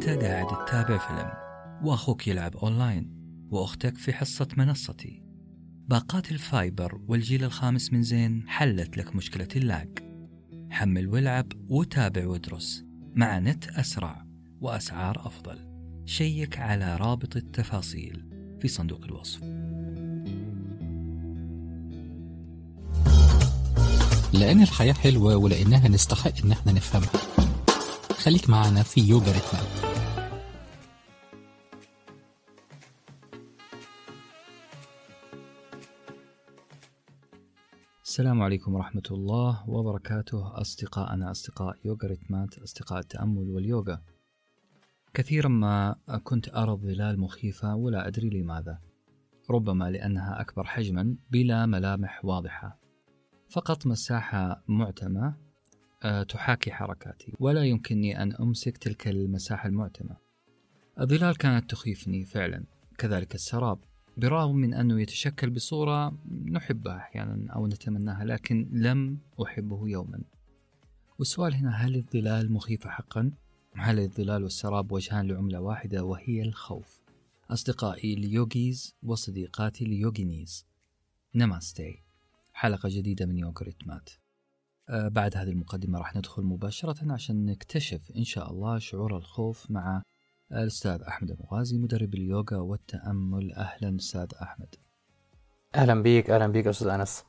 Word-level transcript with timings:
أنت 0.00 0.24
قاعد 0.24 0.46
تتابع 0.46 0.98
فيلم 0.98 1.30
وأخوك 1.82 2.28
يلعب 2.28 2.56
أونلاين 2.56 3.10
وأختك 3.50 3.98
في 3.98 4.12
حصة 4.12 4.48
منصتي. 4.56 5.22
باقات 5.88 6.32
ال 6.32 6.43
fiber 6.43 7.00
والجيل 7.08 7.44
الخامس 7.44 7.92
من 7.92 8.02
زين 8.02 8.44
حلت 8.48 8.96
لك 8.96 9.16
مشكلة 9.16 9.48
ال 9.56 9.62
lag. 9.62 9.88
حمل 10.70 11.08
والعب 11.08 11.46
وتابع 11.68 12.26
وادرس 12.26 12.84
مع 13.14 13.38
نت 13.38 13.68
أسرع 13.68 14.26
وأسعار 14.60 15.26
أفضل. 15.26 15.58
شيك 16.04 16.58
على 16.58 16.96
رابط 16.96 17.36
التفاصيل 17.36 18.24
في 18.60 18.68
صندوق 18.68 19.04
الوصف. 19.04 19.42
لأن 24.32 24.62
الحياة 24.62 24.92
حلوة 24.92 25.36
ولأنها 25.36 25.88
تستحق 25.88 26.44
إن 26.44 26.52
إحنا 26.52 26.72
نفهمها. 26.72 27.10
خليك 28.18 28.50
معنا 28.50 28.82
في 28.82 29.00
يوجا 29.00 29.32
ريتمات 29.32 29.89
السلام 38.20 38.42
عليكم 38.42 38.74
ورحمة 38.74 39.02
الله 39.10 39.70
وبركاته 39.70 40.60
أصدقائنا 40.60 41.30
أصدقاء 41.30 41.76
يوغا 41.84 42.08
ريتمات 42.08 42.58
أصدقاء 42.58 42.98
التأمل 42.98 43.50
واليوغا. 43.50 44.02
كثيرا 45.14 45.48
ما 45.48 45.96
كنت 46.24 46.54
أرى 46.54 46.72
الظلال 46.72 47.20
مخيفة 47.20 47.74
ولا 47.74 48.06
أدري 48.06 48.30
لماذا 48.30 48.78
ربما 49.50 49.90
لأنها 49.90 50.40
أكبر 50.40 50.64
حجما 50.64 51.16
بلا 51.30 51.66
ملامح 51.66 52.24
واضحة. 52.24 52.78
فقط 53.48 53.86
مساحة 53.86 54.62
معتمة 54.68 55.34
آه، 56.02 56.22
تحاكي 56.22 56.72
حركاتي 56.72 57.32
ولا 57.38 57.64
يمكنني 57.64 58.22
أن 58.22 58.32
أمسك 58.32 58.76
تلك 58.76 59.08
المساحة 59.08 59.68
المعتمة. 59.68 60.16
الظلال 61.00 61.36
كانت 61.36 61.70
تخيفني 61.70 62.24
فعلا 62.24 62.64
كذلك 62.98 63.34
السراب. 63.34 63.78
بالرغم 64.16 64.56
من 64.56 64.74
أنه 64.74 65.00
يتشكل 65.00 65.50
بصورة 65.50 66.18
نحبها 66.44 66.96
أحيانا 66.96 67.52
أو 67.52 67.66
نتمناها 67.66 68.24
لكن 68.24 68.68
لم 68.72 69.18
أحبه 69.42 69.88
يوما 69.88 70.20
والسؤال 71.18 71.54
هنا 71.54 71.70
هل 71.70 71.96
الظلال 71.96 72.52
مخيفة 72.52 72.90
حقا؟ 72.90 73.32
هل 73.74 73.98
الظلال 73.98 74.42
والسراب 74.42 74.92
وجهان 74.92 75.28
لعملة 75.28 75.60
واحدة 75.60 76.04
وهي 76.04 76.42
الخوف؟ 76.42 77.00
أصدقائي 77.50 78.14
اليوغيز 78.14 78.94
وصديقاتي 79.02 79.84
اليوغينيز 79.84 80.66
نماستي 81.34 82.02
حلقة 82.52 82.88
جديدة 82.92 83.26
من 83.26 83.38
يوغا 83.38 83.62
ريتمات 83.62 84.10
آه 84.88 85.08
بعد 85.08 85.36
هذه 85.36 85.48
المقدمة 85.48 85.98
راح 85.98 86.16
ندخل 86.16 86.42
مباشرة 86.42 87.12
عشان 87.12 87.46
نكتشف 87.46 88.12
إن 88.16 88.24
شاء 88.24 88.50
الله 88.50 88.78
شعور 88.78 89.16
الخوف 89.16 89.70
مع 89.70 90.02
الأستاذ 90.52 91.02
أحمد 91.02 91.30
المغازي 91.30 91.78
مدرب 91.78 92.14
اليوغا 92.14 92.56
والتأمل. 92.56 93.52
أهلا 93.52 93.96
أستاذ 93.96 94.26
أحمد. 94.42 94.74
أهلا 95.74 96.02
بيك 96.02 96.30
أهلا 96.30 96.46
بيك 96.46 96.66
أستاذ 96.66 96.88
أنس. 96.88 97.24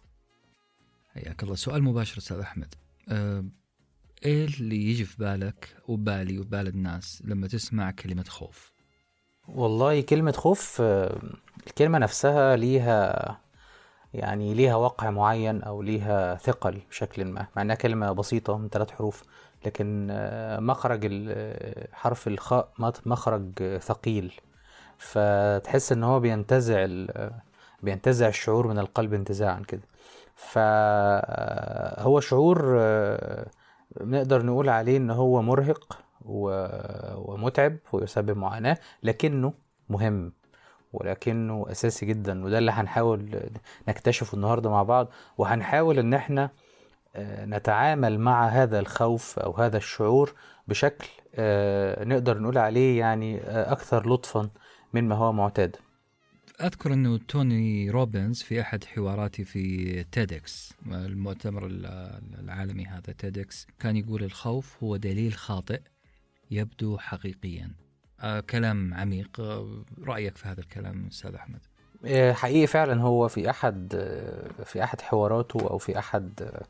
حياك 1.13 1.44
الله. 1.44 1.55
سؤال 1.55 1.83
مباشر 1.83 2.17
أستاذ 2.17 2.39
أحمد. 2.39 2.75
أه 3.09 3.45
إيه 4.25 4.45
اللي 4.45 4.89
يجي 4.89 5.05
في 5.05 5.17
بالك 5.17 5.78
وبالي 5.88 6.39
وبال 6.39 6.67
الناس 6.67 7.23
لما 7.25 7.47
تسمع 7.47 7.91
كلمة 7.91 8.23
خوف؟ 8.23 8.72
والله 9.47 10.02
كلمة 10.02 10.31
خوف 10.31 10.81
الكلمة 11.67 11.97
نفسها 11.97 12.56
ليها 12.56 13.41
يعني 14.13 14.53
ليها 14.53 14.75
وقع 14.75 15.09
معين 15.09 15.61
أو 15.61 15.81
ليها 15.81 16.35
ثقل 16.35 16.81
بشكل 16.89 17.25
ما 17.25 17.47
مع 17.56 17.61
إنها 17.61 17.75
كلمة 17.75 18.11
بسيطة 18.11 18.58
من 18.58 18.69
ثلاث 18.69 18.91
حروف. 18.91 19.23
لكن 19.65 20.07
آه، 20.11 20.59
مخرج 20.59 21.09
آه، 21.29 21.87
حرف 21.93 22.27
الخاء 22.27 22.71
مخرج 23.05 23.77
ثقيل. 23.77 24.33
فتحس 24.97 25.91
إن 25.91 26.03
هو 26.03 26.19
بينتزع 26.19 26.85
آه، 26.89 27.41
بينتزع 27.83 28.27
الشعور 28.27 28.67
من 28.67 28.79
القلب 28.79 29.13
انتزاعا 29.13 29.59
كده. 29.67 29.81
فهو 30.35 32.19
شعور 32.19 32.75
نقدر 34.01 34.45
نقول 34.45 34.69
عليه 34.69 34.97
إن 34.97 35.09
هو 35.11 35.41
مرهق 35.41 36.00
ومتعب 36.25 37.77
ويسبب 37.94 38.38
معاناة 38.38 38.77
لكنه 39.03 39.53
مهم 39.89 40.33
ولكنه 40.94 41.66
أساسي 41.71 42.05
جدا. 42.05 42.45
وده 42.45 42.57
اللي 42.57 42.71
هنحاول 42.71 43.50
نكتشفه 43.88 44.35
النهارده 44.35 44.69
مع 44.69 44.83
بعض. 44.83 45.07
وهنحاول 45.38 46.00
إن 46.00 46.13
إحنا 46.13 46.50
نتعامل 47.19 48.19
مع 48.19 48.47
هذا 48.47 48.79
الخوف 48.79 49.39
أو 49.39 49.51
هذا 49.53 49.77
الشعور 49.77 50.33
بشكل 50.67 51.07
آه، 51.35 52.03
نقدر 52.03 52.39
نقول 52.39 52.57
عليه 52.57 52.99
يعني 52.99 53.41
آه، 53.41 53.72
أكثر 53.72 54.09
لطفا 54.13 54.49
مما 54.94 55.16
هو 55.16 55.31
معتاد. 55.33 55.75
أذكر 56.61 56.94
أنه 56.94 57.17
توني 57.17 57.89
روبنز 57.89 58.41
في 58.41 58.61
أحد 58.61 58.83
حواراتي 58.83 59.44
في 59.44 60.03
TEDx 60.03 60.73
المؤتمر 60.91 61.66
ال- 61.66 62.19
العالمي 62.39 62.85
هذا 62.85 63.13
TEDx 63.17 63.67
كان 63.79 63.97
يقول 63.97 64.23
الخوف 64.23 64.83
هو 64.83 64.95
دليل 64.95 65.33
خاطئ 65.33 65.81
يبدو 66.51 66.97
حقيقيا. 66.97 67.71
آه 68.19 68.39
كلام 68.39 68.94
عميق. 68.94 69.39
آه 69.39 69.83
رأيك 70.05 70.38
في 70.38 70.47
هذا 70.47 70.59
الكلام 70.59 71.07
أستاذ 71.07 71.35
أحمد؟ 71.35 71.59
آه، 72.05 72.33
حقيقي 72.33 72.67
فعلا 72.67 73.01
هو 73.01 73.27
في 73.27 73.50
أحد 73.50 73.95
آه، 73.95 74.63
في 74.63 74.83
أحد 74.83 75.01
حواراته 75.01 75.59
أو 75.69 75.77
في 75.77 76.00
أحد 76.00 76.41
آه، 76.41 76.45
آه، 76.45 76.66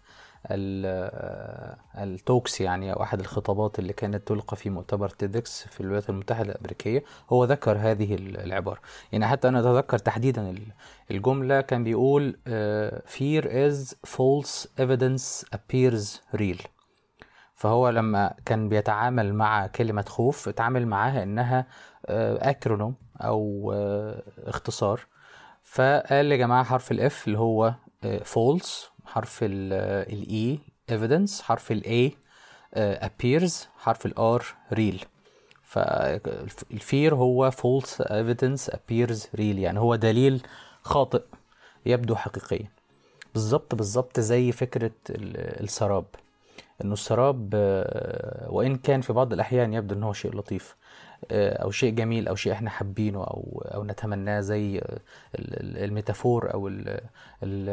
ال 1.98 2.08
talks 2.08 2.62
يعني 2.62 2.94
أو 2.94 3.04
أحد 3.04 3.20
الخطابات 3.20 3.80
اللي 3.80 3.94
كانت 3.94 4.28
تلقى 4.28 4.58
في 4.58 4.70
مؤتمر 4.70 5.10
TEDx 5.10 5.68
في 5.68 5.82
الولايات 5.82 6.10
المتحدة 6.10 6.52
الأمريكية 6.52 7.04
هو 7.30 7.46
ذكر 7.46 7.78
هذه 7.78 8.16
ال- 8.16 8.38
العبارة. 8.38 8.80
يعني 9.12 9.28
حتى 9.28 9.48
أنا 9.48 9.60
أتذكر 9.60 9.98
تحديدا 9.98 10.50
ال- 10.50 10.68
الجملة 11.12 11.62
كان 11.62 11.84
بيقول 11.84 12.38
آه، 12.48 13.02
fear 13.08 13.44
is 13.44 13.96
false 14.08 14.68
evidence 14.82 15.46
appears 15.56 16.38
real. 16.38 16.68
فهو 17.56 17.90
لما 17.90 18.34
كان 18.46 18.70
بيتعامل 18.70 19.34
مع 19.34 19.68
كلمة 19.68 20.06
خوف 20.08 20.48
اتعامل 20.48 20.88
معاها 20.88 21.24
إنها 21.24 21.66
acronym 22.50 22.96
أو 23.22 23.72
آه، 23.76 24.24
اختصار. 24.38 25.00
فقال 25.64 26.32
يا 26.32 26.38
جماعة 26.38 26.64
حرف 26.64 26.92
ال 26.92 27.10
F 27.10 27.28
اللي 27.28 27.40
هو 27.40 27.74
false 28.24 28.92
حرف 29.06 29.40
ال 29.44 30.02
E 30.02 30.60
evidence 30.92 31.42
حرف 31.42 31.72
ال 31.72 31.93
A 31.93 32.14
appears 32.78 33.54
حرف 33.78 34.06
ال 34.06 34.26
R 34.26 34.46
real. 34.74 35.06
فال 35.64 36.14
fear 36.14 37.16
هو 37.16 37.52
false 37.52 38.02
evidence 38.02 38.74
appears 38.74 39.20
real. 39.38 39.40
يعني 39.40 39.80
هو 39.80 39.96
دليل 39.96 40.42
خاطئ 40.82 41.22
يبدو 41.86 42.16
حقيقيا. 42.16 42.68
بالظبط 43.34 43.76
بالظبط 43.76 44.20
زي 44.20 44.52
فكرة 44.52 44.92
ال- 45.10 45.64
السراب. 45.64 46.06
إنه 46.84 46.94
السراب 46.94 47.50
آه، 47.54 48.52
وإن 48.52 48.76
كان 48.76 49.02
في 49.02 49.14
بعض 49.14 49.34
الأحيان 49.34 49.74
يبدو 49.74 49.96
إن 49.96 50.04
هو 50.04 50.14
شيء 50.14 50.36
لطيف. 50.36 50.76
آه، 50.76 50.81
أو 51.32 51.72
شيء 51.72 51.94
جميل 51.94 52.28
أو 52.28 52.36
شيء 52.36 52.54
إحنا 52.54 52.70
حابينه 52.70 53.20
أو 53.24 53.64
أو 53.76 53.84
نتمناه 53.84 54.40
زي 54.42 54.78
آه، 54.80 54.82
ال- 55.36 55.60
ال- 55.60 55.84
الميتافور 55.84 56.54
أو 56.54 56.68
ال 56.68 57.00
ال 57.44 57.70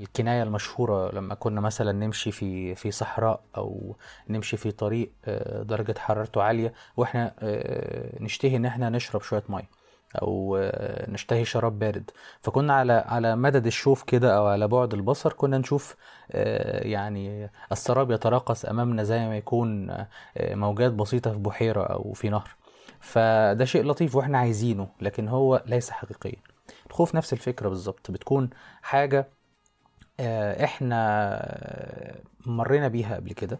الكناية 0.00 0.42
المشهورة. 0.42 1.14
لما 1.14 1.34
كنا 1.34 1.60
مثلا 1.60 1.92
نمشي 1.92 2.32
في 2.32 2.74
في 2.74 2.90
صحراء 2.90 3.40
أو 3.56 3.96
نمشي 4.28 4.56
في 4.56 4.70
طريق 4.72 5.10
آه، 5.24 5.62
درجة 5.62 5.94
حرارته 5.98 6.42
عالية 6.42 6.72
وإحنا 6.96 7.34
آه، 7.38 8.22
نشتهي 8.22 8.56
إن 8.56 8.64
إحنا 8.66 8.90
نشرب 8.90 9.22
شوية 9.22 9.42
مية. 9.48 9.79
أو 10.14 10.58
نشتهي 11.08 11.44
شراب 11.44 11.78
بارد. 11.78 12.10
فكنا 12.40 12.74
على 12.74 12.92
على 12.92 13.36
مدد 13.36 13.66
الشوف 13.66 14.02
كده 14.02 14.36
أو 14.36 14.46
على 14.46 14.68
بعد 14.68 14.94
البصر 14.94 15.32
كنا 15.32 15.58
نشوف 15.58 15.96
آه، 16.32 16.86
يعني 16.86 17.50
السراب 17.72 18.10
يتراقص 18.10 18.64
أمامنا 18.64 19.02
زي 19.02 19.18
ما 19.28 19.36
يكون 19.36 19.90
آه، 19.90 20.08
موجات 20.38 20.92
بسيطة 20.92 21.32
في 21.32 21.38
بحيرة 21.38 21.82
أو 21.82 22.12
في 22.12 22.28
نهر. 22.28 22.50
فده 23.00 23.64
شيء 23.64 23.84
لطيف 23.84 24.16
وإحنا 24.16 24.38
عايزينه 24.38 24.88
لكن 25.00 25.28
هو 25.28 25.62
ليس 25.66 25.90
حقيقيا. 25.90 26.36
الخوف 26.86 27.14
نفس 27.14 27.32
الفكرة 27.32 27.68
بالظبط. 27.68 28.10
بتكون 28.10 28.50
حاجة 28.82 29.28
آه، 30.20 30.64
إحنا 30.64 31.00
مرينا 32.46 32.88
بيها 32.88 33.16
قبل 33.16 33.32
كده. 33.32 33.58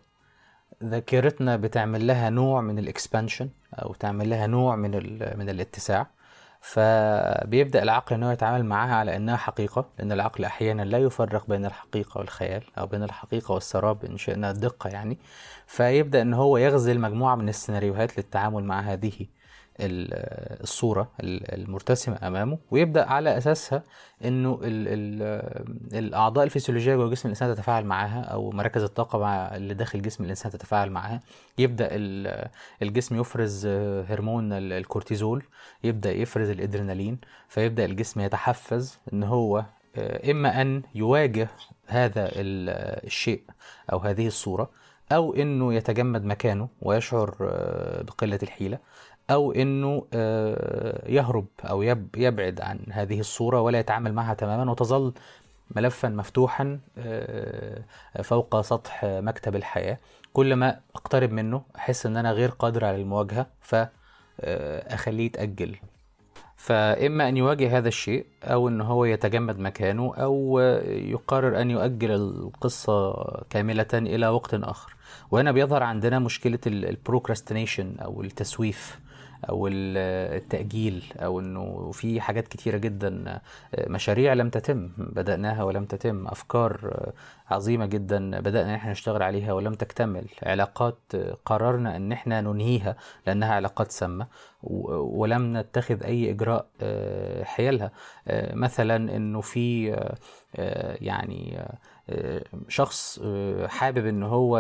ذاكرتنا 0.84 1.56
بتعمل 1.56 2.06
لها 2.06 2.30
نوع 2.30 2.60
من 2.60 2.78
الإكسبانشن 2.78 3.48
أو 3.74 3.94
تعمل 3.94 4.30
لها 4.30 4.46
نوع 4.46 4.76
من 4.76 4.90
من 5.38 5.48
الاتساع. 5.50 6.06
فبيبدأ 6.60 7.82
العقل 7.82 8.14
ان 8.14 8.22
هو 8.22 8.30
يتعامل 8.30 8.64
معاها 8.64 8.94
على 8.94 9.16
إنها 9.16 9.36
حقيقة 9.36 9.88
لأن 9.98 10.12
العقل 10.12 10.44
أحيانا 10.44 10.82
لا 10.82 10.98
يفرق 10.98 11.46
بين 11.48 11.66
الحقيقة 11.66 12.18
والخيال 12.18 12.62
أو 12.78 12.86
بين 12.86 13.02
الحقيقة 13.02 13.52
والسراب 13.52 14.04
إن 14.04 14.16
شئنا 14.18 14.50
الدقه 14.50 14.88
يعني. 14.90 15.18
فيبدأ 15.66 16.22
إن 16.22 16.34
هو 16.34 16.56
يغزل 16.56 17.00
مجموعة 17.00 17.34
من 17.34 17.48
السيناريوهات 17.48 18.18
للتعامل 18.18 18.64
مع 18.64 18.80
هذه 18.80 19.26
الصورة 19.82 21.10
ال- 21.20 21.54
المرتسمة 21.54 22.18
أمامه 22.22 22.58
ويبدأ 22.70 23.04
على 23.06 23.38
أساسها 23.38 23.82
ال 24.22 25.22
الأعضاء 25.94 26.44
الفسيولوجية 26.44 26.94
جوه 26.96 27.10
جسم 27.10 27.28
الإنسان 27.28 27.54
تتفاعل 27.54 27.84
معاها 27.84 28.20
أو 28.22 28.50
مراكز 28.50 28.82
الطاقة 28.82 29.18
مع 29.18 29.56
اللي 29.56 29.74
داخل 29.74 30.02
جسم 30.02 30.24
الإنسان 30.24 30.52
تتفاعل 30.52 30.90
معاها 30.90 31.20
يبدأ 31.58 31.88
ال- 31.90 32.48
الجسم 32.82 33.20
يفرز 33.20 33.66
آه، 33.66 34.04
هرمون 34.08 34.52
ال- 34.52 34.72
الكورتيزول 34.72 35.44
يبدأ 35.84 36.12
يفرز 36.12 36.48
الإدرينالين 36.50 37.18
فيبدأ 37.48 37.84
الجسم 37.84 38.20
يتحفز 38.20 38.98
إن 39.12 39.22
هو 39.22 39.64
آه، 39.96 40.30
إما 40.30 40.60
أن 40.62 40.82
يواجه 40.94 41.48
هذا 41.86 42.24
ال- 42.26 43.04
الشيء 43.06 43.42
أو 43.92 43.98
هذه 43.98 44.26
الصورة 44.26 44.70
أو 45.12 45.34
إنه 45.34 45.74
يتجمد 45.74 46.24
مكانه 46.24 46.68
ويشعر 46.82 47.34
آه، 47.40 48.02
بقلة 48.02 48.38
الحيلة. 48.42 48.78
أو 49.30 49.52
إنه 49.52 50.06
آه، 50.14 51.08
يهرب 51.10 51.46
يب- 51.70 52.16
يبعد 52.16 52.60
عن 52.60 52.78
هذه 52.90 53.20
الصورة 53.20 53.60
ولا 53.60 53.78
يتعامل 53.78 54.12
معها 54.14 54.34
تماما 54.34 54.70
وتظل 54.70 55.12
ملفا 55.76 56.08
مفتوحا 56.08 56.78
آه، 56.98 57.82
فوق 58.22 58.60
سطح 58.60 59.04
مكتب 59.04 59.56
الحياة. 59.56 59.98
كل 60.32 60.54
ما 60.54 60.80
أقترب 60.94 61.32
منه 61.32 61.62
أحس 61.76 62.06
إن 62.06 62.16
أنا 62.16 62.32
غير 62.32 62.48
قادر 62.50 62.84
على 62.84 62.96
المواجهة 62.96 63.46
فأخليه 63.60 65.26
يتأجل. 65.26 65.76
فإما 66.56 67.28
أن 67.28 67.36
يواجه 67.36 67.78
هذا 67.78 67.88
الشيء 67.88 68.26
أو 68.44 68.68
أن 68.68 68.80
هو 68.80 69.04
يتجمد 69.04 69.58
مكانه 69.58 70.14
أو 70.14 70.58
يقرر 70.88 71.60
أن 71.60 71.70
يؤجل 71.70 72.10
القصة 72.10 73.12
كاملة 73.50 73.86
إلى 73.94 74.28
وقت 74.28 74.54
آخر. 74.54 74.96
وهنا 75.30 75.52
بيظهر 75.52 75.82
عندنا 75.82 76.18
مشكلة 76.18 76.58
البروكراستينيشن 76.66 77.96
أو 77.98 78.22
التسويف. 78.22 78.98
أو 79.48 79.66
ال- 79.66 79.96
التأجيل 80.36 81.04
أو 81.16 81.40
أنه 81.40 81.90
في 81.92 82.20
حاجات 82.20 82.48
كتيرة 82.48 82.76
جدا 82.76 83.40
مشاريع 83.78 84.32
لم 84.32 84.50
تتم 84.50 84.90
بدأناها 84.98 85.62
ولم 85.62 85.84
تتم 85.84 86.26
أفكار 86.26 86.94
عظيمة 87.50 87.86
جدا 87.86 88.40
بدأنا 88.40 88.70
إن 88.70 88.74
إحنا 88.74 88.92
نشتغل 88.92 89.22
عليها 89.22 89.52
ولم 89.52 89.74
تكتمل. 89.74 90.24
علاقات 90.42 90.98
قررنا 91.44 91.96
أن 91.96 92.12
إحنا 92.12 92.40
ننهيها 92.40 92.96
لأنها 93.26 93.54
علاقات 93.54 93.90
سامة 93.92 94.26
و- 94.62 95.20
ولم 95.20 95.56
نتخذ 95.56 96.02
أي 96.04 96.30
إجراء 96.30 96.66
آه، 96.82 97.44
حيالها 97.44 97.90
آه، 98.28 98.54
مثلا 98.54 99.16
أنه 99.16 99.40
في 99.40 99.92
آه، 100.56 100.96
يعني 101.00 101.64
شخص 102.68 103.20
آه، 103.24 103.66
حابب 103.66 104.06
إن 104.06 104.22
هو 104.22 104.58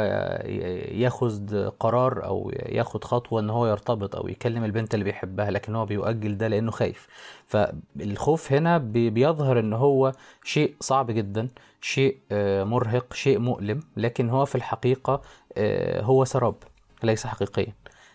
ياخد 0.92 1.70
قرار 1.80 2.24
أو 2.24 2.52
ياخد 2.54 3.04
خطوة 3.04 3.40
إن 3.40 3.50
هو 3.50 3.66
يرتبط 3.66 4.16
أو 4.16 4.28
يكلم 4.28 4.64
البنت 4.64 4.94
اللي 4.94 5.04
بيحبها 5.04 5.50
لكن 5.50 5.74
هو 5.74 5.86
بيؤجل 5.86 6.36
ده 6.38 6.48
لأنه 6.48 6.70
خايف. 6.70 7.08
فالخوف 7.46 8.52
هنا 8.52 8.78
بي- 8.78 9.10
بيظهر 9.10 9.58
إن 9.60 9.72
هو 9.72 10.12
شيء 10.44 10.74
صعب 10.80 11.10
جدا 11.10 11.48
شيء 11.80 12.16
آه، 12.32 12.64
مرهق 12.64 13.12
شيء 13.14 13.38
مؤلم 13.38 13.80
لكن 13.96 14.30
هو 14.30 14.44
في 14.44 14.54
الحقيقة 14.54 15.20
آه، 15.56 16.02
هو 16.02 16.24
سراب 16.24 16.54
ليس 17.02 17.26
حقيقيا 17.26 17.72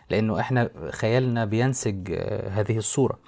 لأنه 0.09 0.39
إحنا 0.39 0.69
خيالنا 0.91 1.45
بينسج 1.45 2.11
هذه 2.49 2.77
الصورة. 2.77 3.19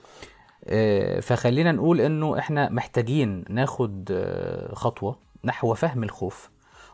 آه، 0.66 1.20
فخلينا 1.20 1.72
نقول 1.72 2.02
إنه 2.02 2.40
إحنا 2.40 2.70
محتاجين 2.70 3.46
ناخد 3.50 4.10
خطوة 4.74 5.16
نحو 5.44 5.74
فهم 5.74 6.04
الخوف 6.04 6.50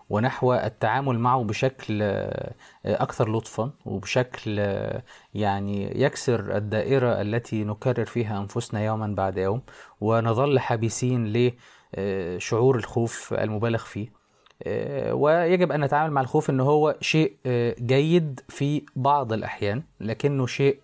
ونحو 0.09 0.53
التعامل 0.53 1.19
معه 1.19 1.43
بشكل 1.43 1.99
آه، 2.01 2.53
أكثر 2.85 3.31
لطفا 3.31 3.71
وبشكل 3.85 4.59
آه، 4.59 5.03
يعني 5.33 6.01
يكسر 6.01 6.57
الدائرة 6.57 7.21
التي 7.21 7.63
نكرر 7.63 8.05
فيها 8.05 8.39
أنفسنا 8.39 8.85
يوما 8.85 9.07
بعد 9.07 9.37
يوم 9.37 9.61
ونظل 10.01 10.59
حبيسين 10.59 11.51
لشعور 11.97 12.75
الخوف 12.75 13.33
المبالغ 13.33 13.83
فيه. 13.83 14.23
آه، 14.63 15.13
ويجب 15.13 15.71
أن 15.71 15.83
نتعامل 15.83 16.13
مع 16.13 16.21
الخوف 16.21 16.49
أنه 16.49 16.63
هو 16.63 16.95
شيء 17.01 17.35
آه، 17.45 17.75
جيد 17.79 18.41
في 18.49 18.85
بعض 18.95 19.33
الأحيان 19.33 19.83
لكنه 19.99 20.45
شيء 20.45 20.79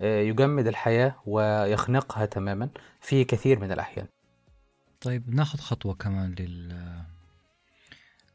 آه، 0.00 0.20
يجمد 0.20 0.66
الحياة 0.66 1.14
ويخنقها 1.26 2.26
تماما 2.26 2.68
في 3.00 3.24
كثير 3.24 3.58
من 3.58 3.72
الأحيان. 3.72 4.06
طيب 5.02 5.34
ناخذ 5.34 5.58
خطوة 5.58 5.94
كمان 5.94 6.34
لل 6.38 6.72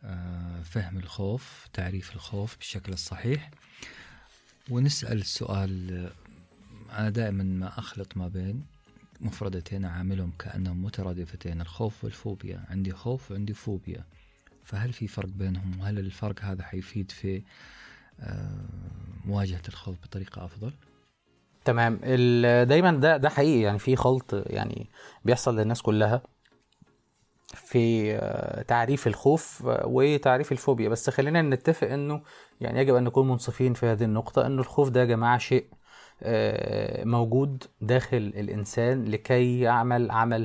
آه، 0.04 0.62
فهم 0.62 0.98
الخوف 0.98 1.68
تعريف 1.74 2.16
الخوف 2.16 2.58
بالشكل 2.58 2.94
الصحيح. 2.94 3.52
ونسأل 4.70 5.18
السؤال 5.18 6.12
أنا 6.92 7.10
دائما 7.10 7.44
ما 7.44 7.80
أخلط 7.80 8.18
ما 8.18 8.28
بين 8.28 8.66
مفردتين 9.22 9.86
أعاملهم 9.86 10.32
كأنهم 10.40 10.84
مترادفتين 10.84 11.62
الخوف 11.62 12.04
والفوبيا. 12.04 12.66
عندي 12.70 12.92
خوف 12.92 13.32
وعندي 13.32 13.54
فوبيا. 13.54 14.04
فهل 14.64 14.94
في 14.94 15.08
فرق 15.08 15.30
بينهم؟ 15.30 15.80
وهل 15.80 16.00
الفرق 16.00 16.44
هذا 16.44 16.64
حيفيد 16.64 17.12
في 17.12 17.44
آه، 18.20 18.66
مواجهة 19.26 19.62
الخوف 19.68 19.98
بطريقة 20.04 20.46
أفضل؟ 20.46 20.74
تمام. 21.66 21.96
دايما 22.64 22.92
ده 22.92 23.18
ده 23.18 23.30
حقيقي. 23.30 23.62
يعني 23.62 23.80
في 23.80 23.96
خلط 23.96 24.34
يعني 24.34 24.90
بيحصل 25.26 25.60
للناس 25.60 25.82
كلها. 25.82 26.22
في 27.54 28.14
آه، 28.16 28.62
تعريف 28.62 29.08
الخوف 29.08 29.62
وتعريف 29.66 30.52
الفوبيا. 30.52 30.90
بس 30.90 31.10
خلينا 31.10 31.42
نتفق 31.42 31.88
إنه 31.88 32.22
يعني 32.62 32.80
يجب 32.80 32.96
أن 32.96 33.04
نكون 33.04 33.28
منصفين 33.28 33.74
في 33.74 33.86
هذه 33.86 34.04
النقطة 34.04 34.46
إنه 34.46 34.62
الخوف 34.62 34.90
ده 34.90 35.00
يا 35.00 35.06
جماعة 35.06 35.38
شيء 35.38 35.66
آه، 36.24 37.04
موجود 37.04 37.64
داخل 37.82 38.18
الإنسان 38.18 39.06
لكي 39.06 39.60
يعمل 39.60 40.12
عمل 40.12 40.44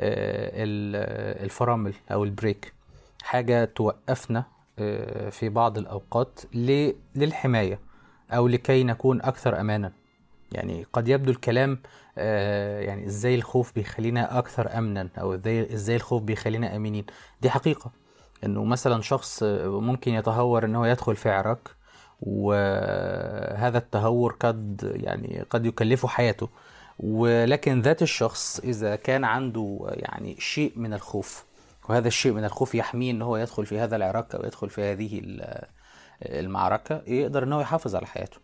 آه، 0.00 0.50
ال- 0.64 1.44
الفرامل 1.44 1.94
أو 2.12 2.24
البريك. 2.24 2.72
حاجة 3.22 3.64
توقفنا 3.64 4.44
في 5.30 5.48
بعض 5.48 5.78
الأوقات 5.78 6.40
للحماية 7.16 7.78
أو 8.30 8.48
لكي 8.48 8.84
نكون 8.84 9.22
أكثر 9.22 9.60
امانا. 9.60 9.92
يعني 10.54 10.86
قد 10.92 11.08
يبدو 11.08 11.30
الكلام 11.30 11.78
آه، 12.18 12.80
يعني 12.80 13.06
إزاي 13.06 13.34
الخوف 13.34 13.74
بيخلينا 13.74 14.38
أكثر 14.38 14.78
امنا 14.78 15.08
أو 15.18 15.34
إزاي 15.34 15.74
إزاي 15.74 15.96
الخوف 15.96 16.22
بيخلينا 16.22 16.76
آمنين. 16.76 17.06
دي 17.42 17.50
حقيقة 17.50 17.90
إنه 18.44 18.64
مثلا 18.64 19.02
شخص 19.02 19.42
ممكن 19.64 20.12
يتهور 20.14 20.64
إن 20.64 20.76
هو 20.76 20.84
يدخل 20.84 21.16
في 21.16 21.30
عراك 21.30 21.68
وهذا 22.20 23.78
التهور 23.78 24.36
قد 24.40 24.92
يعني 25.02 25.44
قد 25.50 25.66
يكلفه 25.66 26.08
حياته. 26.08 26.48
ولكن 26.98 27.80
ذات 27.80 28.02
الشخص 28.02 28.60
إذا 28.60 28.96
كان 28.96 29.24
عنده 29.24 29.78
يعني 29.90 30.36
شيء 30.38 30.72
من 30.76 30.94
الخوف 30.94 31.44
وهذا 31.88 32.08
الشيء 32.08 32.32
من 32.32 32.44
الخوف 32.44 32.74
يحميه 32.74 33.10
إن 33.10 33.22
هو 33.22 33.36
يدخل 33.36 33.66
في 33.66 33.78
هذا 33.78 33.96
العراك 33.96 34.34
أو 34.34 34.44
يدخل 34.44 34.70
في 34.70 34.82
هذه 34.82 35.18
ال- 35.18 35.64
المعركة 36.22 37.02
يقدر 37.06 37.42
إن 37.42 37.52
هو 37.52 37.60
يحافظ 37.60 37.96
على 37.96 38.06
حياته. 38.06 38.36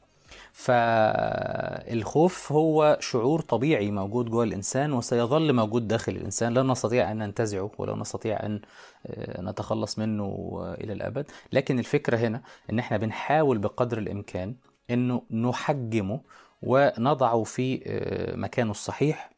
فالخوف 0.52 2.52
هو 2.52 2.96
شعور 3.00 3.40
طبيعي 3.40 3.90
موجود 3.90 4.30
جوه 4.30 4.44
الإنسان 4.44 4.92
وسيظل 4.92 5.52
موجود 5.52 5.88
داخل 5.88 6.12
الإنسان. 6.12 6.54
لا 6.54 6.62
نستطيع 6.62 7.10
أن 7.10 7.18
ننتزعه 7.18 7.70
ولا 7.78 7.96
نستطيع 7.96 8.46
أن 8.46 8.60
آه، 9.06 9.40
نتخلص 9.40 9.98
منه 9.98 10.24
آه، 10.24 10.74
إلى 10.74 10.92
الأبد. 10.92 11.26
لكن 11.52 11.78
الفكرة 11.78 12.16
هنا 12.16 12.42
أن 12.72 12.78
إحنا 12.78 12.96
بنحاول 12.96 13.58
بقدر 13.58 13.98
الإمكان 13.98 14.54
أنه 14.90 15.22
نحجمه 15.30 16.20
ونضعه 16.62 17.42
في 17.42 17.82
آه، 17.86 18.36
مكانه 18.36 18.70
الصحيح 18.70 19.30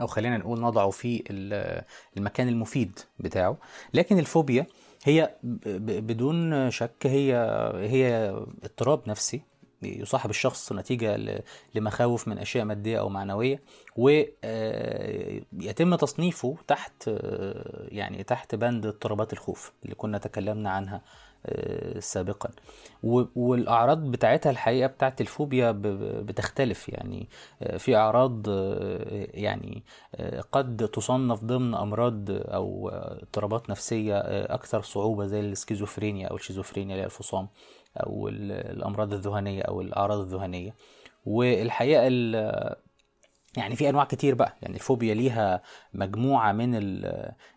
أو 0.00 0.06
خلينا 0.06 0.38
نقول 0.38 0.60
نضعه 0.60 0.90
في 0.90 1.22
ال- 1.30 1.82
المكان 2.16 2.48
المفيد 2.48 2.98
بتاعه. 3.18 3.56
لكن 3.94 4.18
الفوبيا 4.18 4.66
هي 5.04 5.34
بدون 5.86 6.70
شك 6.70 7.06
هي 7.06 7.34
هي 7.74 8.30
اضطراب 8.64 9.08
نفسي 9.08 9.42
يصاحب 9.82 10.30
الشخص 10.30 10.72
نتيجة 10.72 11.18
لمخاوف 11.74 12.28
من 12.28 12.38
أشياء 12.38 12.64
مادية 12.64 12.98
أو 13.00 13.08
معنوية 13.08 13.62
ويتم 15.52 15.94
تصنيفه 15.94 16.56
تحت 16.66 17.08
آه، 17.08 17.86
يعني 17.88 18.22
تحت 18.22 18.54
بند 18.54 18.86
اضطرابات 18.86 19.32
الخوف 19.32 19.72
اللي 19.84 19.94
كنا 19.94 20.18
تكلمنا 20.18 20.70
عنها 20.70 21.00
آه، 21.46 21.98
سابقا. 22.00 22.50
و- 23.02 23.24
والأعراض 23.36 23.98
بتاعتها 24.10 24.50
الحقيقة 24.50 24.86
بتاعت 24.86 25.20
الفوبيا 25.20 25.70
بتختلف 26.22 26.88
يعني 26.88 27.28
آه، 27.62 27.76
في 27.76 27.96
أعراض 27.96 28.48
آه، 28.48 29.28
يعني 29.34 29.82
آه، 30.14 30.40
قد 30.52 30.88
تصنف 30.92 31.44
ضمن 31.44 31.74
أمراض 31.74 32.24
أو 32.30 32.88
آه، 32.88 33.18
اضطرابات 33.22 33.70
نفسية 33.70 34.14
آه، 34.18 34.54
أكثر 34.54 34.82
صعوبة 34.82 35.26
زي 35.26 35.40
السكيزوفرينيا 35.40 36.28
أو 36.28 36.36
الشيزوفرينيا 36.36 36.94
اللي 36.94 37.04
الفصام 37.06 37.48
أو 37.96 38.28
ال- 38.28 38.52
الأمراض 38.52 39.12
الذهنية 39.12 39.62
أو 39.62 39.80
الأعراض 39.80 40.18
الذهنية. 40.20 40.74
والحقيقة 41.26 42.06
ال- 42.06 42.74
يعني 43.56 43.76
في 43.76 43.88
أنواع 43.88 44.04
كتير 44.04 44.34
بقى. 44.34 44.56
يعني 44.62 44.74
الفوبيا 44.74 45.14
ليها 45.14 45.62
مجموعة 45.92 46.52
من 46.52 46.70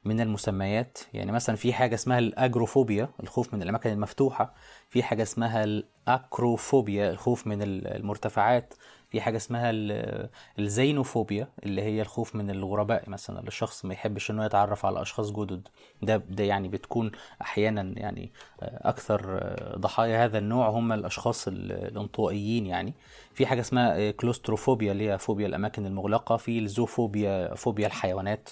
من 0.06 0.22
المسميات. 0.22 0.98
يعني 1.14 1.32
مثلا 1.32 1.56
في 1.56 1.74
حاجة 1.74 1.96
اسمها 1.96 2.20
الأجروفوبيا 2.20 3.10
الخوف 3.24 3.54
من 3.54 3.62
الأماكن 3.62 3.90
المفتوحة. 3.90 4.54
في 4.90 5.04
حاجة 5.04 5.24
اسمها 5.24 5.64
الأكروفوبيا 5.64 7.10
الخوف 7.12 7.48
من 7.48 7.62
ال- 7.62 7.88
المرتفعات. 7.88 8.74
في 9.12 9.22
حاجة 9.22 9.38
اسمها 9.38 9.70
ال- 9.70 10.30
الزينوفوبيا 10.60 11.48
اللي 11.64 11.82
هي 11.82 12.02
الخوف 12.02 12.36
من 12.36 12.50
الغرباء 12.50 13.10
مثلا 13.10 13.40
اللي 13.40 13.48
الشخص 13.48 13.86
ما 13.86 13.94
يحبش 13.94 14.32
إنه 14.32 14.46
يتعرف 14.46 14.86
على 14.86 15.02
أشخاص 15.02 15.32
جدد. 15.32 15.68
ده 16.02 16.18
ده 16.18 16.44
يعني 16.44 16.68
بتكون 16.68 17.12
أحيانا 17.42 17.94
يعني 18.00 18.32
أكثر 18.62 19.40
ضحايا 19.78 20.26
هذا 20.26 20.38
النوع 20.38 20.70
هم 20.70 20.92
الأشخاص 20.92 21.48
ال- 21.48 21.72
الانطوائيين 21.72 22.66
يعني. 22.66 22.94
في 23.34 23.46
حاجة 23.46 23.62
اسمها 23.62 24.12
كلوستروفوبيا 24.12 24.92
اللي 24.92 25.10
هي 25.12 25.18
فوبيا 25.18 25.48
الأماكن 25.48 25.86
المغلقة. 25.86 26.38
في 26.38 26.60
الزوفوبيا 26.60 27.56
فوبيا 27.56 27.88
الحيوانات. 27.88 28.50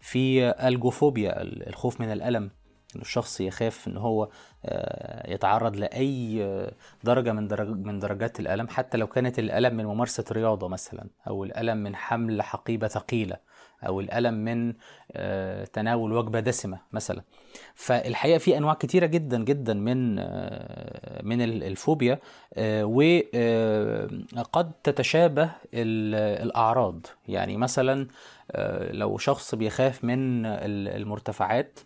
في 0.00 0.50
الجوفوبيا 0.68 1.42
الخوف 1.42 2.00
من 2.00 2.12
الألم. 2.12 2.50
ان 2.96 3.00
الشخص 3.00 3.40
يخاف 3.40 3.88
إن 3.88 3.96
هو 3.96 4.28
آه، 4.64 5.30
يتعرض 5.32 5.76
لأي 5.76 6.44
آه، 6.44 6.72
درجة 7.04 7.32
من 7.32 7.48
من 7.86 7.98
درجات 7.98 8.40
الألم 8.40 8.68
حتى 8.68 8.98
لو 8.98 9.06
كانت 9.06 9.38
الألم 9.38 9.76
من 9.76 9.84
ممارسة 9.86 10.24
رياضة 10.32 10.68
مثلا 10.68 11.06
أو 11.28 11.44
الألم 11.44 11.76
من 11.76 11.96
حمل 11.96 12.42
حقيبة 12.42 12.88
ثقيلة 12.88 13.36
أو 13.86 14.00
الألم 14.00 14.34
من 14.34 14.74
آه، 15.12 15.64
تناول 15.64 16.12
وجبة 16.12 16.40
دسمة 16.40 16.78
مثلا. 16.92 17.22
فالحقيقة 17.74 18.38
في 18.38 18.56
أنواع 18.56 18.74
كتيرة 18.74 19.06
جدا 19.06 19.44
جدا 19.44 19.74
من 19.74 20.14
من 21.26 21.42
ال- 21.42 21.64
الفوبيا 21.64 22.18
وقد 22.84 24.72
تتشابه 24.84 25.44
ال- 25.74 26.42
الأعراض. 26.46 27.06
يعني 27.28 27.56
مثلا 27.56 28.06
لو 28.90 29.18
شخص 29.18 29.54
بيخاف 29.54 30.04
من 30.04 30.46
ال- 30.46 30.88
المرتفعات 30.88 31.78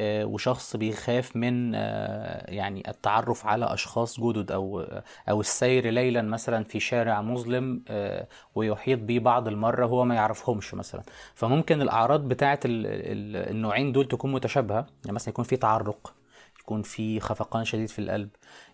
وشخص 0.00 0.76
بيخاف 0.76 1.36
من 1.36 1.72
آه، 1.74 2.50
يعني 2.50 2.82
التعرف 2.90 3.46
على 3.46 3.74
أشخاص 3.74 4.20
جدد 4.20 4.52
أو 4.52 4.80
أو 5.28 5.40
السير 5.40 5.90
ليلا 5.90 6.22
مثلا 6.22 6.64
في 6.64 6.80
شارع 6.80 7.22
مظلم 7.22 7.82
آه، 7.88 8.26
ويحيط 8.54 8.98
به 8.98 9.18
بعض 9.18 9.48
المرة 9.48 9.86
هو 9.86 10.04
ما 10.04 10.14
يعرفهمش 10.14 10.74
مثلا. 10.74 11.02
فممكن 11.34 11.82
الأعراض 11.82 12.28
بتاعه 12.28 12.60
ال- 12.64 12.86
ال- 12.86 13.50
النوعين 13.50 13.92
دول 13.92 14.08
تكون 14.08 14.32
متشابهة. 14.32 14.86
يعني 15.04 15.14
مثلا 15.14 15.28
يكون 15.28 15.44
في 15.44 15.56
تعرق 15.56 16.14
يكون 16.60 16.82
في 16.82 17.20
خفقان 17.20 17.64
شديد 17.64 17.88
في 17.88 17.98
القلب 17.98 18.28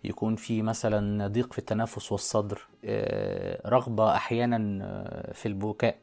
يكون 0.05 0.37
في 0.37 0.63
مثلا 0.63 1.27
ضيق 1.27 1.53
في 1.53 1.59
التنفس 1.59 2.13
والصدر 2.13 2.61
آه، 2.85 3.69
رغبة 3.69 4.15
أحيانا 4.17 4.85
آه، 4.85 5.33
في 5.33 5.47
البكاء 5.47 5.97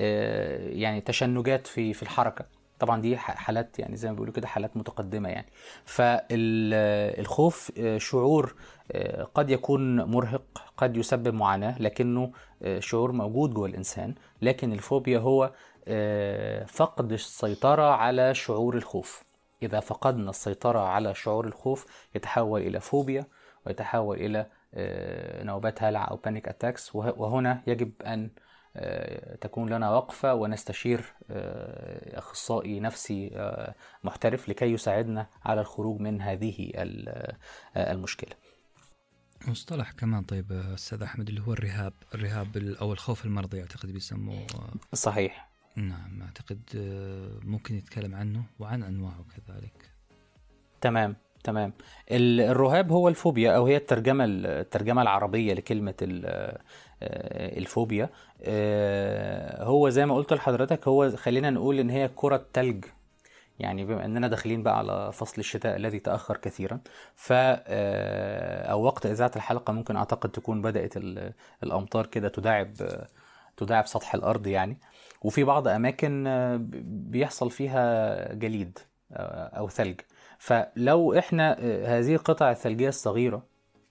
آه، 0.00 0.68
يعني 0.68 1.00
تشنجات 1.00 1.66
في 1.66 1.92
في 1.94 2.02
الحركة. 2.02 2.44
طبعا 2.78 3.00
دي 3.00 3.16
حالات 3.16 3.78
يعني 3.78 3.96
زي 3.96 4.08
ما 4.08 4.14
بيقولوا 4.14 4.34
كده 4.34 4.46
حالات 4.46 4.76
متقدمة 4.76 5.28
يعني. 5.28 5.46
فالخوف 5.84 7.72
شعور 7.96 8.54
آه، 8.92 9.22
قد 9.22 9.50
يكون 9.50 10.02
مرهق 10.02 10.42
قد 10.76 10.96
يسبب 10.96 11.34
معاناة 11.34 11.78
لكنه 11.82 12.32
آه، 12.62 12.80
شعور 12.80 13.12
موجود 13.12 13.54
جوه 13.54 13.66
الإنسان. 13.66 14.14
لكن 14.42 14.72
الفوبيا 14.72 15.18
هو 15.18 15.52
آه، 15.88 16.64
فقد 16.64 17.12
السيطرة 17.12 17.82
على 17.94 18.34
شعور 18.34 18.76
الخوف. 18.76 19.24
إذا 19.62 19.80
فقدنا 19.80 20.30
السيطرة 20.30 20.78
على 20.78 21.14
شعور 21.14 21.46
الخوف 21.46 21.86
يتحول 22.14 22.60
إلى 22.60 22.80
فوبيا 22.80 23.26
ويتحول 23.66 24.16
إلى 24.16 24.46
آه، 24.74 25.42
نوبات 25.44 25.82
هلع 25.82 26.08
أو 26.10 26.16
panic 26.16 26.48
attacks 26.48 26.94
وهنا 26.94 27.62
يجب 27.66 27.92
أن 28.06 28.24
آه، 28.24 28.28
تكون 29.40 29.70
لنا 29.72 29.90
وقفة 29.90 30.34
ونستشير 30.34 31.04
آه، 31.30 32.18
أخصائي 32.18 32.80
نفسي 32.80 33.30
آه، 33.34 33.74
محترف 34.04 34.48
لكي 34.48 34.64
يساعدنا 34.72 35.26
على 35.44 35.60
الخروج 35.60 36.00
من 36.00 36.22
هذه 36.22 36.70
ال- 36.74 37.08
آه، 37.76 37.92
المشكلة. 37.92 38.30
مصطلح 39.48 39.90
كمان 39.92 40.22
طيب 40.22 40.52
أستاذ 40.52 41.02
أحمد 41.02 41.28
اللي 41.28 41.40
هو 41.46 41.52
الرهاب 41.52 41.92
الرهاب 42.14 42.56
ال- 42.56 42.76
أو 42.78 42.92
الخوف 42.92 43.24
المرضي 43.24 43.60
أعتقد 43.60 43.90
بيسموه. 43.92 44.46
صحيح. 44.92 45.48
نعم 45.76 46.22
أعتقد 46.22 46.60
آه، 46.76 47.46
ممكن 47.46 47.74
يتكلم 47.74 48.14
عنه 48.14 48.42
وعن 48.58 48.82
أنواعه 48.82 49.24
كذلك. 49.36 49.90
تمام 50.80 51.16
تمام. 51.44 51.72
ال- 52.10 52.40
الرهاب 52.40 52.92
هو 52.92 53.08
الفوبيا 53.08 53.56
أو 53.56 53.66
هي 53.66 53.76
الترجمة 53.76 54.24
الترجمة 54.28 55.02
العربية 55.02 55.54
لكلمة 55.54 55.94
ال- 56.02 56.26
آه، 56.26 56.60
الفوبيا. 57.58 58.08
آه، 58.42 59.64
هو 59.64 59.88
زي 59.88 60.06
ما 60.06 60.14
قلت 60.14 60.32
لحضرتك 60.32 60.88
هو 60.88 61.10
خلينا 61.16 61.50
نقول 61.50 61.78
إن 61.78 61.90
هي 61.90 62.10
كرة 62.16 62.46
تلج. 62.52 62.84
يعني 63.58 63.84
بما 63.84 64.04
إننا 64.04 64.28
داخلين 64.28 64.62
بقى 64.62 64.78
على 64.78 65.12
فصل 65.12 65.34
الشتاء 65.38 65.76
الذي 65.76 65.98
تأخر 65.98 66.36
كثيرا 66.36 66.80
ف 67.14 67.32
آه، 67.32 68.66
أو 68.66 68.82
وقت 68.82 69.06
إذاعة 69.06 69.30
الحلقة 69.36 69.72
ممكن 69.72 69.96
أعتقد 69.96 70.30
تكون 70.30 70.62
بدأت 70.62 70.96
ال- 70.96 71.32
الأمطار 71.62 72.06
كده 72.06 72.28
تداعب 72.28 72.72
تداعب 73.56 73.86
سطح 73.86 74.14
الأرض 74.14 74.46
يعني. 74.46 74.78
وفي 75.22 75.44
بعض 75.44 75.68
أماكن 75.68 76.26
آه، 76.26 76.60
بيحصل 77.10 77.50
فيها 77.50 78.34
جليد 78.34 78.78
آه، 79.12 79.46
أو 79.58 79.68
ثلج. 79.68 80.00
فلو 80.38 81.18
إحنا 81.18 81.56
آه، 81.60 81.98
هذه 81.98 82.14
القطع 82.14 82.50
الثلجية 82.50 82.88
الصغيرة 82.88 83.42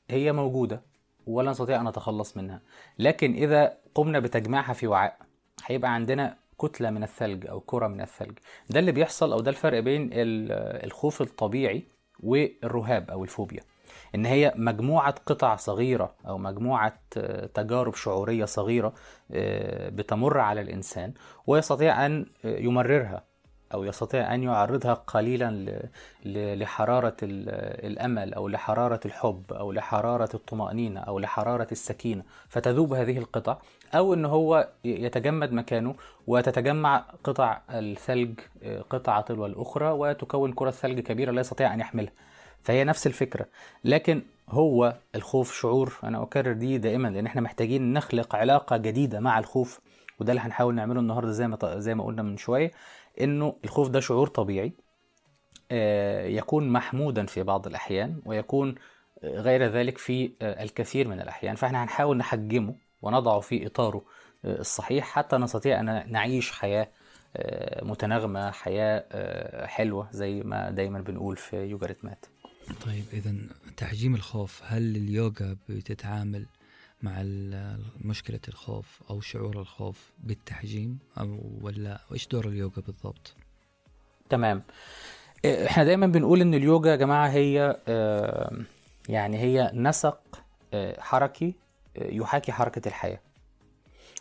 هي 0.09 0.31
موجودة. 0.31 0.81
ولا 1.27 1.51
نستطيع 1.51 1.81
أن 1.81 1.87
نتخلص 1.87 2.37
منها. 2.37 2.61
لكن 2.99 3.33
إذا 3.33 3.77
قمنا 3.95 4.19
بتجميعها 4.19 4.73
في 4.73 4.87
وعاء 4.87 5.17
هيبقى 5.65 5.93
عندنا 5.93 6.35
كتلة 6.61 6.89
من 6.89 7.03
الثلج 7.03 7.47
أو 7.47 7.59
كرة 7.59 7.87
من 7.87 8.01
الثلج. 8.01 8.37
ده 8.69 8.79
اللي 8.79 8.91
بيحصل 8.91 9.31
أو 9.31 9.39
ده 9.39 9.49
الفرق 9.51 9.79
بين 9.79 10.09
ال- 10.13 10.51
الخوف 10.85 11.21
الطبيعي 11.21 11.83
والرهاب 12.19 13.11
أو 13.11 13.23
الفوبيا. 13.23 13.61
إن 14.15 14.25
هي 14.25 14.53
مجموعة 14.55 15.15
قطع 15.25 15.55
صغيرة 15.55 16.15
أو 16.27 16.37
مجموعة 16.37 16.93
تجارب 17.53 17.95
شعورية 17.95 18.45
صغيرة 18.45 18.93
آه، 19.31 19.89
بتمر 19.89 20.39
على 20.39 20.61
الإنسان 20.61 21.13
ويستطيع 21.47 22.05
أن 22.05 22.25
يمررها. 22.43 23.23
أو 23.73 23.83
يستطيع 23.83 24.33
أن 24.33 24.43
يعرضها 24.43 24.93
قليلا 24.93 25.51
ل- 25.51 25.89
ل- 26.25 26.59
لحرارة 26.59 27.17
ال- 27.23 27.49
الأمل 27.91 28.33
أو 28.33 28.47
لحرارة 28.47 28.99
الحب 29.05 29.43
أو 29.53 29.71
لحرارة 29.71 30.29
الطمأنينة 30.33 30.99
أو 30.99 31.19
لحرارة 31.19 31.67
السكينة. 31.71 32.23
فتذوب 32.49 32.93
هذه 32.93 33.17
القطع 33.17 33.57
أو 33.95 34.13
إن 34.13 34.25
هو 34.25 34.67
يتجمد 34.85 35.51
مكانه 35.53 35.95
وتتجمع 36.27 37.05
قطع 37.23 37.61
الثلج 37.69 38.39
قطعه 38.89 39.21
تلو 39.21 39.45
الأخرى 39.45 39.89
وتكون 39.91 40.53
كرة 40.53 40.71
ثلج 40.71 40.99
كبيرة 40.99 41.31
لا 41.31 41.41
يستطيع 41.41 41.73
أن 41.73 41.79
يحملها. 41.79 42.11
فهي 42.63 42.83
نفس 42.83 43.07
الفكرة 43.07 43.45
لكن 43.83 44.21
هو 44.49 44.93
الخوف 45.15 45.53
شعور. 45.53 45.93
أنا 46.03 46.23
أكرر 46.23 46.51
دي 46.53 46.77
دائما 46.77 47.07
لأن 47.07 47.25
إحنا 47.25 47.41
محتاجين 47.41 47.93
نخلق 47.93 48.35
علاقة 48.35 48.77
جديدة 48.77 49.19
مع 49.19 49.39
الخوف 49.39 49.79
وده 50.19 50.31
اللي 50.31 50.41
هنحاول 50.41 50.75
نعمله 50.75 50.99
النهارده 50.99 51.31
زي 51.31 51.47
ما 51.47 51.57
زي 51.79 51.95
ما 51.95 52.03
قلنا 52.03 52.21
من 52.21 52.37
شوية. 52.37 52.71
إنه 53.21 53.55
الخوف 53.63 53.89
ده 53.89 53.99
شعور 53.99 54.27
طبيعي 54.27 54.73
آه، 55.71 56.25
يكون 56.25 56.69
محمودا 56.69 57.25
في 57.25 57.43
بعض 57.43 57.67
الأحيان 57.67 58.21
ويكون 58.25 58.75
آه، 59.23 59.41
غير 59.41 59.63
ذلك 59.63 59.97
في 59.97 60.31
آه، 60.41 60.63
الكثير 60.63 61.07
من 61.07 61.21
الأحيان. 61.21 61.55
فإحنا 61.55 61.83
هنحاول 61.83 62.17
نحجمه 62.17 62.75
ونضعه 63.01 63.39
في 63.39 63.67
إطاره 63.67 64.05
الصحيح. 64.45 65.05
حتى 65.05 65.37
نستطيع 65.37 65.79
أن 65.79 66.11
نعيش 66.11 66.51
حياة 66.51 66.87
متناغمة 67.81 68.51
حياة 68.51 69.05
حلوة 69.65 70.07
زي 70.11 70.41
ما 70.41 70.69
دايما 70.69 71.01
بنقول 71.01 71.37
في 71.37 71.57
يوجا 71.57 71.87
ريتمات. 71.87 72.25
طيب 72.85 73.03
اذا 73.13 73.35
تحجيم 73.77 74.15
الخوف 74.15 74.61
هل 74.65 74.95
اليوغا 74.95 75.57
بتتعامل 75.69 76.45
مع 77.03 77.21
مشكلة 78.01 78.39
الخوف 78.47 79.01
أو 79.09 79.21
شعور 79.21 79.59
الخوف 79.61 80.11
بالتحجيم 80.23 80.99
أو 81.19 81.39
ولا 81.61 81.99
إيش 82.13 82.27
دور 82.27 82.47
اليوغا 82.47 82.81
بالضبط؟ 82.87 83.33
تمام. 84.29 84.63
آه، 85.45 85.65
إحنا 85.67 85.83
دايما 85.83 86.07
بنقول 86.07 86.41
إن 86.41 86.53
اليوجا 86.53 86.91
يا 86.91 86.95
جماعة 86.95 87.27
هي 87.27 87.77
يعني 89.09 89.37
هي 89.37 89.71
نسق 89.73 90.19
آه، 90.73 90.99
حركي 91.01 91.53
آه، 91.97 92.11
يحاكي 92.11 92.51
حركة 92.51 92.87
الحياة. 92.87 93.19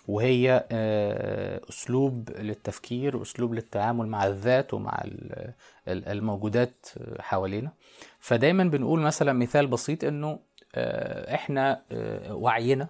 وهي 0.08 0.66
آه، 0.72 1.60
أسلوب 1.70 2.30
للتفكير 2.38 3.22
اسلوب 3.22 3.54
للتعامل 3.54 4.06
مع 4.06 4.26
الذات 4.26 4.74
ومع 4.74 5.00
ال- 5.04 5.52
ال- 5.88 6.08
الموجودات 6.08 6.86
حوالينا. 7.20 7.72
فدايما 8.20 8.64
بنقول 8.64 9.00
مثلا 9.00 9.32
مثال 9.32 9.66
بسيط 9.66 10.04
إنه 10.04 10.38
إحنا 10.74 11.82
آه، 11.92 12.34
وعينا 12.34 12.88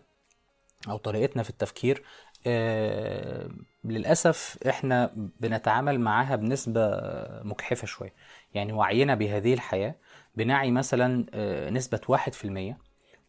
أو 0.89 0.97
طريقتنا 0.97 1.43
في 1.43 1.51
التفكير 1.51 2.03
آه، 2.47 3.49
للأسف 3.85 4.59
إحنا 4.69 5.11
بنتعامل 5.41 6.01
معاها 6.01 6.37
بنسبة 6.37 7.01
مجحفة 7.43 7.87
شوية. 7.87 8.15
يعني 8.55 8.73
وعينا 8.73 9.15
بهذه 9.15 9.55
الحياة 9.55 9.95
بنعي 10.37 10.71
مثلا 10.71 11.27
آه، 11.35 11.71
نسبة 11.71 12.01
1% 12.09 12.79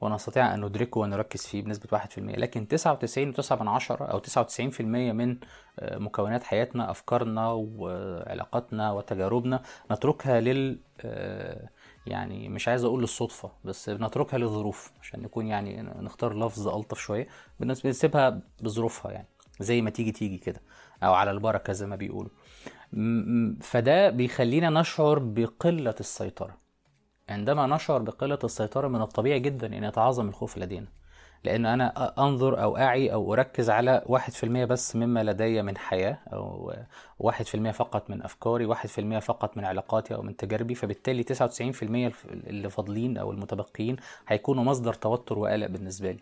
ونستطيع 0.01 0.53
أن 0.53 0.65
ندركه 0.65 0.99
ونركز 0.99 1.45
فيه 1.45 1.61
بنسبة 1.61 1.87
1% 1.97 2.17
لكن 2.17 2.67
99.9 2.67 4.01
أو 4.01 4.19
99% 4.19 4.81
من 5.11 5.37
آه، 5.79 5.97
مكونات 5.97 6.43
حياتنا 6.43 6.91
أفكارنا 6.91 7.47
وعلاقاتنا 7.51 8.91
وتجاربنا 8.91 9.61
نتركها 9.91 10.39
لل 10.39 10.79
آه، 11.01 11.69
يعني 12.07 12.49
مش 12.49 12.67
عايز 12.67 12.83
أقول 12.83 13.01
للصدفة 13.01 13.51
بس 13.63 13.89
بنتركها 13.89 14.37
للظروف 14.37 14.91
عشان 15.01 15.21
نكون 15.21 15.47
يعني 15.47 15.81
نختار 15.81 16.33
لفظ 16.45 16.67
ألطف 16.67 16.99
شوية. 16.99 17.27
بنسيبها 17.59 18.41
بظروفها 18.61 19.11
يعني 19.11 19.27
زي 19.59 19.81
ما 19.81 19.89
تيجي 19.89 20.11
تيجي 20.11 20.37
كده 20.37 20.61
أو 21.03 21.13
على 21.13 21.31
البركة 21.31 21.73
زي 21.73 21.85
ما 21.85 21.95
بيقولوا. 21.95 22.31
فده 23.61 24.09
بيخلينا 24.09 24.69
نشعر 24.69 25.19
بقلة 25.19 25.95
السيطرة. 25.99 26.57
عندما 27.29 27.67
نشعر 27.67 28.01
بقلة 28.01 28.39
السيطرة 28.43 28.87
من 28.87 29.01
الطبيعي 29.01 29.39
جدا 29.39 29.77
أن 29.77 29.83
يتعاظم 29.83 30.29
الخوف 30.29 30.57
لدينا. 30.57 30.87
لأن 31.43 31.65
أنا 31.65 32.13
أنظر 32.25 32.61
أو 32.63 32.77
أعي 32.77 33.13
أو 33.13 33.33
أركز 33.33 33.69
على 33.69 34.03
واحد 34.05 34.33
في 34.33 34.43
المية 34.43 34.65
بس 34.65 34.95
مما 34.95 35.23
لدي 35.23 35.61
من 35.61 35.77
حياة 35.77 36.17
أو 36.33 36.73
واحد 37.19 37.45
في 37.45 37.55
المية 37.55 37.71
فقط 37.71 38.09
من 38.09 38.21
أفكاري 38.23 38.65
واحد 38.65 38.89
في 38.89 39.01
المية 39.01 39.19
فقط 39.19 39.57
من 39.57 39.65
علاقاتي 39.65 40.15
أو 40.15 40.21
من 40.21 40.35
تجاربي 40.37 40.75
فبالتالي 40.75 41.23
تسعة 41.23 41.45
وتسعين 41.45 41.71
في 41.71 41.83
المية 41.83 42.11
اللي 42.31 42.69
فاضلين 42.69 43.17
أو 43.17 43.31
المتبقيين 43.31 43.95
هيكونوا 44.27 44.63
مصدر 44.63 44.93
توتر 44.93 45.39
وقلق 45.39 45.67
بالنسبة 45.67 46.11
لي. 46.11 46.19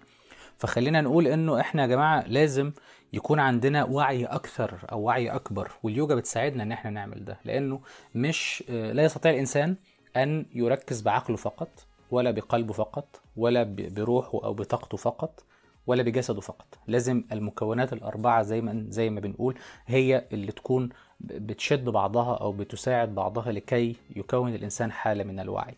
فخلينا 0.57 1.01
نقول 1.01 1.27
إنه 1.27 1.59
إحنا 1.59 1.81
يا 1.81 1.87
جماعة 1.87 2.23
لازم 2.27 2.71
يكون 3.13 3.39
عندنا 3.39 3.83
وعي 3.83 4.25
أكثر 4.25 4.73
أو 4.91 5.01
وعي 5.01 5.29
أكبر 5.29 5.71
واليوجا 5.83 6.15
بتساعدنا 6.15 6.63
إن 6.63 6.71
إحنا 6.71 6.91
نعمل 6.91 7.25
ده 7.25 7.37
لأنه 7.45 7.79
مش 8.15 8.63
لا 8.69 9.03
يستطيع 9.03 9.31
الإنسان 9.31 9.75
أن 10.17 10.45
يركز 10.53 11.01
بعقله 11.01 11.37
فقط 11.37 11.69
ولا 12.11 12.31
بقلبه 12.31 12.73
فقط 12.73 13.21
ولا 13.37 13.75
بروحه 13.77 14.39
أو 14.43 14.53
بطاقته 14.53 14.97
فقط 14.97 15.43
ولا 15.87 16.03
بجسده 16.03 16.41
فقط. 16.41 16.65
لازم 16.87 17.23
المكونات 17.31 17.93
الأربعة 17.93 18.41
زي 18.41 18.61
ما 18.61 18.85
زي 18.89 19.09
ما 19.09 19.19
بنقول 19.19 19.55
هي 19.85 20.25
اللي 20.33 20.51
تكون 20.51 20.89
بتشد 21.19 21.85
بعضها 21.85 22.35
أو 22.35 22.51
بتساعد 22.51 23.15
بعضها 23.15 23.51
لكي 23.51 23.95
يكون 24.15 24.55
الإنسان 24.55 24.91
حالة 24.91 25.23
من 25.23 25.39
الوعي. 25.39 25.75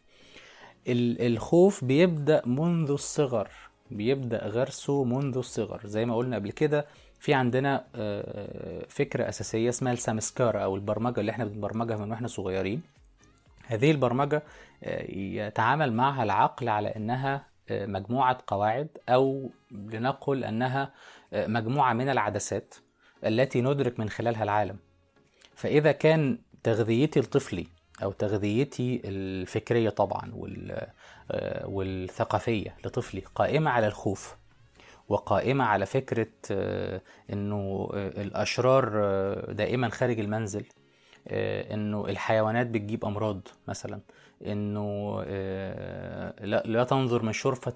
الخوف 0.87 1.83
بيبدأ 1.83 2.41
منذ 2.45 2.91
الصغر 2.91 3.49
بيبدأ 3.91 4.47
غرسه 4.47 5.03
منذ 5.03 5.37
الصغر. 5.37 5.81
زي 5.85 6.05
ما 6.05 6.15
قلنا 6.15 6.35
قبل 6.35 6.51
كده 6.51 6.85
في 7.19 7.33
عندنا 7.33 7.83
فكرة 8.89 9.29
أساسية 9.29 9.69
اسمها 9.69 9.93
السامسكارا 9.93 10.59
أو 10.59 10.75
البرمجة 10.75 11.19
اللي 11.19 11.31
إحنا 11.31 11.45
بنبرمجها 11.45 11.97
من 11.97 12.11
وإحنا 12.11 12.27
صغيرين. 12.27 12.81
هذه 13.65 13.91
البرمجة 13.91 14.43
يتعامل 15.09 15.93
معها 15.93 16.23
العقل 16.23 16.69
على 16.69 16.87
أنها 16.87 17.45
مجموعة 17.71 18.43
قواعد 18.47 18.87
أو 19.09 19.49
لنقل 19.71 20.43
أنها 20.43 20.93
مجموعة 21.33 21.93
من 21.93 22.09
العدسات 22.09 22.75
التي 23.25 23.61
ندرك 23.61 23.99
من 23.99 24.09
خلالها 24.09 24.43
العالم. 24.43 24.77
فإذا 25.55 25.91
كان 25.91 26.37
تغذيتي 26.63 27.19
لطفلي 27.19 27.67
أو 28.03 28.11
تغذيتي 28.11 29.01
الفكرية 29.05 29.89
طبعا 29.89 30.31
والثقافية 31.65 32.75
لطفلي 32.85 33.21
قائمة 33.35 33.71
على 33.71 33.87
الخوف 33.87 34.37
وقائمة 35.09 35.63
على 35.63 35.85
فكرة 35.85 36.27
أنه 37.33 37.89
الأشرار 37.93 38.89
دائما 39.51 39.89
خارج 39.89 40.19
المنزل 40.19 40.65
إنه 41.27 42.05
الحيوانات 42.05 42.67
بتجيب 42.67 43.05
أمراض 43.05 43.47
مثلا 43.67 43.99
إنه 44.45 45.21
لا, 46.41 46.63
لا 46.65 46.83
تنظر 46.83 47.23
من 47.23 47.33
شرفة 47.33 47.73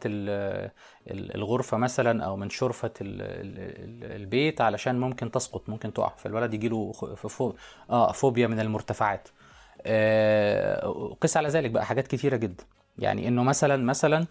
الغرفة 1.11 1.77
مثلا 1.77 2.23
أو 2.23 2.35
من 2.35 2.49
شرفة 2.49 2.91
البيت 3.01 4.61
علشان 4.61 4.99
ممكن 4.99 5.31
تسقط 5.31 5.69
ممكن 5.69 5.93
تقع 5.93 6.13
فالولد 6.17 6.53
يجي 6.53 6.69
له 6.69 6.91
آه 7.89 8.11
فوبيا 8.11 8.47
من 8.47 8.59
المرتفعات. 8.59 9.29
قس 11.21 11.37
على 11.37 11.47
ذلك 11.49 11.71
بقى 11.71 11.85
حاجات 11.85 12.07
كتيرة 12.07 12.35
جدا. 12.35 12.63
يعني 12.99 13.27
إنه 13.27 13.43
مثلا 13.43 13.77
مثلا 13.83 14.25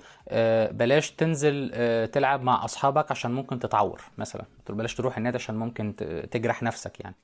بلاش 0.70 1.10
تنزل 1.10 1.70
تلعب 2.12 2.42
مع 2.42 2.64
أصحابك 2.64 3.10
عشان 3.10 3.30
ممكن 3.30 3.58
تتعور 3.58 4.02
مثلا 4.18 4.44
بلاش 4.68 4.94
تروح 4.94 5.16
النادي 5.16 5.36
عشان 5.36 5.54
ممكن 5.54 5.96
تجرح 6.30 6.62
نفسك 6.62 7.00
يعني. 7.00 7.14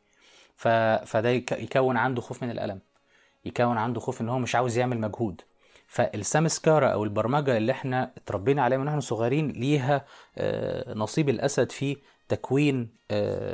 ف... 0.56 0.68
فده 1.06 1.28
يكون 1.52 1.96
عنده 1.96 2.20
خوف 2.20 2.42
من 2.42 2.50
الألم. 2.50 2.80
يكون 3.44 3.78
عنده 3.78 4.00
خوف 4.00 4.20
إن 4.20 4.28
هو 4.28 4.38
مش 4.38 4.54
عاوز 4.54 4.78
يعمل 4.78 4.98
مجهود. 5.00 5.40
فالسامسكارا 5.86 6.88
أو 6.88 7.04
البرمجة 7.04 7.56
اللي 7.56 7.72
إحنا 7.72 8.12
اتربينا 8.16 8.62
عليها 8.62 8.78
من 8.78 8.88
إحنا 8.88 9.00
صغيرين 9.00 9.48
ليها 9.50 10.04
نصيب 10.94 11.28
الأسد 11.28 11.72
في 11.72 11.96
تكوين 12.28 12.88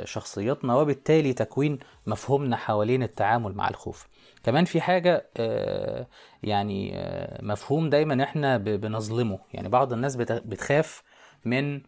شخصيتنا 0.03 0.75
وبالتالي 0.75 1.33
تكوين 1.33 1.79
مفهومنا 2.07 2.55
حوالين 2.57 3.03
التعامل 3.03 3.53
مع 3.53 3.69
الخوف. 3.69 4.07
كمان 4.43 4.65
في 4.65 4.81
حاجة 4.81 5.29
يعني 6.43 6.93
مفهوم 7.41 7.89
دايما 7.89 8.23
إحنا 8.23 8.57
بنظلمه. 8.57 9.39
يعني 9.53 9.69
بعض 9.69 9.93
الناس 9.93 10.15
بتخاف 10.15 11.03
من 11.45 11.81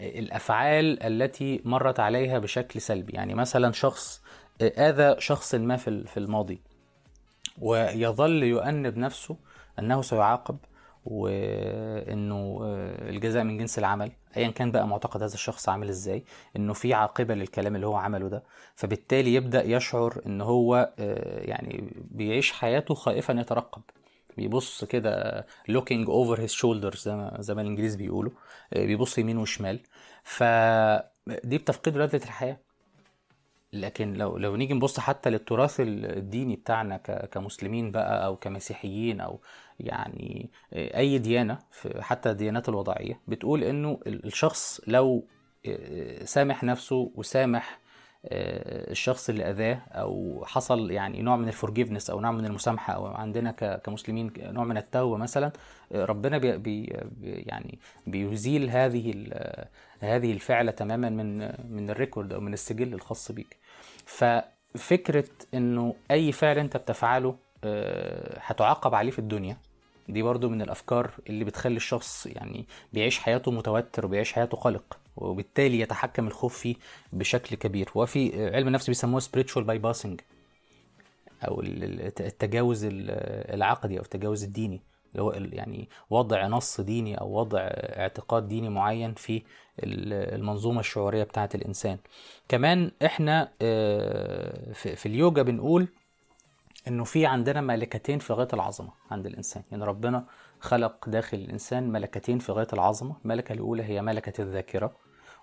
الأفعال 0.00 1.02
التي 1.02 1.60
مرت 1.64 2.00
عليها 2.00 2.38
بشكل 2.38 2.80
سلبي. 2.80 3.12
يعني 3.12 3.34
مثلا 3.34 3.72
شخص 3.72 4.22
آذى 4.62 5.20
شخص 5.20 5.54
ما 5.54 5.76
في 5.76 6.16
الماضي 6.16 6.60
ويظل 7.58 8.42
يؤنب 8.42 8.96
نفسه 8.96 9.36
أنه 9.78 10.02
سيعاقب 10.02 10.56
وإنه 11.04 12.58
الجزاء 13.08 13.44
من 13.44 13.56
جنس 13.58 13.78
العمل 13.78 14.12
ايا 14.36 14.48
كان 14.50 14.70
بقى 14.70 14.86
معتقد 14.88 15.22
هذا 15.22 15.34
الشخص 15.34 15.68
عامل 15.68 15.88
إزاي 15.88 16.24
إنه 16.56 16.72
في 16.72 16.94
عاقبة 16.94 17.34
للكلام 17.34 17.76
اللي 17.76 17.86
هو 17.86 17.96
عمله 17.96 18.28
ده. 18.28 18.42
فبالتالي 18.74 19.34
يبدأ 19.34 19.62
يشعر 19.64 20.20
إن 20.26 20.40
هو 20.40 20.92
يعني 21.38 21.92
بيعيش 22.10 22.52
حياته 22.52 22.94
خائفا 22.94 23.32
يترقب. 23.32 23.82
بيبص 24.36 24.84
كده 24.84 25.46
looking 25.70 26.06
over 26.06 26.36
his 26.38 26.52
shoulders 26.60 26.98
زي 26.98 27.14
ما 27.16 27.36
زي 27.40 27.54
ما 27.54 27.62
الإنجليز 27.62 27.96
بيقولوا 27.96 28.32
بيبص 28.72 29.18
يمين 29.18 29.38
وشمال. 29.38 29.80
فدي 30.22 31.58
بتفقد 31.58 31.96
لذة 31.96 32.16
الحياة. 32.24 32.58
لكن 33.72 34.12
لو 34.12 34.38
لو 34.38 34.56
نيجي 34.56 34.74
نبص 34.74 35.00
حتى 35.00 35.30
للتراث 35.30 35.76
الديني 35.80 36.56
بتاعنا 36.56 36.96
كمسلمين 37.32 37.90
بقى 37.90 38.26
أو 38.26 38.36
كمسيحيين 38.36 39.20
أو 39.20 39.40
يعني 39.80 40.50
أي 40.72 41.18
ديانة 41.18 41.58
حتى 42.00 42.30
الديانات 42.30 42.68
الوضعية 42.68 43.20
بتقول 43.28 43.64
إنه 43.64 44.00
الشخص 44.06 44.80
لو 44.86 45.24
سامح 46.24 46.64
نفسه 46.64 47.12
وسامح 47.14 47.80
الشخص 48.24 49.28
اللي 49.28 49.50
أذاه 49.50 49.78
أو 49.92 50.42
حصل 50.46 50.90
يعني 50.90 51.22
نوع 51.22 51.36
من 51.36 51.48
ال 51.48 51.53
forgiveness 51.53 52.10
أو 52.10 52.20
نوع 52.20 52.30
من 52.30 52.44
المسامحة 52.46 52.92
أو 52.94 53.06
عندنا 53.06 53.50
كمسلمين 53.84 54.32
نوع 54.38 54.64
من 54.64 54.76
التوبه 54.76 55.16
مثلا 55.16 55.52
ربنا 55.92 56.38
بي 56.38 56.84
يعني 57.22 57.78
بيزيل 58.06 58.70
هذه 58.70 59.14
هذه 60.00 60.32
الفعلة 60.32 60.70
تماما 60.70 61.10
من 61.10 61.38
من 61.74 61.90
ال 61.90 61.96
record 61.96 62.32
أو 62.32 62.40
من 62.40 62.52
السجل 62.52 62.94
الخاص 62.94 63.32
بيك. 63.32 63.56
ففكرة 64.06 65.28
إنه 65.54 65.94
أي 66.10 66.32
فعل 66.32 66.58
أنت 66.58 66.76
بتفعله 66.76 67.36
هتعاقب 68.40 68.94
عليه 68.94 69.10
في 69.10 69.18
الدنيا 69.18 69.56
دي 70.08 70.22
برضو 70.22 70.48
من 70.48 70.62
الأفكار 70.62 71.10
اللي 71.28 71.44
بتخلي 71.44 71.76
الشخص 71.76 72.26
يعني 72.26 72.64
بيعيش 72.92 73.18
حياته 73.18 73.50
متوتر 73.50 74.06
وبيعيش 74.06 74.32
حياته 74.32 74.56
قلق. 74.56 74.98
وبالتالي 75.16 75.80
يتحكم 75.80 76.26
الخوف 76.26 76.58
فيه 76.58 76.74
بشكل 77.12 77.56
كبير. 77.56 77.90
وفي 77.94 78.46
علم 78.54 78.66
النفس 78.66 78.86
بيسموه 78.86 79.20
spiritual 79.20 79.64
bypassing 79.64 80.16
أو 81.48 81.60
التجاوز 81.60 82.88
العقدي 82.90 83.98
أو 83.98 84.02
التجاوز 84.02 84.44
الديني. 84.44 84.80
اللي 85.12 85.22
هو 85.22 85.32
يعني 85.32 85.88
وضع 86.10 86.46
نص 86.46 86.80
ديني 86.80 87.20
أو 87.20 87.32
وضع 87.32 87.60
اعتقاد 87.62 88.48
ديني 88.48 88.68
معين 88.68 89.14
في 89.14 89.42
المنظومة 89.82 90.80
الشعورية 90.80 91.24
بتاعة 91.24 91.50
الإنسان. 91.54 91.98
كمان 92.48 92.90
إحنا 93.04 93.52
في 94.74 95.06
اليوجا 95.06 95.42
بنقول 95.42 95.88
إنه 96.88 97.04
في 97.04 97.26
عندنا 97.26 97.60
ملكتين 97.60 98.18
في 98.18 98.32
غاية 98.32 98.48
العظمة 98.52 98.90
عند 99.10 99.26
الإنسان. 99.26 99.62
يعني 99.70 99.84
ربنا 99.84 100.24
خلق 100.60 101.08
داخل 101.08 101.36
الإنسان 101.36 101.92
ملكتين 101.92 102.38
في 102.38 102.52
غاية 102.52 102.68
العظمة. 102.72 103.16
الملكة 103.24 103.52
الأولى 103.52 103.82
هي 103.84 104.02
ملكة 104.02 104.42
الذاكرة. 104.42 104.92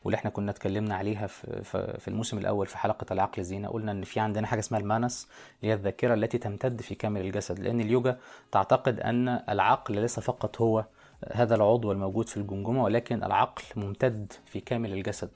واللي 0.04 0.16
إحنا 0.16 0.30
كنا 0.30 0.52
اتكلمنا 0.52 0.96
عليها 0.96 1.28
في, 1.28 1.64
في 2.00 2.08
الموسم 2.08 2.38
الأول 2.38 2.68
في 2.68 2.78
حلقة 2.78 3.06
العقل 3.12 3.44
زينه 3.44 3.68
قلنا 3.70 3.92
إن 3.92 4.04
في 4.04 4.20
عندنا 4.20 4.48
حاجة 4.48 4.60
اسمها 4.60 4.80
المانس 4.80 5.28
اللي 5.62 5.72
هي 5.72 5.76
الذاكرة 5.76 6.14
التي 6.14 6.38
تمتد 6.38 6.82
في 6.82 6.96
كامل 6.96 7.22
الجسد 7.22 7.60
لأن 7.60 7.82
اليوجا 7.82 8.18
تعتقد 8.52 9.00
أن 9.00 9.28
العقل 9.50 9.96
ليس 10.02 10.20
فقط 10.20 10.62
هو 10.62 10.86
هذا 11.32 11.56
العضو 11.56 11.92
الموجود 11.92 12.30
في 12.30 12.38
الجمجمة 12.38 12.84
ولكن 12.84 13.24
العقل 13.24 13.64
ممتد 13.76 14.34
في 14.46 14.60
كامل 14.60 14.94
الجسد. 14.94 15.30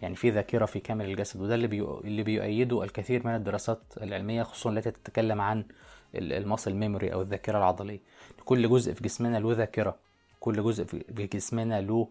يعني 0.00 0.16
في 0.16 0.30
ذاكرة 0.30 0.66
في 0.66 0.80
كامل 0.80 1.04
الجسد 1.04 1.40
وده 1.40 1.54
اللي 1.54 1.66
بي... 1.66 1.80
اللي 1.82 2.22
بيؤيده 2.22 2.82
الكثير 2.82 3.26
من 3.26 3.34
الدراسات 3.34 3.82
العلمية 4.02 4.42
خصوصا 4.42 4.70
التي 4.70 4.90
تتكلم 4.90 5.40
عن 5.40 5.64
ال 6.14 6.23
muscle 6.23 6.74
memory 6.74 7.12
أو 7.12 7.22
الذاكرة 7.22 7.58
العضلية. 7.58 8.00
كل 8.44 8.68
جزء 8.68 8.92
في 8.94 9.04
جسمنا 9.04 9.38
له 9.38 9.52
ذاكرة. 9.52 9.96
كل 10.40 10.62
جزء 10.62 10.84
في 10.84 11.26
جسمنا 11.26 11.80
له 11.80 12.08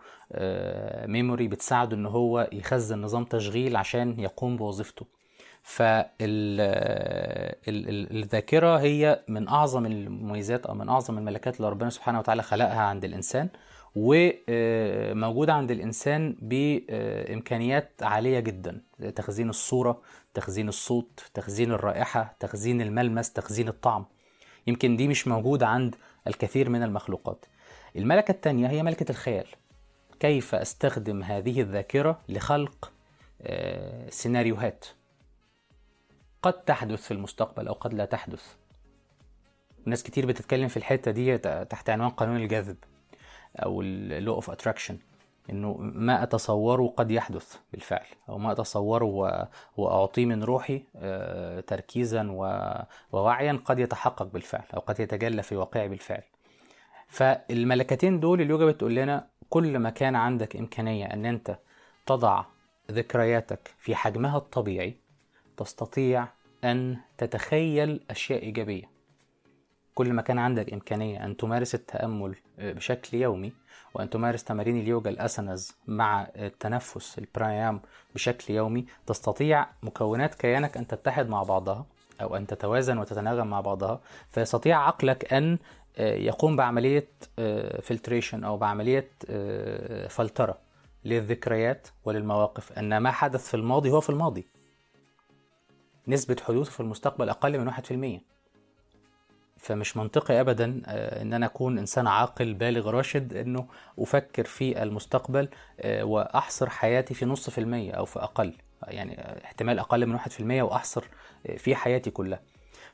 memory 1.07 1.47
بتساعده 1.47 1.95
إن 1.95 2.05
هو 2.05 2.49
يخزن 2.51 3.01
نظام 3.01 3.23
تشغيل 3.25 3.75
عشان 3.75 4.19
يقوم 4.19 4.57
بوظيفته. 4.57 5.05
فالذاكرة 5.63 6.17
هي 8.79 9.23
من 9.27 9.47
أعظم 9.47 9.85
المميزات 9.85 10.65
أو 10.65 10.73
من 10.73 10.89
أعظم 10.89 11.17
الملكات 11.17 11.57
اللي 11.57 11.69
ربنا 11.69 11.89
سبحانه 11.89 12.19
وتعالى 12.19 12.43
خلقها 12.43 12.81
عند 12.81 13.05
الإنسان 13.05 13.49
وموجودة 13.95 15.53
عند 15.53 15.71
الإنسان 15.71 16.35
بإمكانيات 16.41 17.91
عالية 18.01 18.39
جدا. 18.39 18.81
تخزين 19.15 19.49
الصورة 19.49 20.01
تخزين 20.33 20.69
الصوت 20.69 21.29
تخزين 21.33 21.71
الرائحة 21.71 22.35
تخزين 22.39 22.81
الملمس 22.81 23.33
تخزين 23.33 23.67
الطعم. 23.67 24.05
يمكن 24.67 24.95
دي 24.95 25.07
مش 25.07 25.27
موجودة 25.27 25.67
عند 25.67 25.95
الكثير 26.27 26.69
من 26.69 26.83
المخلوقات. 26.83 27.45
الملكة 27.95 28.31
الثانية 28.31 28.67
هي 28.67 28.83
ملكة 28.83 29.11
الخيال. 29.11 29.47
كيف 30.19 30.55
أستخدم 30.55 31.23
هذه 31.23 31.61
الذاكرة 31.61 32.21
لخلق 32.29 32.91
آه، 33.41 34.09
سيناريوهات؟ 34.09 34.85
قد 36.41 36.53
تحدث 36.53 37.01
في 37.01 37.11
المستقبل 37.11 37.67
أو 37.67 37.73
قد 37.73 37.93
لا 37.93 38.05
تحدث. 38.05 38.55
ناس 39.85 40.03
كتير 40.03 40.25
بتتكلم 40.25 40.67
في 40.67 40.77
الحتة 40.77 41.11
دي 41.11 41.37
تحت 41.65 41.89
عنوان 41.89 42.09
قانون 42.09 42.37
الجذب 42.37 42.77
أو 43.55 43.81
ال 43.81 43.94
law 43.94 44.33
of 44.33 44.49
attraction 44.49 44.97
إنه 45.49 45.77
ما 45.79 46.23
أتصوره 46.23 46.93
قد 46.97 47.11
يحدث 47.11 47.55
بالفعل 47.71 48.05
أو 48.29 48.37
ما 48.37 48.51
أتصوره 48.51 49.47
وأعطيه 49.77 50.25
من 50.25 50.43
روحي 50.43 50.83
آه، 50.95 51.59
تركيزا 51.59 52.27
ووعيا 53.11 53.59
قد 53.65 53.79
يتحقق 53.79 54.23
بالفعل 54.23 54.65
أو 54.73 54.79
قد 54.79 54.99
يتجلى 54.99 55.43
في 55.43 55.55
واقعي 55.55 55.87
بالفعل. 55.87 56.23
فالملكتين 57.07 58.19
دول 58.19 58.41
اليوجا 58.41 58.65
بتقول 58.65 58.95
لنا 58.95 59.27
كل 59.49 59.79
ما 59.79 59.89
كان 59.89 60.15
عندك 60.15 60.55
إمكانية 60.55 61.05
إن 61.05 61.25
أنت 61.25 61.59
تضع 62.05 62.45
ذكرياتك 62.91 63.75
في 63.79 63.95
حجمها 63.95 64.37
الطبيعي 64.37 64.95
تستطيع 65.57 66.27
أن 66.63 66.97
تتخيل 67.17 68.03
أشياء 68.09 68.43
إيجابية. 68.43 68.97
كل 69.95 70.13
ما 70.13 70.21
كان 70.21 70.39
عندك 70.39 70.73
إمكانية 70.73 71.25
أن 71.25 71.37
تمارس 71.37 71.75
التأمل 71.75 72.35
آه، 72.59 72.73
بشكل 72.73 73.17
يومي 73.17 73.53
وأن 73.93 74.09
تمارس 74.09 74.43
تمارين 74.43 74.79
اليوجا 74.79 75.09
الأسنز 75.09 75.71
مع 75.87 76.27
التنفس 76.35 77.19
البرايام 77.19 77.81
بشكل 78.15 78.53
يومي 78.53 78.85
تستطيع 79.05 79.67
مكونات 79.83 80.35
كيانك 80.35 80.77
أن 80.77 80.87
تتحد 80.87 81.29
مع 81.29 81.43
بعضها 81.43 81.85
أو 82.21 82.35
أن 82.35 82.47
تتوازن 82.47 82.97
وتتناغم 82.97 83.47
مع 83.47 83.61
بعضها 83.61 84.01
فيستطيع 84.29 84.87
عقلك 84.87 85.33
أن 85.33 85.53
آه، 85.53 85.57
يقوم 85.99 86.55
بعملية 86.55 87.09
فلتريشن 87.81 88.43
آه، 88.43 88.47
أو 88.47 88.57
بعملية 88.57 89.09
فلترة 90.07 90.59
للذكريات 91.05 91.87
وللمواقف. 92.05 92.71
أن 92.71 92.97
ما 92.97 93.11
حدث 93.11 93.47
في 93.47 93.53
الماضي 93.53 93.89
هو 93.89 94.01
في 94.01 94.09
الماضي. 94.09 94.47
نسبة 96.07 96.37
حدوثه 96.47 96.71
في 96.71 96.79
المستقبل 96.79 97.29
أقل 97.29 97.59
من 97.59 97.67
1% 97.67 98.21
فمش 99.57 99.97
منطقي 99.97 100.41
ابدا 100.41 100.81
آه، 100.85 101.21
إن 101.21 101.33
أنا 101.33 101.45
أكون 101.45 101.77
إنسان 101.77 102.07
عاقل 102.07 102.53
بالغ 102.53 102.89
راشد 102.89 103.33
إنه 103.33 103.67
أفكر 103.99 104.43
في 104.43 104.83
المستقبل 104.83 105.49
آه، 105.79 106.03
وأحصر 106.03 106.69
حياتي 106.69 107.13
في 107.13 107.25
نص 107.25 107.49
في 107.49 107.57
المية 107.57 107.91
أو 107.91 108.05
في 108.05 108.19
أقل. 108.19 108.53
يعني 108.87 109.43
احتمال 109.45 109.79
أقل 109.79 110.05
من 110.05 110.13
واحد 110.13 110.31
في 110.31 110.39
المية 110.39 110.63
وأحصر 110.63 111.03
آه، 111.47 111.57
في 111.57 111.75
حياتي 111.75 112.11
كلها. 112.11 112.39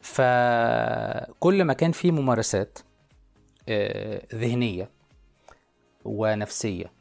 فكل 0.01 1.63
ما 1.63 1.73
كان 1.73 1.91
في 1.91 2.11
ممارسات 2.11 2.79
ذهنية 4.35 4.89
ونفسية 6.05 6.91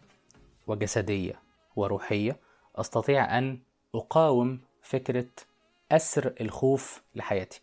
وجسدية 0.66 1.34
وروحية 1.76 2.36
أستطيع 2.76 3.38
أن 3.38 3.58
أقاوم 3.94 4.60
فكرة 4.82 5.26
أسر 5.92 6.34
الخوف 6.40 7.02
لحياتي. 7.14 7.60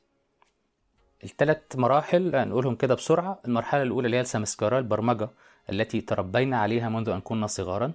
الثلاث 1.23 1.75
مراحل 1.75 2.35
هنقولهم 2.35 2.75
كده 2.75 2.95
بسرعة. 2.95 3.39
المرحلة 3.45 3.83
الأولى 3.83 4.05
اللي 4.05 4.17
هي 4.17 4.21
السمسكارة 4.21 4.79
البرمجة 4.79 5.29
التي 5.69 6.01
تربينا 6.01 6.57
عليها 6.59 6.89
منذ 6.89 7.09
أن 7.09 7.21
كنا 7.21 7.47
صغارا. 7.47 7.93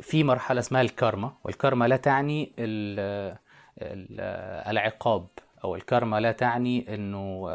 في 0.00 0.24
مرحلة 0.24 0.60
اسمها 0.60 0.80
الكارما 0.82 1.32
والكارما 1.44 1.88
لا 1.88 1.96
تعني 1.96 2.52
العقاب 4.70 5.26
أو 5.66 5.74
الكارما 5.74 6.20
لا 6.20 6.32
تعني 6.32 6.94
أنه 6.94 7.50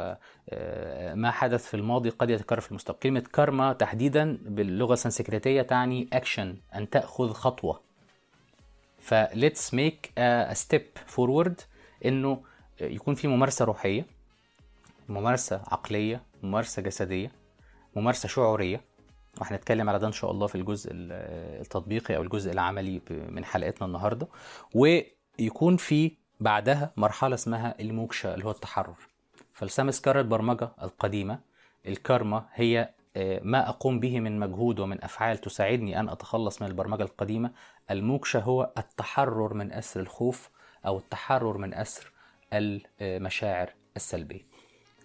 آه، 0.50 1.14
ما 1.14 1.32
حدث 1.32 1.66
في 1.68 1.74
الماضي 1.74 2.10
قد 2.10 2.30
يتكرر 2.30 2.60
في 2.62 2.70
المستقبل. 2.70 3.00
كلمة 3.00 3.20
كارما 3.20 3.74
تحديدا 3.74 4.38
باللغة 4.42 4.94
السنسكريتية 4.94 5.62
تعني 5.62 6.10
أكشن 6.14 6.58
أن 6.76 6.90
تأخذ 6.90 7.34
خطوة. 7.34 7.82
ف 9.00 9.12
let's 9.12 9.74
make 9.74 10.12
step 10.54 10.86
forward 11.06 11.62
أنه 12.06 12.44
يكون 12.82 13.16
في 13.16 13.28
ممارسة 13.28 13.66
روحية 13.66 14.06
ممارسة 15.10 15.62
عقلية 15.68 16.24
ممارسة 16.44 16.82
جسدية 16.82 17.32
ممارسة 17.96 18.28
شعورية. 18.28 18.82
وهنتكلم 19.42 19.90
على 19.90 20.00
ده 20.00 20.08
إن 20.08 20.12
شاء 20.12 20.32
الله 20.32 20.48
في 20.48 20.56
الجزء 20.56 20.90
التطبيقي 20.94 22.16
أو 22.16 22.22
الجزء 22.22 22.52
العملي 22.52 23.02
من 23.10 23.46
حلقتنا 23.46 23.88
النهارده. 23.88 24.28
ويكون 24.76 25.78
في 25.78 26.21
بعدها 26.42 26.92
مرحلة 26.98 27.34
اسمها 27.36 27.76
الموكشا 27.80 28.34
اللي 28.34 28.46
هو 28.46 28.52
التحرر. 28.52 28.96
فالسامسكار 29.54 30.20
البرمجة 30.20 30.70
القديمة 30.82 31.40
الكارما 31.88 32.46
هي 32.54 32.90
آه، 33.16 33.42
ما 33.44 33.70
أقوم 33.70 34.00
به 34.00 34.20
من 34.20 34.40
مجهود 34.40 34.80
ومن 34.80 35.04
أفعال 35.04 35.38
تساعدني 35.38 36.00
أن 36.00 36.10
أتخلص 36.10 36.62
من 36.62 36.68
البرمجة 36.68 37.04
القديمة. 37.04 37.52
الموكشا 37.92 38.40
هو 38.40 38.72
التحرر 38.78 39.54
من 39.54 39.72
أسر 39.74 40.00
الخوف 40.00 40.50
أو 40.86 40.98
التحرر 40.98 41.58
من 41.58 41.74
أسر 41.74 42.12
المشاعر 42.54 43.70
السلبية. 43.96 44.42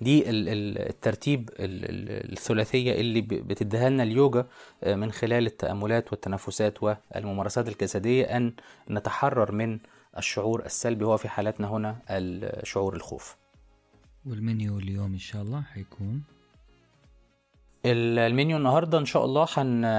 دي 0.01 0.25
الترتيب 0.27 1.51
الثلاثية 1.59 2.93
اللي 3.01 3.21
بتديها 3.21 3.91
لنا 3.91 4.03
اليوجا 4.03 4.47
آه، 4.85 4.95
من 4.95 5.13
خلال 5.13 5.47
التأملات 5.47 6.13
والتنفسات 6.13 6.83
والممارسات 6.83 7.69
الجسدية 7.69 8.25
أن 8.37 8.53
نتحرر 8.91 9.53
من 9.53 9.79
الشعور 10.19 10.65
السلبي 10.67 11.05
هو 11.05 11.17
في 11.17 11.29
حالتنا 11.29 11.69
هنا 11.69 11.97
الشعور 12.11 12.97
الخوف. 12.97 13.37
والمنيو 14.27 14.79
اليوم 14.79 15.13
إن 15.13 15.19
شاء 15.19 15.43
الله 15.43 15.63
حيكون. 15.63 16.23
المنيو 17.87 18.57
النهارده 18.57 18.99
إن 18.99 19.05
شاء 19.05 19.25
الله 19.25 19.47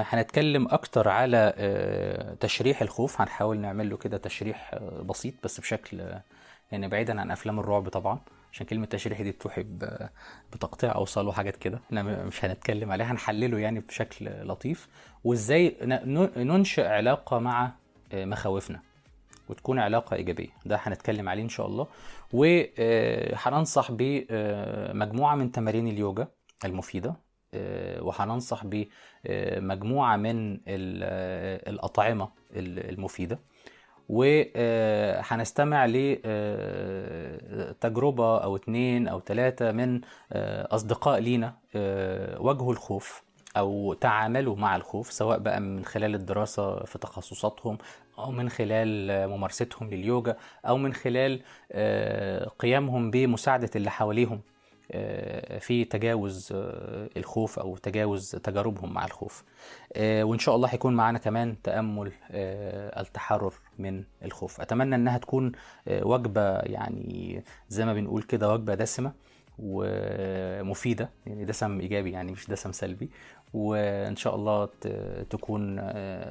هنتكلم 0.08 0.68
أكتر 0.68 1.08
على 1.08 1.52
آه، 1.56 2.34
تشريح 2.34 2.82
الخوف. 2.82 3.20
هنحاول 3.20 3.58
نعمل 3.58 3.90
له 3.90 3.96
كده 3.96 4.16
تشريح 4.18 4.70
آه، 4.74 5.02
بسيط 5.02 5.34
بس 5.44 5.60
بشكل 5.60 6.14
يعني 6.72 6.88
بعيدا 6.88 7.20
عن 7.20 7.30
أفلام 7.30 7.60
الرعب 7.60 7.88
طبعا 7.88 8.18
عشان 8.52 8.66
كلمة 8.66 8.86
تشريحي 8.86 9.22
دي 9.24 9.30
بتوحي 9.30 9.66
بتقطيع 10.52 10.94
أوصال 10.94 11.26
وحاجات 11.28 11.56
كده. 11.56 11.80
إحنا 11.86 12.02
مش 12.02 12.44
هنتكلم 12.44 12.92
عليها 12.92 13.12
هنحلله 13.12 13.58
يعني 13.58 13.80
بشكل 13.80 14.30
لطيف. 14.46 14.88
وإزاي 15.24 15.76
ننشئ 16.36 16.86
علاقة 16.86 17.38
مع 17.38 17.72
آه، 18.12 18.24
مخاوفنا. 18.24 18.80
وتكون 19.48 19.78
علاقة 19.78 20.16
إيجابية. 20.16 20.48
ده 20.66 20.76
هنتكلم 20.82 21.28
عليه 21.28 21.42
إن 21.42 21.48
شاء 21.48 21.66
الله. 21.66 21.86
وهننصح 22.32 23.88
بمجموعة 23.92 25.34
من 25.34 25.52
تمارين 25.52 25.88
اليوجا 25.88 26.28
المفيدة. 26.64 27.14
آه، 27.54 28.02
وهننصح 28.02 28.62
بمجموعة 28.64 30.16
من 30.16 30.58
الأطعمة 30.66 32.28
المفيدة. 32.56 33.38
وهنستمع 34.08 35.86
لتجربة 37.46 38.38
أو 38.38 38.56
اتنين 38.56 39.08
أو 39.08 39.20
تلاتة 39.20 39.72
من 39.72 40.00
آه، 40.32 40.74
أصدقاء 40.74 41.18
لينا 41.18 41.54
آه، 41.76 42.40
واجهوا 42.42 42.72
الخوف 42.72 43.22
أو 43.56 43.92
تعاملوا 43.92 44.56
مع 44.56 44.76
الخوف 44.76 45.12
سواء 45.12 45.38
بقى 45.38 45.60
من 45.60 45.84
خلال 45.84 46.14
الدراسة 46.14 46.84
في 46.84 46.98
تخصصاتهم 46.98 47.78
أو 48.18 48.30
من 48.30 48.48
خلال 48.48 49.08
ممارستهم 49.28 49.90
لليوجا 49.90 50.36
أو 50.66 50.78
من 50.78 50.92
خلال 50.94 51.40
آه، 51.72 52.48
قيامهم 52.58 53.10
بمساعدة 53.10 53.70
اللي 53.76 53.90
حواليهم 53.90 54.40
آه، 54.92 55.58
في 55.58 55.84
تجاوز 55.84 56.52
آه، 56.52 57.08
الخوف 57.16 57.58
أو 57.58 57.76
تجاوز 57.76 58.30
تجاربهم 58.30 58.92
مع 58.92 59.04
الخوف. 59.04 59.44
وإن 60.00 60.38
شاء 60.38 60.56
الله 60.56 60.68
هيكون 60.68 60.94
معانا 60.94 61.18
كمان 61.18 61.62
تأمل 61.62 62.12
التحرر 63.00 63.54
من 63.78 64.04
الخوف. 64.24 64.60
أتمنى 64.60 64.94
إنها 64.94 65.18
تكون 65.18 65.52
وجبة 65.90 66.58
يعني 66.58 67.44
زي 67.68 67.84
ما 67.86 67.94
بنقول 67.94 68.22
كده 68.22 68.52
وجبة 68.52 68.74
دسمة 68.74 69.12
ومفيدة 69.58 71.10
يعني 71.26 71.44
دسم 71.44 71.80
إيجابي 71.80 72.10
يعني 72.10 72.32
مش 72.32 72.46
دسم 72.50 72.72
سلبي. 72.72 73.10
وإن 73.52 74.16
شاء 74.16 74.34
الله 74.34 74.68
تكون 75.30 75.80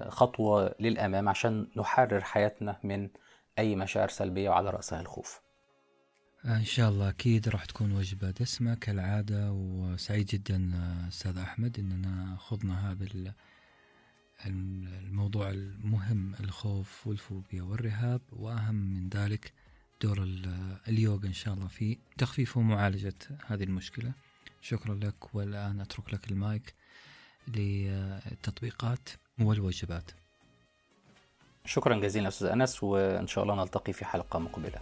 خطوة 0.09 0.75
للأمام 0.79 1.29
عشان 1.29 1.67
نحرر 1.77 2.21
حياتنا 2.21 2.77
من 2.83 3.09
أي 3.59 3.75
مشاعر 3.75 4.07
سلبية 4.07 4.49
وعلى 4.49 4.69
رأسها 4.69 5.01
الخوف. 5.01 5.39
إن 6.45 6.63
شاء 6.65 6.89
الله 6.89 7.09
أكيد 7.09 7.49
راح 7.49 7.65
تكون 7.65 7.91
وجبة 7.91 8.29
دسمة 8.31 8.75
كالعادة 8.75 9.51
وسعيد 9.51 10.25
جدا 10.25 10.71
أستاذ 11.07 11.37
أحمد 11.37 11.79
إننا 11.79 12.35
خضنا 12.39 12.91
هذا 12.91 13.05
الموضوع 14.45 15.49
المهم 15.49 16.33
الخوف 16.39 17.07
والفوبيا 17.07 17.63
والرهاب 17.63 18.21
وأهم 18.31 18.75
من 18.75 19.09
ذلك 19.09 19.53
دور 20.01 20.23
ال- 20.23 20.77
اليوغا 20.87 21.27
إن 21.27 21.33
شاء 21.33 21.53
الله 21.53 21.67
في 21.67 21.97
تخفيف 22.17 22.57
ومعالجة 22.57 23.13
هذه 23.47 23.63
المشكلة. 23.63 24.11
شكرا 24.61 24.95
لك 24.95 25.35
والآن 25.35 25.81
أترك 25.81 26.13
لك 26.13 26.31
المايك. 26.31 26.73
للتطبيقات 27.47 29.09
والوجبات 29.41 30.11
شكرا 31.65 31.95
جزيلا 31.99 32.27
أستاذ 32.27 32.47
أنس 32.47 32.83
وإن 32.83 33.27
شاء 33.27 33.43
الله 33.43 33.55
نلتقي 33.55 33.93
في 33.93 34.05
حلقة 34.05 34.39
مقبلة. 34.39 34.79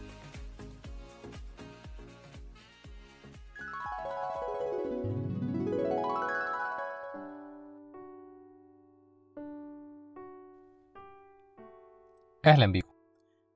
أهلا 12.45 12.71
بيكم. 12.71 12.87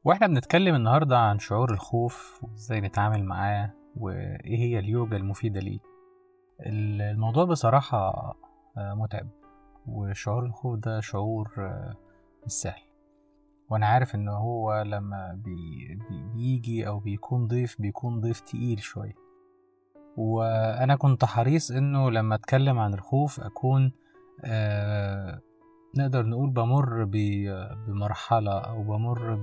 وإحنا 0.03 0.27
بنتكلم 0.27 0.75
النهارده 0.75 1.17
عن 1.17 1.39
شعور 1.39 1.71
الخوف 1.73 2.39
وإزاي 2.43 2.81
نتعامل 2.81 3.23
معاه 3.23 3.73
وإيه 3.95 4.57
هي 4.57 4.79
اليوجا 4.79 5.17
المفيدة 5.17 5.59
ليه. 5.59 5.79
ال- 6.59 7.01
الموضوع 7.01 7.45
بصراحة 7.45 8.35
متعب. 8.77 9.27
وشعور 9.87 10.45
الخوف 10.45 10.79
ده 10.79 10.99
شعور 10.99 11.51
آه، 11.57 11.95
مش 12.45 12.51
سهل. 12.51 12.81
وأنا 13.69 13.87
عارف 13.87 14.15
إن 14.15 14.29
هو 14.29 14.81
لما 14.81 15.33
بي 15.45 15.87
بي 16.09 16.23
بيجي 16.33 16.87
أو 16.87 16.99
بيكون 16.99 17.47
ضيف 17.47 17.81
بيكون 17.81 18.19
ضيف 18.19 18.39
تقيل 18.39 18.79
شوية. 18.79 19.15
وأنا 20.17 20.95
كنت 20.95 21.25
حريص 21.25 21.71
إنه 21.71 22.11
لما 22.11 22.35
أتكلم 22.35 22.79
عن 22.79 22.93
الخوف 22.93 23.39
أكون 23.39 23.91
آه 24.45 25.41
نقدر 25.97 26.25
نقول 26.25 26.49
بمر 26.49 27.03
بمرحلة 27.87 28.59
أو 28.59 28.83
بمر 28.83 29.39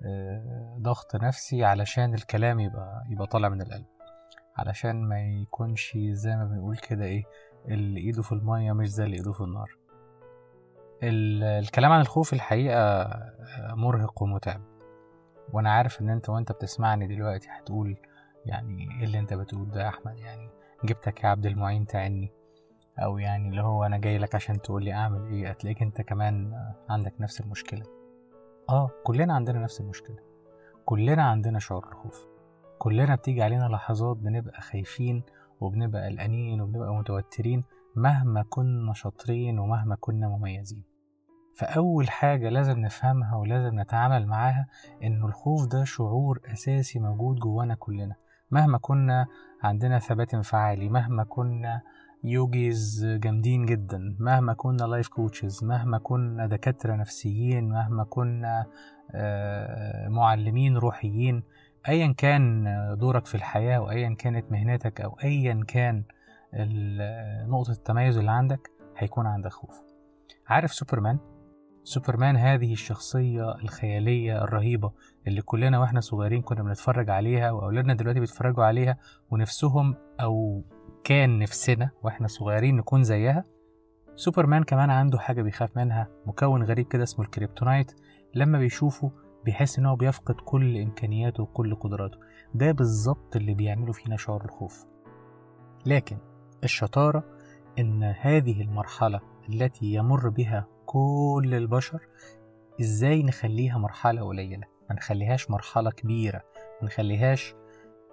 بضغط 0.00 1.16
نفسي 1.16 1.64
علشان 1.64 2.14
الكلام 2.14 2.60
يبقى 2.60 3.04
يبقى 3.08 3.26
طالع 3.26 3.48
من 3.48 3.62
القلب. 3.62 3.86
علشان 4.56 5.08
ما 5.08 5.20
يكونش 5.22 5.98
زي 6.10 6.36
ما 6.36 6.44
بنقول 6.44 6.76
كده 6.76 7.04
إيه 7.04 7.24
اللي 7.68 8.00
إيده 8.00 8.22
في 8.22 8.32
المية 8.32 8.72
مش 8.72 8.88
زي 8.90 9.04
اللي 9.04 9.16
إيده 9.16 9.32
في 9.32 9.40
النار. 9.40 9.76
ال- 11.02 11.42
الكلام 11.42 11.92
عن 11.92 12.00
الخوف 12.00 12.32
الحقيقة 12.32 13.08
مرهق 13.74 14.22
ومتعب. 14.22 14.60
وأنا 15.52 15.70
عارف 15.72 16.00
إن 16.00 16.10
أنت 16.10 16.28
وأنت 16.28 16.52
بتسمعني 16.52 17.06
دلوقتي 17.06 17.48
هتقول 17.50 17.96
يعني 18.46 18.88
إيه 18.98 19.04
اللي 19.04 19.18
أنت 19.18 19.34
بتقول 19.34 19.70
ده 19.70 19.82
يا 19.82 19.88
أحمد؟ 19.88 20.18
يعني 20.18 20.48
جبتك 20.84 21.24
يا 21.24 21.28
عبد 21.28 21.46
المعين 21.46 21.86
تعني. 21.86 22.32
أو 22.98 23.18
يعني 23.18 23.48
اللي 23.48 23.62
هو 23.62 23.84
أنا 23.84 23.98
جاي 23.98 24.18
لك 24.18 24.34
عشان 24.34 24.62
تقول 24.62 24.84
لي 24.84 24.92
أعمل 24.92 25.26
إيه؟ 25.26 25.48
هتلاقيك 25.48 25.82
أنت 25.82 26.00
كمان 26.02 26.52
عندك 26.88 27.14
نفس 27.20 27.40
المشكلة. 27.40 27.82
آه 28.70 28.90
كلنا 29.04 29.34
عندنا 29.34 29.58
نفس 29.58 29.80
المشكلة. 29.80 30.16
كلنا 30.84 31.22
عندنا 31.22 31.58
شعور 31.58 31.88
الخوف 31.88 32.26
كلنا 32.78 33.14
بتيجي 33.14 33.42
علينا 33.42 33.64
لحظات 33.68 34.16
بنبقى 34.16 34.60
خايفين 34.60 35.22
وبنبقى 35.64 36.06
قلقانين 36.08 36.60
وبنبقى 36.60 36.94
متوترين 36.94 37.64
مهما 37.96 38.44
كنا 38.48 38.92
شاطرين 38.92 39.58
ومهما 39.58 39.96
كنا 40.00 40.28
مميزين. 40.28 40.82
فأول 41.56 42.10
حاجة 42.10 42.48
لازم 42.48 42.78
نفهمها 42.78 43.36
ولازم 43.36 43.80
نتعامل 43.80 44.26
معاها 44.26 44.66
إنه 45.02 45.26
الخوف 45.26 45.66
ده 45.66 45.84
شعور 45.84 46.40
أساسي 46.52 46.98
موجود 46.98 47.36
جوانا 47.36 47.74
كلنا. 47.74 48.14
مهما 48.50 48.78
كنا 48.78 49.26
عندنا 49.62 49.98
ثبات 49.98 50.34
انفعالي 50.34 50.88
مهما 50.88 51.24
كنا 51.24 51.82
yogis 52.24 53.06
جامدين 53.06 53.66
جدا 53.66 54.16
مهما 54.18 54.52
كنا 54.52 54.84
life 54.84 55.08
coaches 55.08 55.64
مهما 55.64 55.98
كنا 55.98 56.46
دكاترة 56.46 56.96
نفسيين 56.96 57.68
مهما 57.68 58.04
كنا 58.04 58.66
آه، 59.14 60.08
معلمين 60.08 60.76
روحيين 60.76 61.42
ايا 61.88 62.14
كان 62.16 62.64
دورك 62.98 63.26
في 63.26 63.34
الحياة 63.34 63.78
وايا 63.78 64.14
كانت 64.18 64.52
مهنتك 64.52 65.00
أو 65.00 65.18
ايا 65.24 65.64
كان 65.68 66.04
نقطة 67.48 67.70
التميز 67.70 68.18
اللي 68.18 68.30
عندك 68.30 68.70
هيكون 68.96 69.26
عندك 69.26 69.52
خوف. 69.52 69.82
عارف 70.48 70.72
سوبرمان؟ 70.72 71.18
سوبرمان 71.82 72.36
هذه 72.36 72.72
الشخصية 72.72 73.54
الخيالية 73.54 74.44
الرهيبة 74.44 74.92
اللي 75.26 75.42
كلنا 75.42 75.78
وإحنا 75.78 76.00
صغيرين 76.00 76.42
كنا 76.42 76.62
بنتفرج 76.62 77.10
عليها 77.10 77.50
وأولادنا 77.50 77.94
دلوقتي 77.94 78.20
بيتفرجوا 78.20 78.64
عليها 78.64 78.98
ونفسهم 79.30 79.94
أو 80.20 80.64
كان 81.04 81.38
نفسنا 81.38 81.90
وإحنا 82.02 82.26
صغيرين 82.26 82.76
نكون 82.76 83.02
زيها. 83.02 83.44
سوبرمان 84.14 84.62
كمان 84.64 84.90
عنده 84.90 85.18
حاجة 85.18 85.42
بيخاف 85.42 85.76
منها 85.76 86.08
مكون 86.26 86.62
غريب 86.62 86.86
كده 86.86 87.02
اسمه 87.02 87.24
ال 87.24 87.30
kryptonite. 87.30 87.92
لما 88.34 88.58
بيشوفه 88.58 89.12
بيحس 89.44 89.78
إن 89.78 89.86
هو 89.86 89.96
بيفقد 89.96 90.34
كل 90.34 90.76
إمكانياته 90.76 91.42
وكل 91.42 91.74
قدراته. 91.74 92.18
ده 92.54 92.72
بالظبط 92.72 93.36
اللي 93.36 93.54
بيعمله 93.54 93.92
فينا 93.92 94.16
شعور 94.16 94.44
الخوف. 94.44 94.86
لكن 95.86 96.18
الشطارة 96.64 97.24
إن 97.78 98.02
هذه 98.02 98.62
المرحلة 98.62 99.20
التي 99.48 99.86
يمر 99.94 100.28
بها 100.28 100.66
كل 100.86 101.50
البشر 101.54 102.00
إزاي 102.80 103.22
نخليها 103.22 103.78
مرحلة 103.78 104.22
قليلة؟ 104.28 104.66
ما 104.90 104.96
نخليهاش 104.96 105.50
مرحلة 105.50 105.90
كبيرة. 105.90 106.42
ما 106.80 106.86
نخليهاش 106.86 107.54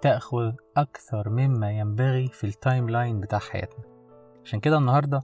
تأخذ 0.02 0.52
أكثر 0.76 1.28
مما 1.28 1.70
ينبغي 1.70 2.28
في 2.28 2.44
ال 2.44 2.90
timeline 2.90 3.20
بتاع 3.20 3.38
حياتنا. 3.38 3.84
عشان 4.44 4.60
كده 4.60 4.78
النهاردة 4.78 5.22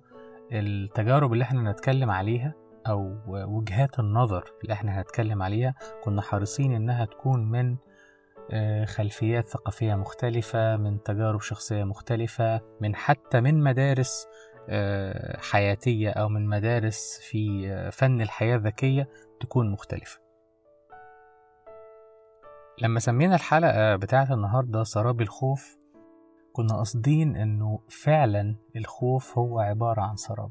التجارب 0.52 1.32
اللي 1.32 1.44
إحنا 1.44 1.72
نتكلم 1.72 2.10
عليها 2.10 2.54
أو 2.88 3.18
وجهات 3.26 3.98
النظر 3.98 4.52
اللي 4.62 4.72
إحنا 4.72 5.00
هنتكلم 5.00 5.42
عليها 5.42 5.74
كنا 6.04 6.22
حريصين 6.22 6.72
إنها 6.72 7.04
تكون 7.04 7.50
من 7.50 7.76
آه، 8.50 8.84
خلفيات 8.84 9.48
ثقافية 9.48 9.94
مختلفة 9.94 10.76
من 10.76 11.02
تجارب 11.02 11.40
شخصية 11.40 11.84
مختلفة 11.84 12.60
من 12.80 12.96
حتى 12.96 13.40
من 13.40 13.62
مدارس 13.62 14.26
آه، 14.68 15.40
حياتية 15.40 16.10
أو 16.10 16.28
من 16.28 16.46
مدارس 16.46 17.20
في 17.22 17.70
آه، 17.72 17.90
فن 17.90 18.20
الحياة 18.20 18.56
الذكية 18.56 19.08
تكون 19.40 19.70
مختلفة. 19.70 20.20
لما 22.82 23.00
سمينا 23.00 23.34
الحلقة 23.34 23.96
بتاعت 23.96 24.30
النهاردة 24.30 24.82
سراب 24.82 25.20
الخوف 25.20 25.78
كنا 26.52 26.76
قاصدين 26.76 27.36
إنه 27.36 27.80
فعلا 27.88 28.56
الخوف 28.76 29.38
هو 29.38 29.60
عبارة 29.60 30.00
عن 30.00 30.16
سراب. 30.16 30.50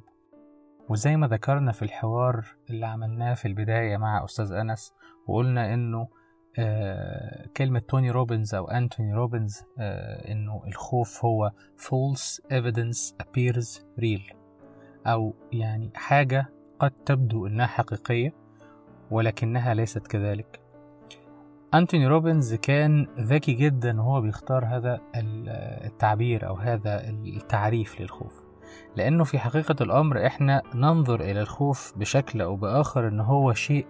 وزي 0.90 1.16
ما 1.16 1.28
ذكرنا 1.28 1.72
في 1.72 1.82
الحوار 1.82 2.46
اللي 2.70 2.86
عملناه 2.86 3.34
في 3.34 3.48
البداية 3.48 3.98
مع 3.98 4.24
أستاذ 4.26 4.52
أنس 4.52 4.94
وقلنا 5.28 5.74
إنه 5.74 6.08
آه 6.60 7.48
كلمة 7.58 7.80
توني 7.80 8.12
روبنز 8.12 8.56
أو 8.56 8.68
أنتوني 8.68 9.14
روبنز 9.14 9.64
آه 9.80 10.32
إنه 10.32 10.62
الخوف 10.68 11.26
هو 11.26 11.52
false 11.78 12.40
evidence 12.54 13.14
appears 13.24 13.82
real. 14.02 14.36
أو 15.08 15.34
يعني 15.52 15.92
حاجة 15.96 16.46
قد 16.80 16.92
تبدو 17.06 17.48
إنها 17.48 17.66
حقيقية 17.66 18.34
ولكنها 19.12 19.74
ليست 19.74 20.08
كذلك. 20.08 20.60
أنتوني 21.74 22.08
روبنز 22.08 22.54
كان 22.54 23.08
ذكي 23.20 23.54
جدا 23.54 24.02
وهو 24.02 24.22
بيختار 24.22 24.66
هذا 24.66 24.96
ال- 25.16 25.50
التعبير 25.86 26.48
أو 26.48 26.56
هذا 26.56 27.10
التعريف 27.10 28.02
للخوف. 28.02 28.47
لأنه 28.96 29.24
في 29.24 29.40
حقيقة 29.40 29.76
الأمر 29.82 30.26
إحنا 30.26 30.62
ننظر 30.76 31.22
إلى 31.22 31.42
الخوف 31.42 31.94
بشكل 31.98 32.42
أو 32.42 32.56
بآخر 32.56 33.08
إن 33.08 33.20
هو 33.20 33.54
شيء 33.54 33.88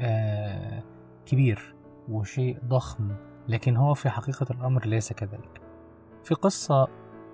آه 0.00 0.82
كبير 1.26 1.74
وشيء 2.08 2.58
ضخم 2.64 3.10
لكن 3.48 3.76
هو 3.76 3.94
في 3.94 4.10
حقيقة 4.10 4.46
الأمر 4.50 4.86
ليس 4.86 5.12
كذلك. 5.12 5.60
في 6.24 6.34
قصة 6.34 6.88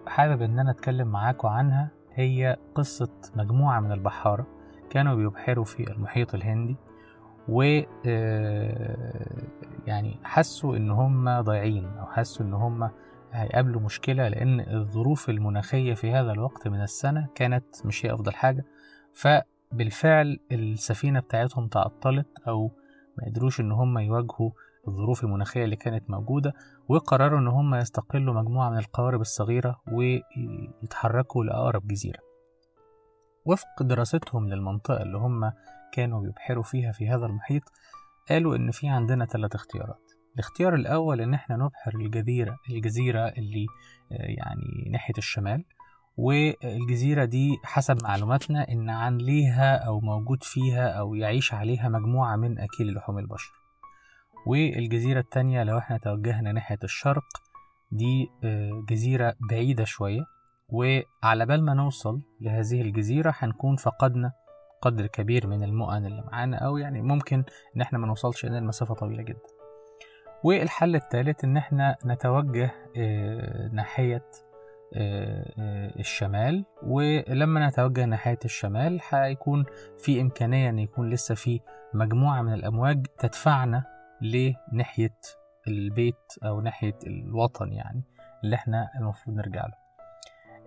حابب 0.07 0.43
إن 0.43 0.59
أنا 0.59 0.71
أتكلم 0.71 1.09
معاكم 1.09 1.49
عنها 1.49 1.91
هي 2.15 2.57
قصة 2.75 3.09
مجموعة 3.37 3.81
من 3.81 3.93
البحارة 3.93 4.47
كانوا 4.91 5.15
بيبحروا 5.15 5.65
في 5.65 5.91
المحيط 5.91 6.35
الهندي 6.35 6.77
و 7.49 7.81
آه، 8.07 9.37
يعني 9.87 10.19
حسوا 10.25 10.77
إن 10.77 10.91
هم 10.91 11.41
ضايعين 11.41 11.87
أو 11.99 12.07
حسوا 12.07 12.47
إن 12.47 12.55
هم 12.55 12.91
هيقابلوا 13.33 13.81
مشكلة 13.81 14.29
لأن 14.29 14.61
الظروف 14.61 15.31
المناخية 15.31 15.95
في 15.95 16.13
هذا 16.13 16.33
الوقت 16.33 16.69
من 16.69 16.83
السنة 16.83 17.29
كانت 17.35 17.87
مش 17.87 18.07
هي 18.07 18.15
أفضل 18.15 18.33
حاجة. 18.35 18.65
فبالفعل 19.13 20.39
السفينة 20.53 21.21
بتاعتهم 21.21 21.69
تعطلت 21.69 22.27
أو 22.49 22.71
ما 23.19 23.25
قدروش 23.27 23.61
إن 23.61 23.73
هم 23.73 23.99
يواجهوا 23.99 24.51
الظروف 24.89 25.25
المناخية 25.25 25.65
اللي 25.65 25.77
كانت 25.77 26.11
موجودة 26.11 26.55
وقرروا 26.89 27.39
إن 27.39 27.49
هم 27.49 27.75
يستقلوا 27.75 28.35
مجموعة 28.35 28.71
من 28.71 28.79
القوارب 28.79 29.21
الصغيرة 29.21 29.81
ويتحركوا 29.93 31.45
لأقرب 31.45 31.87
جزيرة. 31.87 32.21
وفق 33.45 33.83
دراستهم 33.83 34.49
للمنطقة 34.49 35.03
اللي 35.03 35.19
هم 35.19 35.53
كانوا 35.93 36.21
بيبحروا 36.21 36.63
فيها 36.63 36.93
في 36.93 37.09
هذا 37.09 37.27
المحيط 37.27 37.63
قالوا 38.29 38.57
إن 38.57 38.71
في 38.71 38.89
عندنا 38.89 39.25
ثلاث 39.25 39.55
اختيارات. 39.55 40.12
الاختيار 40.35 40.75
الأول 40.75 41.21
إن 41.21 41.35
إحنا 41.35 41.57
نبحر 41.57 41.95
الجزيرة 41.95 42.59
الجزيرة 42.71 43.29
اللي 43.29 43.67
آه، 44.13 44.17
يعني 44.23 44.91
ناحية 44.91 45.15
الشمال 45.19 45.65
والجزيرة 46.17 47.25
دي 47.25 47.59
حسب 47.65 48.03
معلوماتنا 48.03 48.69
إن 48.69 48.91
عن 48.91 49.17
ليها 49.19 49.77
أو 49.77 50.01
موجود 50.01 50.43
فيها 50.43 50.89
أو 50.89 51.15
يعيش 51.15 51.55
عليها 51.55 51.89
مجموعة 51.89 52.37
من 52.37 52.59
أكل 52.59 52.95
لحوم 52.95 53.19
البشر. 53.19 53.53
والجزيرة 54.47 55.21
التانية 55.21 55.63
لو 55.63 55.79
إحنا 55.79 55.97
توجهنا 55.99 56.53
ناحية 56.53 56.79
الشرق 56.85 57.25
دي 57.93 58.31
آه، 58.45 58.85
جزيرة 58.89 59.35
بعيدة 59.51 59.85
شوية 59.85 60.23
وعلى 60.69 61.47
بال 61.47 61.65
ما 61.65 61.75
نوصل 61.75 62.21
لهذه 62.41 62.81
الجزيرة 62.83 63.35
هنكون 63.39 63.77
فقدنا 63.77 64.33
قدر 64.83 65.07
كبير 65.07 65.47
من 65.47 65.63
المؤن 65.63 66.07
اللي 66.07 66.23
معانا 66.23 66.57
أو 66.57 66.77
يعني 66.77 67.03
ممكن 67.03 67.45
إن 67.77 67.81
إحنا 67.81 67.99
ما 67.99 68.07
نوصلش 68.07 68.45
إن 68.45 68.57
المسافة 68.57 68.95
طويلة 68.95 69.23
جدا. 69.23 69.41
والحل 70.45 70.95
الثالث 70.97 71.45
إن 71.45 71.57
إحنا 71.57 71.97
نتوجه 72.07 72.71
آه، 72.97 73.69
ناحية 73.73 74.25
آه، 74.95 75.53
آه، 75.59 75.93
الشمال. 76.01 76.65
ولما 76.83 77.69
نتوجه 77.69 78.05
ناحية 78.05 78.39
الشمال 78.45 79.01
هيكون 79.11 79.65
في 79.99 80.21
إمكانية 80.21 80.69
إن 80.71 80.79
يكون 80.79 81.11
لسه 81.11 81.35
في 81.35 81.61
مجموعة 81.95 82.43
من 82.43 82.53
الأمواج 82.53 83.07
تدفعنا 83.19 83.85
لناحية 84.21 85.15
البيت 85.69 86.39
أو 86.45 86.61
ناحية 86.61 86.99
الوطن 87.07 87.73
يعني 87.73 88.03
اللي 88.45 88.57
إحنا 88.57 88.91
المفروض 88.97 89.37
نرجع 89.37 89.67
له. 89.67 89.83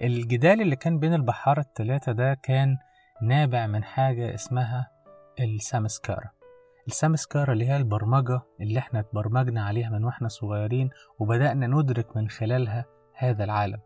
الجدال 0.01 0.61
اللي 0.61 0.75
كان 0.75 0.99
بين 0.99 1.13
البحارة 1.13 1.59
الثلاثة 1.61 2.11
ده 2.11 2.33
كان 2.33 2.77
نابع 3.21 3.67
من 3.67 3.83
حاجة 3.83 4.33
اسمها 4.33 4.91
السامسكارا. 5.39 6.29
السامسكارا 6.87 7.53
اللي 7.53 7.65
هي 7.65 7.77
البرمجة 7.77 8.41
اللي 8.61 8.79
إحنا 8.79 8.99
اتبرمجنا 8.99 9.65
عليها 9.65 9.89
من 9.89 10.03
وإحنا 10.03 10.27
صغيرين 10.27 10.89
وبدأنا 11.19 11.67
ندرك 11.67 12.17
من 12.17 12.29
خلالها 12.29 12.85
هذا 13.13 13.43
العالم. 13.43 13.79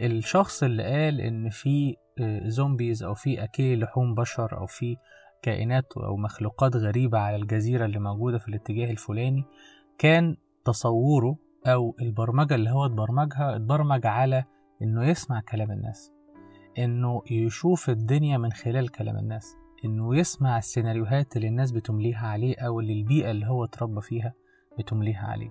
الشخص 0.00 0.62
اللي 0.62 0.82
قال 0.82 1.20
إن 1.20 1.50
في 1.50 1.96
آه، 2.20 2.48
زومبيز 2.48 3.02
أو 3.02 3.14
في 3.14 3.44
اكل 3.44 3.80
لحوم 3.80 4.14
بشر 4.14 4.58
أو 4.58 4.66
في 4.66 4.96
كائنات 5.42 5.92
أو 5.96 6.16
مخلوقات 6.16 6.76
غريبة 6.76 7.18
على 7.18 7.36
الجزيرة 7.36 7.84
اللي 7.84 7.98
موجودة 7.98 8.38
في 8.38 8.48
الاتجاه 8.48 8.90
الفلاني 8.90 9.44
كان 9.98 10.36
تصوره 10.64 11.36
أو 11.66 11.96
البرمجة 12.00 12.54
اللي 12.54 12.70
هو 12.70 12.86
اتبرمجها 12.86 13.56
اتبرمج 13.56 14.06
على 14.06 14.44
إنه 14.82 15.04
يسمع 15.04 15.40
كلام 15.40 15.70
الناس 15.70 16.12
إنه 16.78 17.22
يشوف 17.30 17.90
الدنيا 17.90 18.38
من 18.38 18.52
خلال 18.52 18.88
كلام 18.88 19.16
الناس. 19.16 19.56
إنه 19.84 20.16
يسمع 20.16 20.58
السيناريوهات 20.58 21.36
اللي 21.36 21.48
الناس 21.48 21.72
بتمليها 21.72 22.26
عليه 22.26 22.56
أو 22.58 22.80
اللي 22.80 22.92
البيئة 22.92 23.30
اللي 23.30 23.46
هو 23.46 23.64
اتربى 23.64 24.00
فيها 24.00 24.32
بتمليها 24.78 25.26
عليه. 25.26 25.50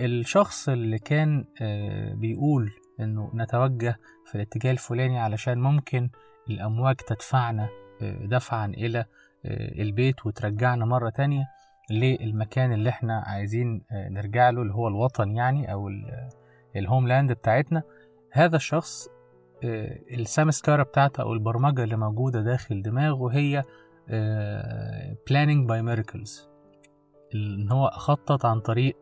الشخص 0.00 0.68
اللي 0.68 0.98
كان 0.98 1.44
آه، 1.62 2.14
بيقول 2.14 2.70
إنه 3.00 3.30
نتوجه 3.34 3.96
في 4.26 4.34
الاتجاه 4.34 4.70
الفلاني 4.70 5.18
علشان 5.18 5.58
ممكن 5.58 6.10
الأمواج 6.50 6.96
تدفعنا 6.96 7.68
آه، 8.02 8.26
دفعا 8.26 8.66
إلى 8.66 8.98
آه، 8.98 9.82
البيت 9.82 10.26
وترجعنا 10.26 10.84
مرة 10.84 11.10
تانية 11.10 11.44
للمكان 11.90 12.72
اللي 12.72 12.90
إحنا 12.90 13.20
عايزين 13.26 13.82
نرجع 13.92 14.50
له 14.50 14.62
اللي 14.62 14.74
هو 14.74 14.88
الوطن 14.88 15.30
يعني 15.36 15.72
أو 15.72 15.88
ال- 15.88 16.28
الهوملاند 16.76 17.32
بتاعتنا. 17.32 17.82
هذا 18.32 18.56
الشخص 18.56 19.08
السامسكارا 20.10 20.82
بتاعته 20.82 21.20
أو 21.22 21.32
البرمجة 21.32 21.84
اللي 21.84 21.96
موجودة 21.96 22.40
داخل 22.40 22.82
دماغه 22.82 23.28
هي 23.32 23.64
آه، 24.08 25.14
planning 25.30 25.68
by 25.68 25.82
miracles. 25.96 26.30
إن 27.34 27.70
هو 27.72 27.86
أخطط 27.86 28.46
عن 28.46 28.60
طريق 28.60 28.96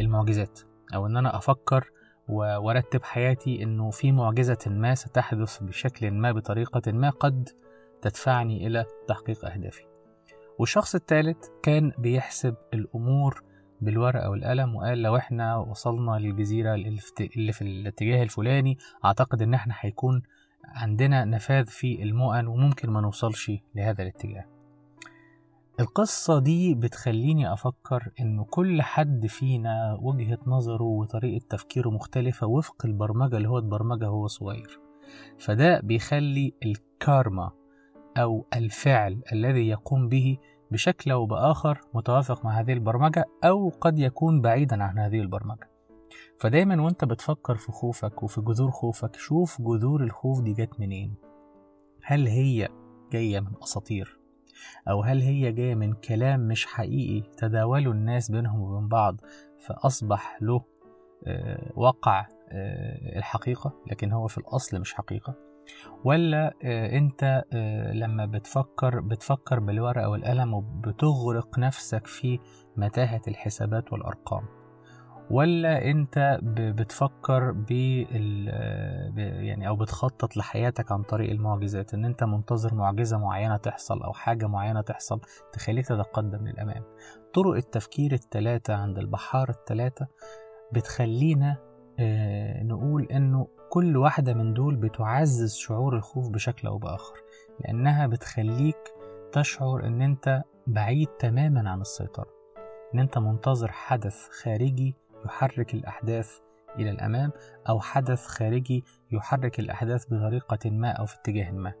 المعجزات 0.00 0.60
أو 0.94 1.06
إن 1.06 1.16
أنا 1.16 1.36
أفكر 1.36 1.90
و- 2.28 2.56
وأرتب 2.56 3.02
حياتي 3.02 3.62
إنه 3.62 3.90
في 3.90 4.12
معجزة 4.12 4.58
ما 4.66 4.94
ستحدث 4.94 5.62
بشكل 5.62 6.10
ما 6.10 6.32
بطريقة 6.32 6.92
ما 6.92 7.10
قد 7.10 7.48
تدفعني 8.02 8.66
إلى 8.66 8.84
تحقيق 9.08 9.44
أهدافي. 9.44 9.84
والشخص 10.58 10.94
الثالث 10.94 11.46
كان 11.62 11.92
بيحسب 11.98 12.54
الأمور 12.74 13.42
بالورقة 13.80 14.30
والقلم 14.30 14.76
وقال 14.76 15.02
لو 15.02 15.16
إحنا 15.16 15.56
وصلنا 15.56 16.10
للجزيرة 16.18 16.74
اللي 16.74 17.52
في- 17.52 17.62
الاتجاه 17.62 18.22
الفلاني 18.22 18.78
أعتقد 19.04 19.42
إن 19.42 19.54
إحنا 19.54 19.74
هيكون 19.80 20.22
عندنا 20.64 21.24
نفاذ 21.24 21.66
في 21.66 22.02
المؤن 22.02 22.46
وممكن 22.46 22.90
ما 22.90 23.00
نوصلش 23.00 23.52
لهذا 23.74 24.02
الاتجاه. 24.02 24.44
القصة 25.80 26.38
دي 26.38 26.74
بتخليني 26.74 27.52
أفكر 27.52 28.08
إنه 28.20 28.44
كل 28.44 28.82
حد 28.82 29.26
فينا 29.26 29.98
وجهة 30.00 30.38
نظره 30.46 30.82
وطريقة 30.82 31.44
تفكيره 31.48 31.88
مختلفة 31.90 32.46
وفق 32.46 32.86
البرمجة 32.86 33.36
اللي 33.36 33.48
هو 33.48 33.58
اتبرمجها 33.58 34.08
وهو 34.08 34.26
صغير. 34.26 34.80
فده 35.38 35.80
بيخلي 35.80 36.54
الكارما 36.66 37.50
أو 38.16 38.46
الفعل 38.56 39.22
الذي 39.32 39.68
يقوم 39.68 40.08
به 40.08 40.38
بشكل 40.76 41.10
أو 41.10 41.26
بآخر 41.26 41.80
متوافق 41.94 42.44
مع 42.44 42.60
هذه 42.60 42.72
البرمجة 42.72 43.24
أو 43.44 43.68
قد 43.80 43.98
يكون 43.98 44.40
بعيدا 44.40 44.84
عن 44.84 44.98
هذه 44.98 45.20
البرمجة. 45.20 45.70
فدايما 46.40 46.82
وأنت 46.82 47.04
بتفكر 47.04 47.54
في 47.54 47.72
خوفك 47.72 48.22
وفي 48.22 48.40
جذور 48.40 48.70
خوفك 48.70 49.16
شوف 49.16 49.62
جذور 49.62 50.02
الخوف 50.02 50.40
دي 50.40 50.52
جت 50.52 50.80
منين. 50.80 51.14
هل 52.02 52.26
هي 52.26 52.68
جاية 53.12 53.40
من 53.40 53.52
أساطير؟ 53.62 54.18
أو 54.88 55.02
هل 55.02 55.20
هي 55.20 55.52
جاية 55.52 55.74
من 55.74 55.92
كلام 55.92 56.48
مش 56.48 56.66
حقيقي 56.66 57.20
تداوله 57.36 57.90
الناس 57.90 58.30
بينهم 58.30 58.60
وبين 58.60 58.88
بعض 58.88 59.20
فأصبح 59.58 60.38
له 60.42 60.64
آه، 61.26 61.72
وقع 61.76 62.26
آه، 62.48 63.18
الحقيقة 63.18 63.72
لكن 63.90 64.12
هو 64.12 64.26
في 64.26 64.38
الأصل 64.38 64.80
مش 64.80 64.94
حقيقة؟ 64.94 65.45
ولا 66.04 66.54
آه، 66.64 66.98
أنت 66.98 67.44
آه، 67.52 67.92
لما 67.92 68.26
بتفكر 68.26 69.00
بتفكر 69.00 69.60
بالورقة 69.60 70.08
والقلم 70.08 70.54
وبتغرق 70.54 71.58
نفسك 71.58 72.06
في 72.06 72.38
متاهة 72.76 73.20
الحسابات 73.28 73.92
والأرقام 73.92 74.42
ولا 75.30 75.90
انت 75.90 76.38
بتفكر 76.42 77.52
ب- 77.52 79.18
يعني 79.18 79.68
أو 79.68 79.76
بتخطط 79.76 80.36
لحياتك 80.36 80.92
عن 80.92 81.02
طريق 81.02 81.30
المعجزات 81.30 81.94
إن 81.94 82.04
انت 82.04 82.24
منتظر 82.24 82.74
معجزة 82.74 83.18
معينة 83.18 83.56
تحصل 83.56 84.02
أو 84.02 84.12
حاجة 84.12 84.46
معينة 84.46 84.80
تحصل 84.80 85.20
تخليك 85.52 85.86
تتقدم 85.86 86.46
للأمام. 86.48 86.82
طرق 87.34 87.54
التفكير 87.54 88.12
التلاتة 88.12 88.74
عند 88.74 88.98
البحار 88.98 89.48
التلاتة 89.50 90.06
بتخلينا 90.72 91.56
آه، 92.00 92.62
نقول 92.62 93.04
إنه 93.12 93.48
كل 93.70 93.96
واحدة 93.96 94.34
من 94.34 94.54
دول 94.54 94.76
بتعزز 94.76 95.54
شعور 95.54 95.96
الخوف 95.96 96.28
بشكل 96.28 96.68
أو 96.68 96.78
بآخر 96.78 97.14
لأنها 97.60 98.06
بتخليك 98.06 98.94
تشعر 99.32 99.86
إن 99.86 100.02
أنت 100.02 100.42
بعيد 100.66 101.08
تماما 101.08 101.70
عن 101.70 101.80
السيطرة 101.80 102.26
إن 102.94 102.98
أنت 102.98 103.18
منتظر 103.18 103.72
حدث 103.72 104.28
خارجي 104.42 104.94
يحرك 105.24 105.74
الأحداث 105.74 106.38
إلى 106.78 106.90
الأمام 106.90 107.32
أو 107.68 107.80
حدث 107.80 108.26
خارجي 108.26 108.84
يحرك 109.10 109.60
الأحداث 109.60 110.04
بطريقة 110.06 110.70
ما 110.70 110.90
أو 110.90 111.06
في 111.06 111.16
اتجاه 111.16 111.50
ما. 111.50 111.72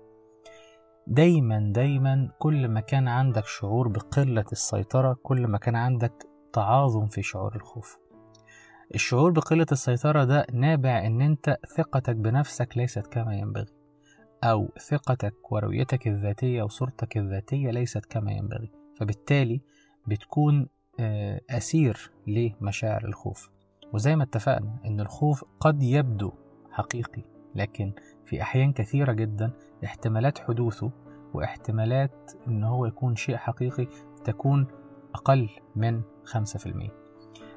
دايما 1.06 1.72
دايما 1.74 2.30
كل 2.38 2.68
ما 2.68 2.80
كان 2.80 3.08
عندك 3.08 3.44
شعور 3.44 3.88
بقلة 3.88 4.44
السيطرة 4.52 5.16
كل 5.22 5.46
ما 5.46 5.58
كان 5.58 5.76
عندك 5.76 6.12
تعاظم 6.52 7.06
في 7.06 7.22
شعور 7.22 7.56
الخوف. 7.56 7.98
الشعور 8.94 9.30
بقلة 9.30 9.66
السيطرة 9.72 10.24
ده 10.24 10.46
نابع 10.52 11.06
إن 11.06 11.20
أنت 11.20 11.56
ثقتك 11.76 12.16
بنفسك 12.16 12.76
ليست 12.76 13.06
كما 13.06 13.34
ينبغي 13.34 13.72
أو 14.44 14.68
ثقتك 14.90 15.52
ورؤيتك 15.52 16.06
الذاتية 16.06 16.62
وصورتك 16.62 17.16
الذاتية 17.16 17.70
ليست 17.70 18.04
كما 18.06 18.32
ينبغي 18.32 18.70
فبالتالي 19.00 19.60
بتكون 20.06 20.68
آه، 21.00 21.40
أسير 21.50 22.10
لمشاعر 22.26 23.04
الخوف. 23.04 23.50
وزي 23.92 24.16
ما 24.16 24.22
اتفقنا 24.22 24.78
إن 24.86 25.00
الخوف 25.00 25.44
قد 25.60 25.82
يبدو 25.82 26.32
حقيقي 26.70 27.22
لكن 27.54 27.92
في 28.24 28.42
أحيان 28.42 28.72
كثيرة 28.72 29.12
جدا 29.12 29.52
احتمالات 29.84 30.38
حدوثه 30.38 30.90
واحتمالات 31.34 32.32
إن 32.48 32.64
هو 32.64 32.86
يكون 32.86 33.16
شيء 33.16 33.36
حقيقي 33.36 33.88
تكون 34.24 34.66
أقل 35.14 35.48
من 35.76 36.02
5% 36.24 37.05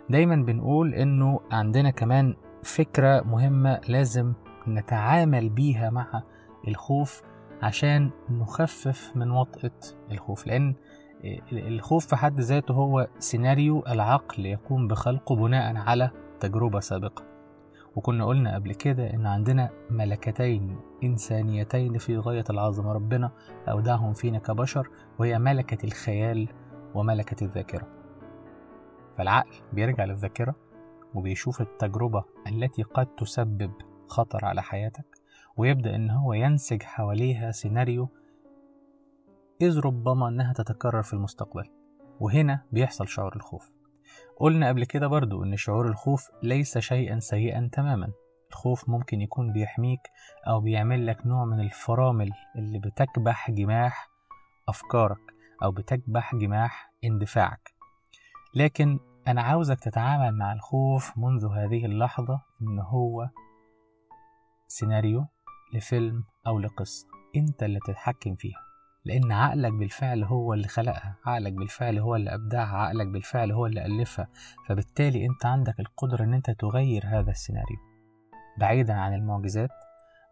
دايما 0.09 0.35
بنقول 0.35 0.93
إنه 0.93 1.39
عندنا 1.51 1.89
كمان 1.89 2.35
فكرة 2.63 3.21
مهمة 3.21 3.81
لازم 3.87 4.33
نتعامل 4.67 5.49
بيها 5.49 5.89
مع 5.89 6.23
الخوف 6.67 7.21
عشان 7.61 8.09
نخفف 8.29 9.11
من 9.15 9.31
وطأة 9.31 9.71
الخوف. 10.11 10.47
لأن 10.47 10.75
الخوف 11.51 12.07
في 12.07 12.15
حد 12.15 12.39
ذاته 12.39 12.73
هو 12.73 13.07
سيناريو 13.19 13.83
العقل 13.87 14.45
يقوم 14.45 14.87
بخلقه 14.87 15.35
بناء 15.35 15.75
على 15.75 16.11
تجربة 16.39 16.79
سابقة. 16.79 17.23
وكنا 17.95 18.25
قلنا 18.25 18.55
قبل 18.55 18.73
كده 18.73 19.13
إن 19.13 19.25
عندنا 19.25 19.69
ملكتين 19.89 20.77
إنسانيتين 21.03 21.97
في 21.97 22.17
غاية 22.17 22.43
العظمة 22.49 22.93
ربنا 22.93 23.31
أودعهم 23.67 24.13
فينا 24.13 24.39
كبشر 24.39 24.89
وهي 25.19 25.39
ملكة 25.39 25.85
الخيال 25.85 26.47
وملكة 26.95 27.43
الذاكرة. 27.43 27.98
فالعقل 29.19 29.61
بيرجع 29.73 30.05
للذاكرة 30.05 30.55
وبيشوف 31.13 31.61
التجربة 31.61 32.23
التي 32.47 32.83
قد 32.83 33.15
تسبب 33.15 33.71
خطر 34.07 34.45
على 34.45 34.61
حياتك 34.61 35.05
ويبدأ 35.57 35.95
إن 35.95 36.09
هو 36.09 36.33
ينسج 36.33 36.83
حواليها 36.83 37.51
سيناريو 37.51 38.09
إذ 39.61 39.79
ربما 39.79 40.27
أنها 40.27 40.53
تتكرر 40.53 41.03
في 41.03 41.13
المستقبل. 41.13 41.69
وهنا 42.19 42.65
بيحصل 42.71 43.07
شعور 43.07 43.35
الخوف. 43.35 43.71
قلنا 44.37 44.67
قبل 44.67 44.85
كده 44.85 45.07
برضو 45.07 45.43
إن 45.43 45.57
شعور 45.57 45.87
الخوف 45.87 46.29
ليس 46.43 46.77
شيئا 46.77 47.19
سيئا 47.19 47.69
تماما. 47.71 48.11
الخوف 48.49 48.89
ممكن 48.89 49.21
يكون 49.21 49.53
بيحميك 49.53 50.01
أو 50.47 50.59
بيعمل 50.59 51.07
لك 51.07 51.25
نوع 51.25 51.45
من 51.45 51.59
الفرامل 51.59 52.31
اللي 52.55 52.79
بتكبح 52.79 53.51
جماح 53.51 54.09
أفكارك 54.69 55.33
أو 55.63 55.71
بتكبح 55.71 56.35
جماح 56.35 56.93
اندفاعك. 57.03 57.79
لكن 58.55 58.99
أنا 59.29 59.41
عاوزك 59.41 59.79
تتعامل 59.79 60.37
مع 60.37 60.53
الخوف 60.53 61.17
منذ 61.17 61.45
هذه 61.45 61.85
اللحظة 61.85 62.41
إن 62.61 62.79
هو 62.79 63.29
سيناريو 64.67 65.25
لفيلم 65.73 66.23
أو 66.47 66.59
لقصة. 66.59 67.07
أنت 67.35 67.63
اللي 67.63 67.79
تتحكم 67.79 68.35
فيها. 68.35 68.59
لأن 69.05 69.31
عقلك 69.31 69.73
بالفعل 69.73 70.23
هو 70.23 70.53
اللي 70.53 70.67
خلقها. 70.67 71.15
عقلك 71.25 71.53
بالفعل 71.53 71.99
هو 71.99 72.15
اللي 72.15 72.33
أبدعها. 72.33 72.77
عقلك 72.77 73.07
بالفعل 73.07 73.51
هو 73.51 73.65
اللي 73.65 73.85
ألفها. 73.85 74.27
فبالتالي 74.67 75.25
أنت 75.25 75.45
عندك 75.45 75.79
القدرة 75.79 76.23
أن 76.23 76.33
أنت 76.33 76.51
تغير 76.51 77.03
هذا 77.05 77.31
السيناريو. 77.31 77.77
بعيدا 78.59 78.93
عن 78.93 79.13
المعجزات 79.13 79.69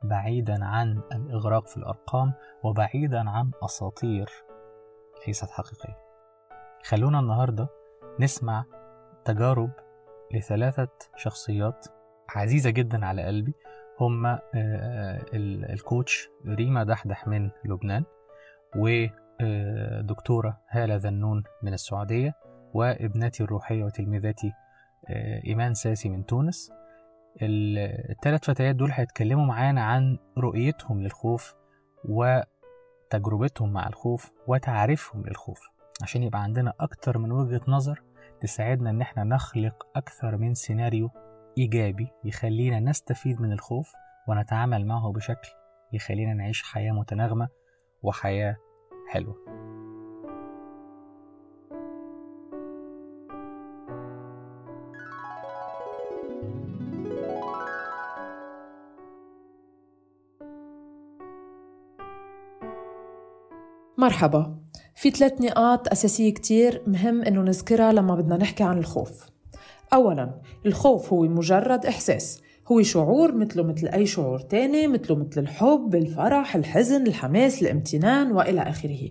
بعيدا 0.03 0.65
عن 0.65 1.01
الإغراق 1.11 1.67
في 1.67 1.77
الأرقام 1.77 2.33
وبعيدا 2.63 3.29
عن 3.29 3.51
أساطير 3.63 4.29
ليست 5.27 5.49
حقيقية. 5.49 5.97
خلونا 6.83 7.19
النهاردة 7.19 7.67
نسمع 8.19 8.65
تجارب 9.27 9.71
لثلاثة 10.33 10.87
شخصيات 11.15 11.85
عزيزة 12.29 12.69
جدا 12.69 13.05
على 13.05 13.23
قلبي. 13.23 13.53
هم 13.99 14.39
الكوتش 15.73 16.29
ريما 16.47 16.83
دحدح 16.83 17.27
من 17.27 17.49
لبنان 17.65 18.03
ودكتورة 18.75 20.61
هالة 20.69 20.95
ذنون 20.95 21.43
من 21.63 21.73
السعودية 21.73 22.33
وابنتي 22.73 23.43
الروحية 23.43 23.83
وتلميذتي 23.83 24.53
إيمان 25.45 25.73
ساسي 25.73 26.09
من 26.09 26.25
تونس. 26.25 26.71
الثلاث 27.41 28.43
فتيات 28.45 28.75
دول 28.75 28.91
هيتكلموا 28.91 29.45
معانا 29.45 29.83
عن 29.83 30.17
رؤيتهم 30.37 31.01
للخوف 31.01 31.55
وتجربتهم 32.05 33.73
مع 33.73 33.87
الخوف 33.87 34.31
وتعريفهم 34.47 35.23
للخوف. 35.25 35.59
عشان 36.01 36.23
يبقى 36.23 36.43
عندنا 36.43 36.73
أكتر 36.79 37.17
من 37.17 37.31
وجهة 37.31 37.61
نظر 37.67 38.03
تساعدنا 38.41 38.89
إن 38.89 39.01
إحنا 39.01 39.23
نخلق 39.23 39.87
أكثر 39.95 40.37
من 40.37 40.53
سيناريو 40.53 41.09
إيجابي 41.57 42.07
يخلينا 42.23 42.79
نستفيد 42.79 43.41
من 43.41 43.51
الخوف 43.51 43.91
ونتعامل 44.27 44.85
معه 44.85 45.11
بشكل 45.11 45.49
يخلينا 45.93 46.33
نعيش 46.33 46.63
حياة 46.63 46.91
متناغمة 46.91 47.47
وحياة 48.03 48.55
حلوة. 49.09 49.35
مرحبا. 63.97 64.56
في 64.97 65.09
ثلاث 65.09 65.41
نقاط 65.41 65.87
أساسية 65.91 66.33
كتير 66.33 66.81
مهم 66.87 67.21
إنه 67.21 67.41
نذكرها 67.41 67.91
لما 67.91 68.15
بدنا 68.15 68.37
نحكي 68.37 68.63
عن 68.63 68.77
الخوف. 68.77 69.25
أولا 69.93 70.41
الخوف 70.65 71.13
هو 71.13 71.21
مجرد 71.21 71.85
إحساس. 71.85 72.41
هو 72.71 72.81
شعور 72.81 73.35
مثله 73.35 73.63
مثل 73.63 73.87
أي 73.87 74.05
شعور 74.05 74.39
تاني 74.39 74.87
مثله 74.87 75.15
مثل 75.15 75.41
الحب، 75.41 75.95
الفرح، 75.95 76.55
الحزن، 76.55 77.07
الحماس، 77.07 77.61
الامتنان 77.61 78.31
وإلى 78.31 78.61
آخره. 78.61 79.09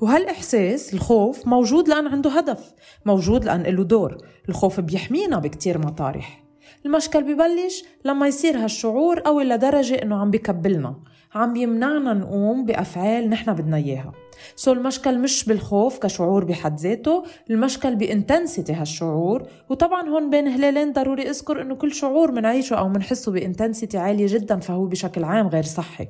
وهالإحساس 0.00 0.94
الخوف 0.94 1.46
موجود 1.46 1.88
لأن 1.88 2.06
عنده 2.06 2.30
هدف 2.30 2.74
موجود 3.06 3.44
لأن 3.44 3.62
له 3.62 3.84
دور. 3.84 4.16
الخوف 4.48 4.80
بيحمينا 4.80 5.38
بكتير 5.38 5.78
مطارح. 5.78 6.43
المشكل 6.86 7.22
ببلش 7.22 7.84
لما 8.04 8.26
يصير 8.26 8.56
هالشعور 8.56 9.20
قوي 9.20 9.44
لدرجة 9.44 9.94
إنه 9.94 10.16
عم 10.16 10.30
بكبلنا. 10.30 10.96
عم 11.34 11.56
يمنعنا 11.56 12.12
نقوم 12.14 12.64
بأفعال 12.64 13.30
نحن 13.30 13.52
بدنا 13.52 13.76
إياها. 13.76 14.12
سو 14.56 14.72
المشكل 14.72 15.18
مش 15.18 15.44
بالخوف 15.44 15.98
كشعور 15.98 16.44
بحد 16.44 16.80
ذاته 16.80 17.24
المشكل 17.50 17.96
بإنتنسيتي 17.96 18.72
هالشعور. 18.72 19.42
وطبعا 19.68 20.08
هون 20.08 20.30
بين 20.30 20.48
هلالين 20.48 20.92
ضروري 20.92 21.30
أذكر 21.30 21.62
إنه 21.62 21.74
كل 21.74 21.94
شعور 21.94 22.32
منعيشه 22.32 22.74
أو 22.74 22.88
منحسه 22.88 23.32
بإنتنسيتي 23.32 23.98
عالية 23.98 24.26
جدا 24.26 24.58
فهو 24.58 24.86
بشكل 24.86 25.24
عام 25.24 25.48
غير 25.48 25.62
صحي. 25.62 26.08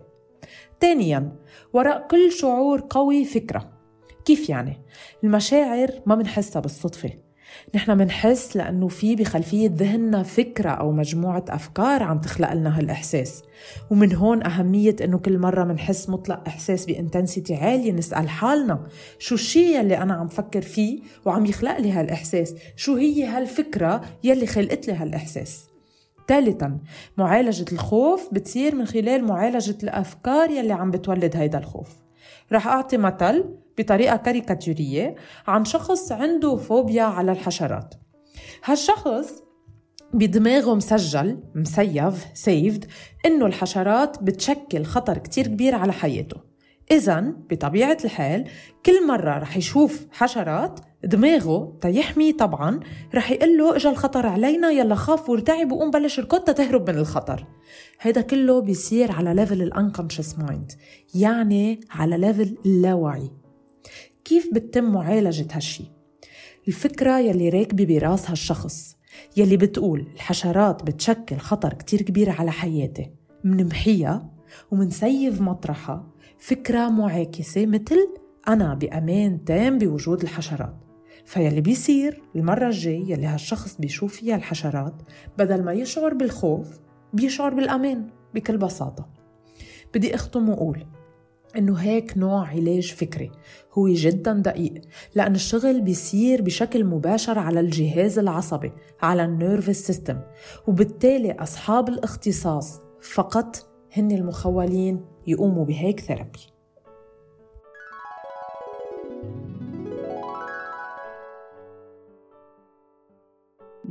ثانيا 0.80 1.32
وراء 1.72 2.06
كل 2.10 2.32
شعور 2.32 2.86
قوي 2.90 3.24
فكرة. 3.24 3.70
كيف 4.24 4.48
يعني؟ 4.48 4.82
المشاعر 5.24 5.90
ما 6.06 6.14
بنحسها 6.14 6.60
بالصدفة. 6.60 7.23
نحن 7.74 7.98
منحس 7.98 8.56
لأنه 8.56 8.88
في 8.88 9.16
بخلفية 9.16 9.70
ذهننا 9.74 10.22
فكرة 10.22 10.70
أو 10.70 10.92
مجموعة 10.92 11.44
أفكار 11.48 12.02
عم 12.02 12.18
تخلق 12.18 12.52
لنا 12.52 12.78
هالإحساس. 12.78 13.42
ومن 13.90 14.14
هون 14.14 14.46
أهمية 14.46 14.96
إنه 15.04 15.18
كل 15.18 15.38
مرة 15.38 15.64
منحس 15.64 16.08
مطلق 16.08 16.42
إحساس 16.46 16.86
بإنتنسيتي 16.86 17.54
عالية 17.54 17.92
نسأل 17.92 18.28
حالنا 18.28 18.86
شو 19.18 19.34
الشيء 19.34 19.80
يلي 19.80 19.98
أنا 19.98 20.14
عم 20.14 20.28
فكر 20.28 20.62
فيه 20.62 21.00
وعم 21.24 21.46
يخلق 21.46 21.78
لي 21.78 21.92
هالإحساس؟ 21.92 22.54
شو 22.76 22.94
هي 22.94 23.24
هالفكرة 23.24 24.00
يلي 24.24 24.46
خلقت 24.46 24.86
لي 24.86 24.92
هالإحساس؟ 24.92 25.64
ثالثا 26.28 26.78
معالجة 27.18 27.72
الخوف 27.72 28.28
بتصير 28.32 28.74
من 28.74 28.84
خلال 28.86 29.24
معالجة 29.24 29.76
الأفكار 29.82 30.50
يلي 30.50 30.72
عم 30.72 30.90
بتولد 30.90 31.36
هيدا 31.36 31.58
الخوف. 31.58 31.88
رح 32.52 32.66
أعطي 32.66 32.96
مثل 32.96 33.44
بطريقة 33.78 34.16
كاريكاتورية 34.16 35.14
عن 35.46 35.64
شخص 35.64 36.12
عنده 36.12 36.56
فوبيا 36.56 37.02
على 37.02 37.32
الحشرات. 37.32 37.94
هالشخص 38.64 39.42
بدماغه 40.12 40.74
مسجل 40.74 41.38
مسيف 41.54 42.26
saved 42.34 42.84
إنه 43.26 43.46
الحشرات 43.46 44.22
بتشكل 44.22 44.84
خطر 44.84 45.18
كتير 45.18 45.46
كبير 45.46 45.74
على 45.74 45.92
حياته. 45.92 46.54
اذا 46.90 47.20
بطبيعة 47.50 47.98
الحال 48.04 48.44
كل 48.86 49.06
مرة 49.06 49.38
رح 49.38 49.56
يشوف 49.56 50.06
حشرات 50.12 50.80
دماغه 51.04 51.78
تيحمي 51.80 52.32
طبعا 52.32 52.80
رح 53.14 53.30
يقول 53.30 53.58
له 53.58 53.76
اجى 53.76 53.88
الخطر 53.88 54.26
علينا 54.26 54.70
يلا 54.70 54.94
خاف 54.94 55.30
وارتعب 55.30 55.72
وقوم 55.72 55.90
بلش 55.90 56.18
اركض 56.18 56.40
تهرب 56.40 56.90
من 56.90 56.98
الخطر. 56.98 57.46
هيدا 58.00 58.20
كله 58.20 58.60
بيصير 58.60 59.12
على 59.12 59.34
level 59.34 59.62
ال 59.62 59.68
unconscious 59.68 60.38
mind 60.38 60.72
يعني 61.14 61.80
على 61.90 62.18
level 62.18 62.56
اللاوعي. 62.66 63.30
كيف 64.24 64.54
بتتم 64.54 64.84
معالجة 64.84 65.46
هالشي؟ 65.52 65.84
الفكرة 66.68 67.18
يلي 67.18 67.48
راكبة 67.48 67.84
براس 67.84 68.30
هالشخص 68.30 68.96
يلي 69.36 69.56
بتقول 69.56 70.06
الحشرات 70.14 70.82
بتشكل 70.82 71.36
خطر 71.36 71.74
كتير 71.74 72.02
كبير 72.02 72.30
على 72.30 72.52
حياتي. 72.52 73.10
منمحيها 73.44 74.30
ومنسيف 74.70 75.40
مطرحها. 75.40 76.06
فكرة 76.38 76.88
معاكسة 76.88 77.66
مثل 77.66 78.14
أنا 78.48 78.74
بأمان 78.74 79.44
تام 79.44 79.78
بوجود 79.78 80.22
الحشرات. 80.22 80.76
فيلي 81.24 81.60
بيصير 81.60 82.22
المرة 82.36 82.66
الجاي 82.66 83.10
يلي 83.10 83.26
هالشخص 83.26 83.76
بيشوف 83.76 84.14
فيها 84.16 84.36
الحشرات 84.36 85.02
بدل 85.38 85.64
ما 85.64 85.72
يشعر 85.72 86.14
بالخوف 86.14 86.68
بيشعر 87.12 87.54
بالأمان 87.54 88.08
بكل 88.34 88.56
بساطة. 88.56 89.08
بدي 89.94 90.14
أختم 90.14 90.48
وأقول 90.48 90.86
إنه 91.56 91.74
هيك 91.74 92.18
نوع 92.18 92.48
علاج 92.48 92.92
فكري 92.92 93.30
هو 93.72 93.88
جدا 93.88 94.32
دقيق 94.32 94.74
لأن 95.14 95.34
الشغل 95.34 95.80
بيصير 95.80 96.42
بشكل 96.42 96.84
مباشر 96.84 97.38
على 97.38 97.60
الجهاز 97.60 98.18
العصبي 98.18 98.72
على 99.02 99.24
ال 99.24 99.32
nervous 99.32 99.86
system 99.86 100.20
وبالتالي 100.66 101.32
أصحاب 101.32 101.88
الاختصاص 101.88 102.80
فقط 103.00 103.66
هن 103.96 104.10
المخولين 104.10 105.04
يقوموا 105.26 105.64
بهيك 105.64 106.00
therapy 106.00 106.54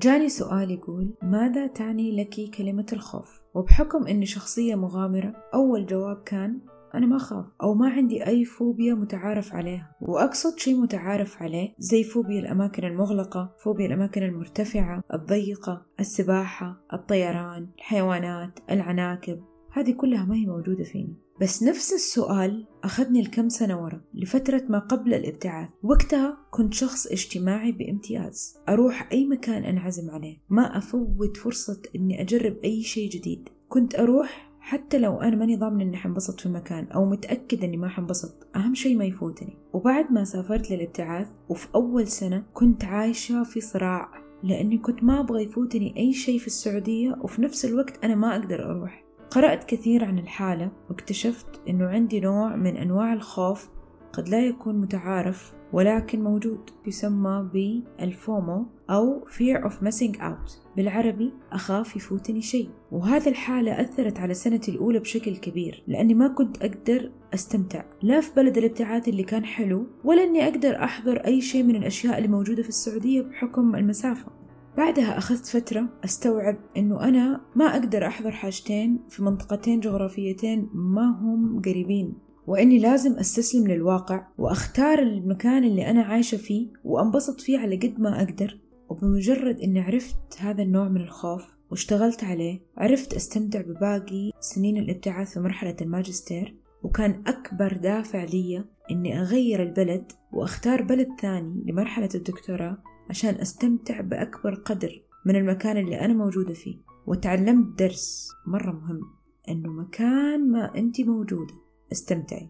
جاني 0.03 0.29
سؤال 0.29 0.71
يقول 0.71 1.13
ماذا 1.21 1.67
تعني 1.67 2.11
لك 2.11 2.49
كلمة 2.57 2.85
الخوف؟ 2.93 3.41
وبحكم 3.53 4.07
أني 4.07 4.25
شخصية 4.25 4.75
مغامرة 4.75 5.33
أول 5.53 5.85
جواب 5.85 6.23
كان 6.23 6.59
أنا 6.95 7.05
ما 7.05 7.15
أخاف 7.15 7.45
أو 7.63 7.73
ما 7.73 7.89
عندي 7.89 8.27
أي 8.27 8.45
فوبيا 8.45 8.93
متعارف 8.93 9.53
عليها 9.53 9.95
وأقصد 10.01 10.59
شيء 10.59 10.81
متعارف 10.81 11.41
عليه 11.41 11.73
زي 11.79 12.03
فوبيا 12.03 12.39
الأماكن 12.39 12.83
المغلقة 12.83 13.55
فوبيا 13.63 13.85
الأماكن 13.85 14.23
المرتفعة 14.23 15.03
الضيقة 15.13 15.85
السباحة 15.99 16.81
الطيران 16.93 17.67
الحيوانات 17.77 18.59
العناكب. 18.71 19.43
هذه 19.71 19.91
كلها 19.91 20.25
ما 20.25 20.35
هي 20.35 20.45
موجودة 20.45 20.83
فيني. 20.83 21.15
بس 21.41 21.63
نفس 21.63 21.93
السؤال 21.93 22.67
أخذني 22.83 23.21
لكم 23.21 23.49
سنة 23.49 23.83
ورا 23.83 24.01
لفترة 24.13 24.63
ما 24.69 24.79
قبل 24.79 25.13
الابتعاث. 25.13 25.69
وقتها 25.83 26.37
كنت 26.51 26.73
شخص 26.73 27.07
اجتماعي 27.07 27.71
بامتياز. 27.71 28.57
أروح 28.69 29.09
أي 29.11 29.25
مكان 29.25 29.63
أنعزم 29.63 30.11
عليه. 30.11 30.37
ما 30.49 30.77
أفوت 30.77 31.37
فرصة 31.37 31.81
أني 31.95 32.21
أجرب 32.21 32.57
أي 32.63 32.83
شيء 32.83 33.09
جديد. 33.09 33.49
كنت 33.69 33.95
أروح 33.95 34.52
حتى 34.65 34.99
لو 34.99 35.21
أنا 35.21 35.35
ماني 35.35 35.55
ضامن 35.55 35.81
إني 35.81 35.97
حنبسط 35.97 36.39
في 36.39 36.49
مكان 36.49 36.85
أو 36.85 37.05
متأكد 37.05 37.63
إني 37.63 37.77
ما 37.77 37.87
حنبسط 37.87 38.47
أهم 38.55 38.73
شي 38.75 38.95
ما 38.95 39.05
يفوتني. 39.05 39.57
وبعد 39.73 40.11
ما 40.11 40.23
سافرت 40.23 40.71
للابتعاث 40.71 41.27
وفي 41.49 41.67
أول 41.75 42.07
سنة 42.07 42.43
كنت 42.53 42.83
عايشة 42.83 43.43
في 43.43 43.61
صراع 43.61 44.09
لأني 44.43 44.77
كنت 44.77 45.03
ما 45.03 45.19
أبغى 45.19 45.43
يفوتني 45.43 45.97
أي 45.97 46.13
شي 46.13 46.39
في 46.39 46.47
السعودية 46.47 47.17
وفي 47.21 47.41
نفس 47.41 47.65
الوقت 47.65 48.03
أنا 48.03 48.15
ما 48.15 48.35
أقدر 48.35 48.71
أروح. 48.71 49.03
قرأت 49.31 49.63
كثير 49.63 50.05
عن 50.05 50.19
الحالة 50.19 50.71
واكتشفت 50.89 51.61
أنه 51.69 51.85
عندي 51.85 52.19
نوع 52.19 52.55
من 52.55 52.77
أنواع 52.77 53.13
الخوف 53.13 53.69
قد 54.13 54.29
لا 54.29 54.39
يكون 54.39 54.75
متعارف 54.75 55.53
ولكن 55.73 56.23
موجود 56.23 56.69
يسمى 56.87 57.49
بالفومو 57.53 58.65
أو 58.89 59.25
Fear 59.27 59.63
of 59.63 59.73
Missing 59.73 60.17
Out. 60.17 60.51
بالعربي 60.77 61.33
أخاف 61.51 61.95
يفوتني 61.95 62.41
شيء. 62.41 62.69
وهذه 62.91 63.29
الحالة 63.29 63.81
أثرت 63.81 64.19
على 64.19 64.33
سنتي 64.33 64.71
الأولى 64.71 64.99
بشكل 64.99 65.37
كبير 65.37 65.83
لأني 65.87 66.13
ما 66.13 66.27
كنت 66.27 66.57
أقدر 66.57 67.11
أستمتع. 67.33 67.83
لا 68.01 68.21
في 68.21 68.31
بلد 68.35 68.57
الابتعاث 68.57 69.07
اللي 69.07 69.23
كان 69.23 69.45
حلو 69.45 69.87
ولا 70.03 70.23
أني 70.23 70.47
أقدر 70.47 70.83
أحضر 70.83 71.17
أي 71.17 71.41
شيء 71.41 71.63
من 71.63 71.75
الأشياء 71.75 72.17
اللي 72.17 72.27
موجودة 72.27 72.63
في 72.63 72.69
السعودية 72.69 73.21
بحكم 73.21 73.75
المسافة. 73.75 74.31
بعدها 74.77 75.17
أخذت 75.17 75.45
فترة 75.45 75.89
أستوعب 76.03 76.57
أنه 76.77 77.03
أنا 77.03 77.41
ما 77.55 77.65
أقدر 77.65 78.07
أحضر 78.07 78.31
حاجتين 78.31 78.99
في 79.09 79.23
منطقتين 79.23 79.79
جغرافيتين 79.79 80.69
ما 80.73 81.19
هم 81.19 81.61
قريبين. 81.65 82.13
وإني 82.47 82.79
لازم 82.79 83.13
أستسلم 83.13 83.67
للواقع 83.67 84.27
وأختار 84.37 84.99
المكان 84.99 85.63
اللي 85.63 85.89
أنا 85.89 86.01
عايشة 86.01 86.37
فيه 86.37 86.67
وأنبسط 86.83 87.41
فيه 87.41 87.59
على 87.59 87.75
قد 87.75 87.99
ما 87.99 88.23
أقدر. 88.23 88.59
وبمجرد 88.89 89.59
إني 89.59 89.81
عرفت 89.81 90.15
هذا 90.39 90.63
النوع 90.63 90.89
من 90.89 91.01
الخوف 91.01 91.45
واشتغلت 91.71 92.23
عليه 92.23 92.59
عرفت 92.77 93.13
أستمتع 93.13 93.61
بباقي 93.61 94.31
سنين 94.39 94.77
الابتعاث 94.77 95.33
في 95.33 95.39
مرحلة 95.39 95.75
الماجستير 95.81 96.55
وكان 96.83 97.23
أكبر 97.27 97.73
دافع 97.73 98.23
لي 98.23 98.65
إني 98.91 99.21
أغير 99.21 99.63
البلد 99.63 100.11
وأختار 100.33 100.81
بلد 100.81 101.07
ثاني 101.21 101.63
لمرحلة 101.65 102.09
الدكتوراه 102.15 102.77
عشان 103.09 103.35
أستمتع 103.35 104.01
بأكبر 104.01 104.55
قدر 104.55 105.01
من 105.25 105.35
المكان 105.35 105.77
اللي 105.77 105.99
أنا 105.99 106.13
موجودة 106.13 106.53
فيه. 106.53 106.77
وتعلمت 107.07 107.79
درس 107.79 108.29
مرة 108.47 108.71
مهم 108.71 109.01
إنه 109.49 109.69
مكان 109.69 110.51
ما 110.51 110.77
أنت 110.77 111.01
موجودة. 111.01 111.53
استمتعي. 111.93 112.49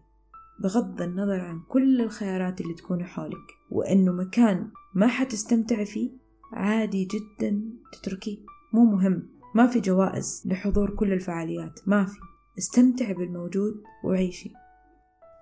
بغض 0.60 1.02
النظر 1.02 1.40
عن 1.40 1.62
كل 1.70 2.02
الخيارات 2.02 2.62
اللي 2.62 2.74
تكون 2.74 3.04
حولك. 3.06 3.48
وإنه 3.72 4.12
مكان 4.12 4.72
ما 4.96 5.08
حتستمتعي 5.08 5.86
فيه 5.86 6.12
عادي 6.54 7.06
جدا 7.06 7.64
تتركيه. 7.94 8.38
مو 8.74 8.86
مهم. 8.86 9.30
ما 9.56 9.68
في 9.68 9.80
جوائز 9.80 10.44
لحضور 10.46 10.96
كل 10.96 11.14
الفعاليات. 11.14 11.80
ما 11.88 12.06
في. 12.06 12.20
استمتعي 12.58 13.14
بالموجود 13.14 13.84
وعيشي. 14.04 14.54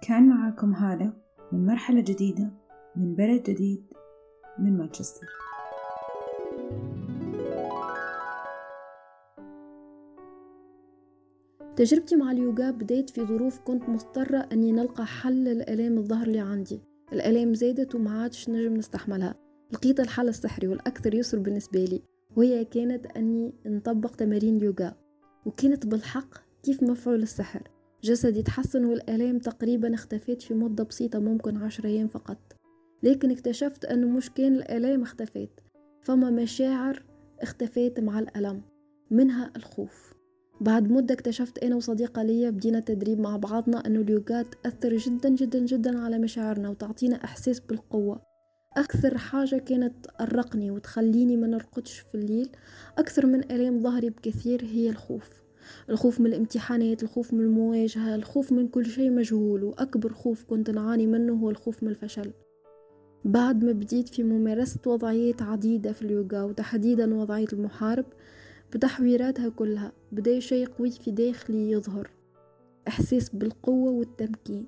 كان 0.07 0.29
معاكم 0.29 0.73
هالة 0.73 1.13
من 1.51 1.65
مرحلة 1.65 2.01
جديدة 2.01 2.51
من 2.95 3.15
بلد 3.15 3.43
جديد 3.43 3.85
من 4.59 4.77
مانشستر. 4.77 5.27
تجربتي 11.75 12.15
مع 12.15 12.31
اليوغا 12.31 12.71
بدأت 12.71 13.09
في 13.09 13.25
ظروف 13.25 13.59
كنت 13.59 13.89
مضطرة 13.89 14.37
أني 14.37 14.71
نلقى 14.71 15.05
حل 15.05 15.43
للآلام 15.43 15.97
الظهر 15.97 16.27
اللي 16.27 16.39
عندي. 16.39 16.81
الآلام 17.13 17.53
زادت 17.53 17.95
وما 17.95 18.21
عادش 18.21 18.49
نجم 18.49 18.73
نستحملها. 18.73 19.35
لقيت 19.71 19.99
الحل 19.99 20.29
السحري 20.29 20.67
والأكثر 20.67 21.13
يسر 21.13 21.39
بالنسبة 21.39 21.85
لي 21.85 22.01
وهي 22.35 22.65
كانت 22.65 23.05
أني 23.05 23.53
نطبق 23.65 24.15
تمارين 24.15 24.57
اليوغا. 24.57 24.95
وكانت 25.45 25.85
بالحق 25.85 26.37
كيف 26.63 26.83
مفعول 26.83 27.21
السحر. 27.21 27.61
جسدي 28.03 28.43
تحسن 28.43 28.85
والآلام 28.85 29.39
تقريبا 29.39 29.93
اختفت 29.93 30.41
في 30.41 30.53
مدة 30.53 30.83
بسيطة 30.83 31.19
ممكن 31.19 31.57
عشر 31.57 31.85
أيام 31.85 32.07
فقط. 32.07 32.37
لكن 33.03 33.31
اكتشفت 33.31 33.85
أنه 33.85 34.07
مش 34.07 34.29
كان 34.29 34.55
الآلام 34.55 35.01
اختفت 35.01 35.49
فما 36.01 36.29
مشاعر 36.29 37.03
اختفت 37.41 37.99
مع 37.99 38.19
الألم 38.19 38.61
منها 39.11 39.51
الخوف. 39.55 40.20
بعد 40.61 40.91
مدة 40.91 41.13
اكتشفت 41.13 41.63
أنا 41.63 41.75
وصديقة 41.75 42.23
لي 42.23 42.51
بدينا 42.51 42.79
تدريب 42.79 43.19
مع 43.19 43.37
بعضنا 43.37 43.87
أنه 43.87 43.99
اليوغا 43.99 44.41
تأثر 44.41 44.97
جدا 44.97 45.29
جدا 45.29 45.59
جدا 45.59 45.99
على 45.99 46.19
مشاعرنا 46.19 46.69
وتعطينا 46.69 47.15
إحساس 47.23 47.59
بالقوة. 47.59 48.21
أكثر 48.77 49.17
حاجة 49.17 49.55
كانت 49.55 49.93
تأرقني 50.05 50.71
وتخليني 50.71 51.37
ما 51.37 51.47
نرقدش 51.47 51.99
في 51.99 52.15
الليل 52.15 52.49
أكثر 52.97 53.25
من 53.25 53.51
ألام 53.51 53.79
ظهري 53.79 54.09
بكثير 54.09 54.63
هي 54.63 54.89
الخوف. 54.89 55.43
الخوف 55.89 56.19
من 56.19 56.25
الامتحانات 56.25 57.03
الخوف 57.03 57.33
من 57.33 57.39
المواجهة 57.39 58.15
الخوف 58.15 58.51
من 58.51 58.67
كل 58.67 58.85
شيء 58.85 59.11
مجهول 59.11 59.63
وأكبر 59.63 60.13
خوف 60.13 60.43
كنت 60.43 60.69
نعاني 60.69 61.07
منه 61.07 61.33
هو 61.33 61.49
الخوف 61.49 61.83
من 61.83 61.89
الفشل. 61.89 62.31
بعد 63.25 63.63
ما 63.63 63.71
بديت 63.71 64.09
في 64.09 64.23
ممارسة 64.23 64.79
وضعيات 64.85 65.41
عديدة 65.41 65.91
في 65.91 66.01
اليوغا 66.01 66.43
وتحديدا 66.43 67.15
وضعية 67.15 67.47
المحارب 67.53 68.05
بتحويراتها 68.73 69.49
كلها 69.49 69.91
بدأ 70.11 70.39
شيء 70.39 70.67
قوي 70.67 70.91
في 70.91 71.11
داخلي 71.11 71.71
يظهر. 71.71 72.09
إحساس 72.87 73.29
بالقوة 73.29 73.91
والتمكين. 73.91 74.65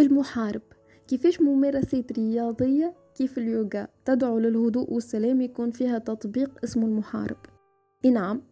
المحارب. 0.00 0.62
كيفاش 1.08 1.40
ممارسات 1.40 2.12
رياضية؟ 2.12 2.94
كيف 3.14 3.38
اليوغا؟ 3.38 3.88
تدعو 4.04 4.38
للهدوء 4.38 4.92
والسلام 4.92 5.40
يكون 5.40 5.70
فيها 5.70 5.98
تطبيق 5.98 6.50
اسمه 6.64 6.86
المحارب. 6.86 7.36
نعم. 8.04 8.42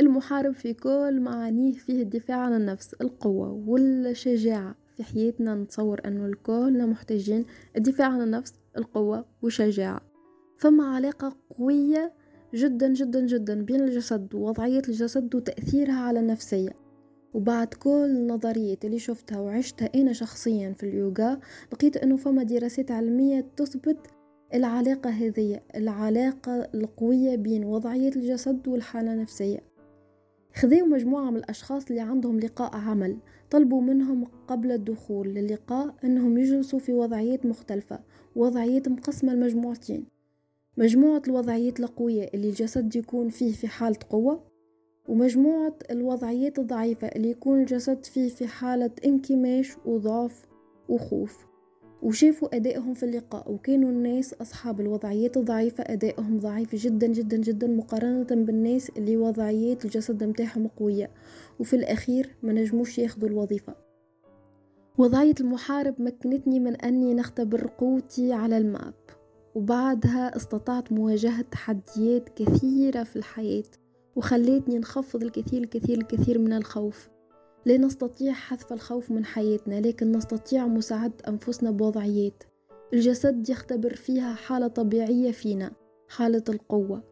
المحارب 0.00 0.52
في 0.52 0.74
كل 0.74 1.20
معانيه 1.20 1.72
فيه 1.72 2.02
الدفاع 2.02 2.36
عن 2.36 2.54
النفس 2.54 2.94
القوة 2.94 3.52
والشجاعة. 3.52 4.74
في 4.96 5.04
حياتنا 5.04 5.54
نتصور 5.54 6.00
أنه 6.06 6.26
الكلنا 6.26 6.86
محتاجين 6.86 7.44
الدفاع 7.76 8.06
عن 8.06 8.22
النفس 8.22 8.54
القوة 8.76 9.26
والشجاعة. 9.42 10.00
فما 10.58 10.94
علاقة 10.94 11.36
قوية 11.58 12.12
جدا 12.54 12.92
جدا 12.92 13.26
جدا 13.26 13.62
بين 13.62 13.80
الجسد 13.80 14.34
ووضعية 14.34 14.82
الجسد 14.88 15.34
وتأثيرها 15.34 16.00
على 16.00 16.20
النفسية. 16.20 16.70
وبعد 17.34 17.74
كل 17.74 17.90
النظريات 17.90 18.84
اللي 18.84 18.98
شفتها 18.98 19.40
وعشتها 19.40 19.90
أنا 19.94 20.12
شخصيا 20.12 20.72
في 20.72 20.86
اليوغا 20.86 21.40
لقيت 21.72 21.96
أنه 21.96 22.16
فما 22.16 22.42
دراسات 22.42 22.90
علمية 22.90 23.46
تثبت 23.56 23.96
العلاقة 24.54 25.10
هذه 25.10 25.60
العلاقة 25.74 26.68
القوية 26.74 27.36
بين 27.36 27.64
وضعية 27.64 28.08
الجسد 28.16 28.68
والحالة 28.68 29.12
النفسية. 29.12 29.58
خذوا 30.54 30.86
مجموعة 30.86 31.30
من 31.30 31.36
الأشخاص 31.36 31.88
اللي 31.88 32.00
عندهم 32.00 32.40
لقاء 32.40 32.76
عمل 32.76 33.16
طلبوا 33.50 33.80
منهم 33.80 34.24
قبل 34.48 34.72
الدخول 34.72 35.28
للقاء 35.28 35.94
أنهم 36.04 36.38
يجلسوا 36.38 36.78
في 36.78 36.92
وضعيات 36.92 37.46
مختلفة 37.46 38.00
وضعيات 38.36 38.88
مقسمة 38.88 39.34
لمجموعتين. 39.34 40.13
مجموعة 40.76 41.22
الوضعيات 41.28 41.80
القوية 41.80 42.30
اللي 42.34 42.48
الجسد 42.48 42.96
يكون 42.96 43.28
فيه 43.28 43.52
في 43.52 43.68
حالة 43.68 43.96
قوة 44.10 44.40
ومجموعة 45.08 45.74
الوضعيات 45.90 46.58
الضعيفة 46.58 47.06
اللي 47.08 47.30
يكون 47.30 47.60
الجسد 47.60 48.04
فيه 48.04 48.28
في 48.28 48.46
حالة 48.46 48.90
انكماش 49.04 49.76
وضعف 49.86 50.46
وخوف. 50.88 51.46
وشافوا 52.02 52.56
أدائهم 52.56 52.94
في 52.94 53.02
اللقاء 53.02 53.52
وكانوا 53.52 53.90
الناس 53.90 54.34
أصحاب 54.34 54.80
الوضعيات 54.80 55.36
الضعيفة 55.36 55.84
أدائهم 55.86 56.38
ضعيف 56.38 56.74
جدا 56.74 57.06
جدا 57.06 57.36
جدا 57.36 57.66
مقارنة 57.66 58.44
بالناس 58.44 58.90
اللي 58.90 59.16
وضعيات 59.16 59.84
الجسد 59.84 60.24
متاعهم 60.24 60.68
قوية. 60.68 61.10
وفي 61.60 61.76
الأخير 61.76 62.36
ما 62.42 62.52
نجموش 62.52 62.98
ياخدوا 62.98 63.28
الوظيفة. 63.28 63.74
وضعية 64.98 65.34
المحارب 65.40 66.02
مكنتني 66.02 66.60
من 66.60 66.76
أني 66.76 67.14
نختبر 67.14 67.66
قوتي 67.66 68.32
على 68.32 68.58
الماب. 68.58 68.94
وبعدها 69.54 70.36
استطعت 70.36 70.92
مواجهة 70.92 71.42
تحديات 71.42 72.28
كثيرة 72.28 73.02
في 73.02 73.16
الحياة 73.16 73.64
وخلتني 74.16 74.78
نخفض 74.78 75.22
الكثير 75.22 75.62
الكثير 75.62 75.98
الكثير 75.98 76.38
من 76.38 76.52
الخوف. 76.52 77.08
لا 77.66 77.76
نستطيع 77.76 78.32
حذف 78.32 78.72
الخوف 78.72 79.10
من 79.10 79.24
حياتنا 79.24 79.80
لكن 79.80 80.12
نستطيع 80.12 80.66
مساعدة 80.66 81.14
أنفسنا 81.28 81.70
بوضعيات. 81.70 82.42
الجسد 82.92 83.48
يختبر 83.48 83.94
فيها 83.94 84.34
حالة 84.34 84.66
طبيعية 84.66 85.32
فينا 85.32 85.72
حالة 86.08 86.44
القوة. 86.48 87.02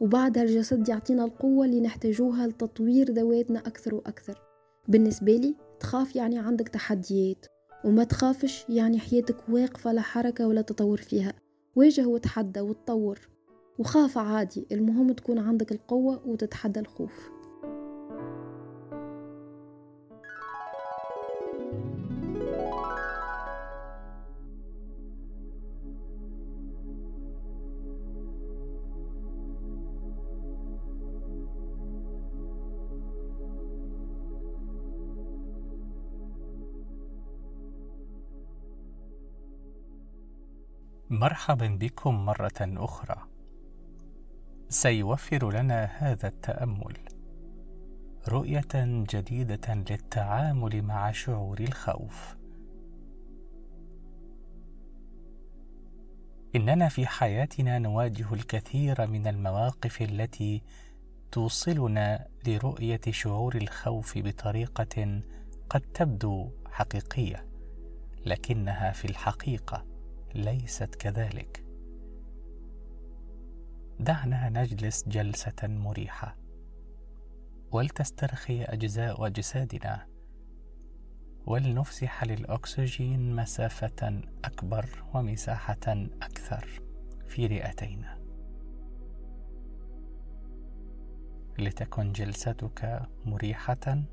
وبعدها 0.00 0.42
الجسد 0.42 0.88
يعطينا 0.88 1.24
القوة 1.24 1.66
اللي 1.66 1.80
نحتاجوها 1.80 2.46
لتطوير 2.46 3.10
ذواتنا 3.10 3.58
أكثر 3.58 3.94
وأكثر. 3.94 4.42
بالنسبة 4.88 5.36
لي 5.36 5.54
تخاف 5.80 6.16
يعني 6.16 6.38
عندك 6.38 6.68
تحديات 6.68 7.46
وما 7.84 8.04
تخافش 8.04 8.64
يعني 8.68 8.98
حياتك 8.98 9.36
واقفة 9.48 9.92
لا 9.92 10.00
حركة 10.00 10.48
ولا 10.48 10.62
تطور 10.62 10.96
فيها. 10.96 11.34
واجه 11.76 12.06
وتحدى 12.06 12.60
وتطور. 12.60 13.18
وخاف 13.78 14.18
عادي 14.18 14.66
المهم 14.72 15.12
تكون 15.12 15.38
عندك 15.38 15.72
القوة 15.72 16.26
وتتحدى 16.26 16.80
الخوف. 16.80 17.30
مرحبا 41.20 41.66
بكم 41.66 42.24
مرة 42.24 42.60
أخرى. 42.60 43.26
سيوفر 44.68 45.52
لنا 45.52 45.84
هذا 45.84 46.28
التأمل 46.28 46.98
رؤية 48.28 48.68
جديدة 48.84 49.74
للتعامل 49.74 50.82
مع 50.82 51.12
شعور 51.12 51.60
الخوف. 51.60 52.36
إننا 56.56 56.88
في 56.88 57.06
حياتنا 57.06 57.78
نواجه 57.78 58.34
الكثير 58.34 59.06
من 59.06 59.26
المواقف 59.26 60.02
التي 60.02 60.62
توصلنا 61.32 62.28
لرؤية 62.46 63.00
شعور 63.10 63.56
الخوف 63.56 64.18
بطريقة 64.18 65.20
قد 65.70 65.80
تبدو 65.80 66.50
حقيقية، 66.70 67.46
لكنها 68.26 68.92
في 68.92 69.04
الحقيقة 69.04 69.89
ليست 70.34 70.94
كذلك. 70.94 71.64
دعنا 74.00 74.48
نجلس 74.48 75.08
جلسة 75.08 75.54
مريحة، 75.62 76.36
ولتسترخي 77.72 78.64
أجزاء 78.64 79.26
أجسادنا، 79.26 80.06
ولنفسح 81.46 82.24
للأكسجين 82.24 83.36
مسافة 83.36 84.20
أكبر 84.44 85.04
ومساحة 85.14 86.06
أكثر 86.22 86.82
في 87.26 87.46
رئتينا. 87.46 88.18
لتكن 91.58 92.12
جلستك 92.12 93.08
مريحة 93.24 94.04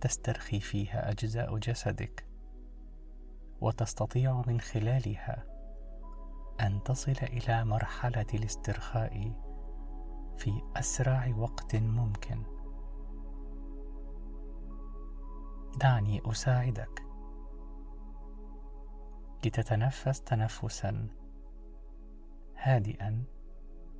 تسترخي 0.00 0.60
فيها 0.60 1.10
أجزاء 1.10 1.58
جسدك 1.58 2.25
وتستطيع 3.60 4.42
من 4.46 4.60
خلالها 4.60 5.44
أن 6.60 6.82
تصل 6.82 7.16
إلى 7.22 7.64
مرحلة 7.64 8.26
الاسترخاء 8.34 9.32
في 10.36 10.62
أسرع 10.76 11.34
وقت 11.36 11.76
ممكن. 11.76 12.42
دعني 15.80 16.22
أساعدك 16.30 17.02
لتتنفس 19.44 20.20
تنفسا 20.20 21.08
هادئا 22.56 23.24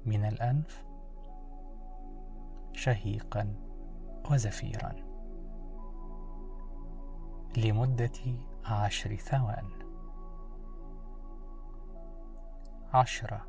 من 0.07 0.25
الأنف 0.25 0.85
شهيقا 2.73 3.55
وزفيرا 4.31 4.93
لمدة 7.57 8.21
عشر 8.71 9.17
ثوان. 9.17 9.69
عشرة 12.95 13.47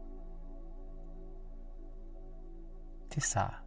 تسعة. 3.10 3.66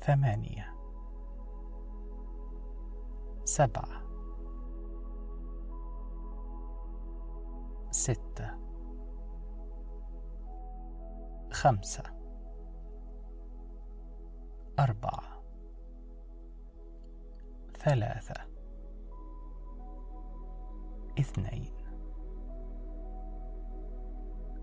ثمانية. 0.00 0.74
سبعة. 3.44 4.02
ستة. 7.90 8.58
خمسة. 11.52 12.02
أربعة. 14.78 15.42
ثلاثة. 17.78 18.51
اثنين. 21.18 21.72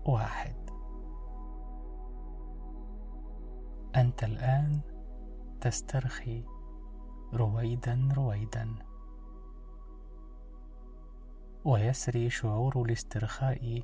واحد. 0.06 0.70
أنت 3.96 4.24
الآن 4.24 4.80
تسترخي 5.60 6.44
رويدا 7.34 8.08
رويدا. 8.16 8.74
ويسري 11.64 12.30
شعور 12.30 12.82
الاسترخاء 12.82 13.82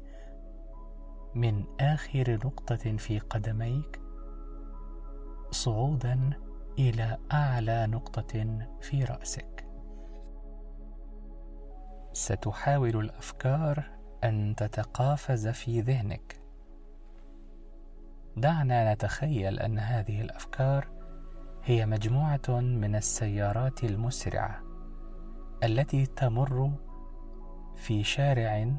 من 1.35 1.65
آخر 1.81 2.35
نقطة 2.47 2.97
في 2.97 3.19
قدميك 3.19 4.01
صعودا 5.51 6.31
إلى 6.79 7.19
أعلى 7.33 7.87
نقطة 7.87 8.59
في 8.81 9.05
رأسك. 9.05 9.56
ستحاول 12.17 12.97
الأفكار 12.97 13.85
أن 14.25 14.55
تتقافز 14.57 15.49
في 15.49 15.81
ذهنك. 15.81 16.41
دعنا 18.37 18.93
نتخيل 18.93 19.59
أن 19.59 19.79
هذه 19.79 20.21
الأفكار 20.21 20.89
هي 21.65 21.87
مجموعة 21.87 22.49
من 22.49 22.97
السيارات 22.97 23.85
المسرعة 23.85 24.63
التي 25.65 26.07
تمر 26.07 26.73
في 27.77 28.05
شارع 28.05 28.77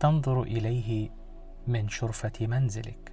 تنظر 0.00 0.42
إليه 0.42 1.10
من 1.66 1.88
شرفة 1.88 2.46
منزلك. 2.46 3.12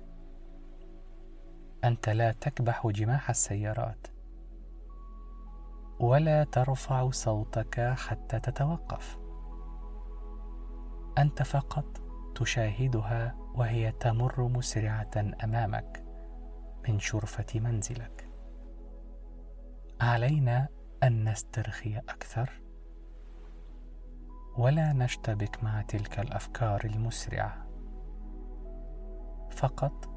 أنت 1.83 2.09
لا 2.09 2.31
تكبح 2.31 2.87
جماح 2.87 3.29
السيارات. 3.29 4.07
ولا 5.99 6.43
ترفع 6.43 7.09
صوتك 7.09 7.93
حتى 7.97 8.39
تتوقف. 8.39 9.17
أنت 11.17 11.43
فقط 11.43 12.01
تشاهدها 12.35 13.35
وهي 13.55 13.91
تمر 13.91 14.47
مسرعة 14.47 15.33
أمامك 15.43 16.05
من 16.87 16.99
شرفة 16.99 17.59
منزلك. 17.59 18.29
علينا 20.01 20.67
أن 21.03 21.29
نسترخي 21.29 21.97
أكثر. 21.97 22.61
ولا 24.57 24.93
نشتبك 24.93 25.63
مع 25.63 25.81
تلك 25.81 26.19
الأفكار 26.19 26.85
المسرعة. 26.85 27.65
فقط 29.51 30.09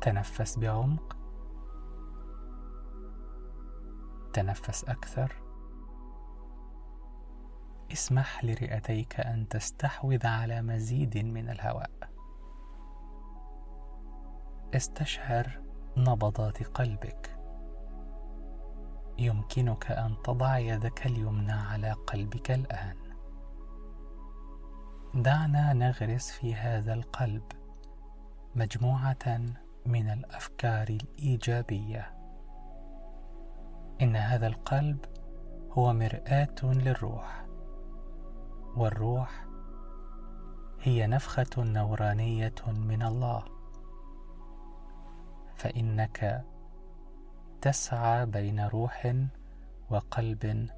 تنفس 0.00 0.58
بعمق 0.58 1.15
تنفس 4.36 4.84
أكثر؟ 4.84 5.32
اسمح 7.92 8.44
لرئتيك 8.44 9.20
أن 9.20 9.48
تستحوذ 9.48 10.26
على 10.26 10.62
مزيد 10.62 11.18
من 11.18 11.50
الهواء. 11.50 11.90
استشعر 14.74 15.60
نبضات 15.96 16.62
قلبك. 16.62 17.38
يمكنك 19.18 19.90
أن 19.90 20.16
تضع 20.24 20.58
يدك 20.58 21.06
اليمنى 21.06 21.52
على 21.52 21.92
قلبك 21.92 22.50
الآن. 22.50 22.96
دعنا 25.14 25.72
نغرس 25.72 26.30
في 26.30 26.54
هذا 26.54 26.94
القلب 26.94 27.52
مجموعة 28.54 29.40
من 29.86 30.10
الأفكار 30.10 30.88
الإيجابية. 30.88 32.15
إن 34.02 34.16
هذا 34.16 34.46
القلب 34.46 35.04
هو 35.72 35.92
مرآة 35.92 36.56
للروح 36.62 37.46
والروح 38.76 39.46
هي 40.80 41.06
نفخة 41.06 41.46
نورانية 41.58 42.54
من 42.66 43.02
الله. 43.02 43.44
فإنك 45.56 46.44
تسعى 47.60 48.26
بين 48.26 48.60
روح 48.60 49.14
وقلب 49.90 50.68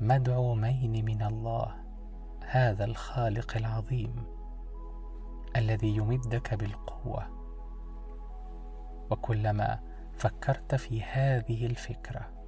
مدعومين 0.00 1.04
من 1.04 1.22
الله 1.22 1.74
هذا 2.46 2.84
الخالق 2.84 3.56
العظيم 3.56 4.24
الذي 5.56 5.96
يمدك 5.96 6.54
بالقوة. 6.54 7.26
وكلما 9.10 9.80
فكرت 10.12 10.74
في 10.74 11.02
هذه 11.02 11.66
الفكرة 11.66 12.39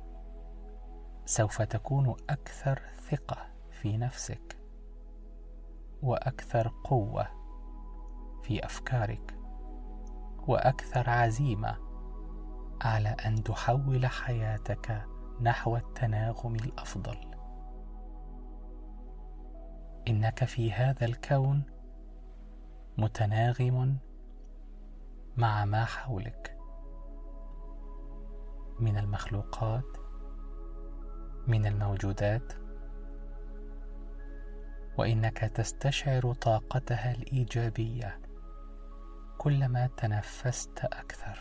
سوف 1.25 1.63
تكون 1.63 2.17
أكثر 2.31 2.83
ثقة 3.11 3.47
في 3.71 3.97
نفسك 3.97 4.59
وأكثر 6.03 6.73
قوة 6.85 7.27
في 8.43 8.65
أفكارك 8.65 9.39
وأكثر 10.49 11.11
عزيمة 11.11 11.77
على 12.83 13.09
أن 13.09 13.43
تحول 13.43 14.07
حياتك 14.07 15.07
نحو 15.41 15.77
التناغم 15.77 16.55
الأفضل. 16.55 17.17
إنك 20.09 20.45
في 20.45 20.73
هذا 20.73 21.05
الكون 21.05 21.63
متناغم 22.99 23.99
مع 25.37 25.65
ما 25.65 25.85
حولك 25.85 26.59
من 28.81 28.99
المخلوقات 28.99 30.02
من 31.47 31.67
الموجودات. 31.67 32.53
وإنك 34.99 35.39
تستشعر 35.39 36.33
طاقتها 36.33 37.13
الإيجابية 37.15 38.19
كلما 39.39 39.87
تنفست 39.97 40.79
أكثر. 40.85 41.39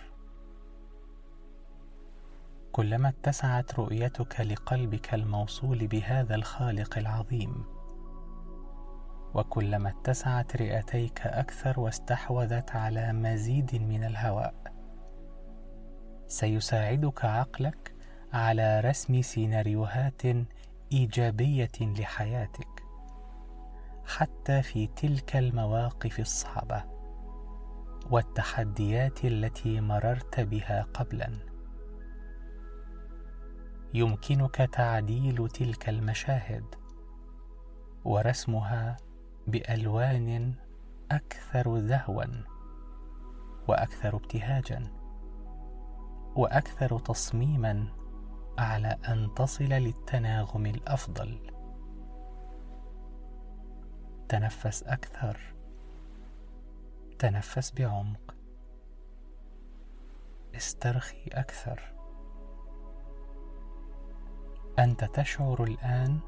كلما 2.71 3.09
اتسعت 3.09 3.79
رؤيتك 3.79 4.41
لقلبك 4.41 5.13
الموصول 5.13 5.87
بهذا 5.87 6.35
الخالق 6.35 6.97
العظيم. 6.97 7.65
وكلما 9.33 9.89
اتسعت 9.89 10.55
رئتيك 10.55 11.21
أكثر 11.21 11.79
واستحوذت 11.79 12.75
على 12.75 13.13
مزيد 13.13 13.75
من 13.75 14.03
الهواء. 14.03 14.53
سيساعدك 16.27 17.25
عقلك 17.25 17.90
على 18.34 18.79
رسم 18.79 19.21
سيناريوهات 19.21 20.21
إيجابية 20.91 21.71
لحياتك 21.82 22.84
حتى 24.05 24.61
في 24.61 24.88
تلك 24.88 25.36
المواقف 25.36 26.19
الصعبة 26.19 26.84
والتحديات 28.11 29.25
التي 29.25 29.82
مررت 29.82 30.39
بها 30.39 30.86
قبلا. 30.93 31.29
يمكنك 33.93 34.55
تعديل 34.55 35.47
تلك 35.47 35.89
المشاهد 35.89 36.75
ورسمها 38.05 38.97
بألوان 39.47 40.53
أكثر 41.11 41.77
ذهوا 41.77 42.25
وأكثر 43.67 44.15
ابتهاجا 44.15 44.88
وأكثر 46.36 46.99
تصميما 46.99 48.00
على 48.57 48.97
أن 49.07 49.33
تصل 49.35 49.63
للتناغم 49.63 50.65
الأفضل. 50.65 51.51
تنفس 54.29 54.83
أكثر. 54.83 55.39
تنفس 57.19 57.71
بعمق. 57.71 58.35
استرخي 60.55 61.27
أكثر. 61.33 61.93
أنت 64.79 65.03
تشعر 65.03 65.63
الآن 65.63 66.19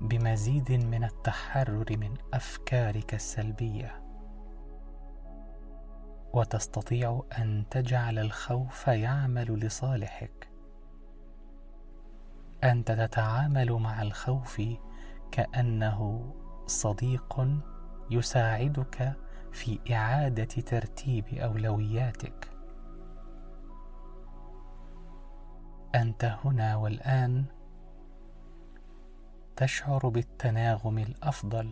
بمزيد 0.00 0.72
من 0.72 1.04
التحرر 1.04 1.96
من 1.96 2.14
أفكارك 2.34 3.14
السلبية. 3.14 4.02
وتستطيع 6.32 7.22
أن 7.38 7.64
تجعل 7.70 8.18
الخوف 8.18 8.88
يعمل 8.88 9.60
لصالحك. 9.60 10.49
انت 12.64 12.92
تتعامل 12.92 13.72
مع 13.72 14.02
الخوف 14.02 14.62
كأنه 15.30 16.34
صديق 16.66 17.46
يساعدك 18.10 19.16
في 19.52 19.78
إعادة 19.92 20.44
ترتيب 20.44 21.28
أولوياتك. 21.28 22.48
أنت 25.94 26.24
هنا 26.44 26.76
والآن 26.76 27.44
تشعر 29.56 30.08
بالتناغم 30.08 30.98
الأفضل 30.98 31.70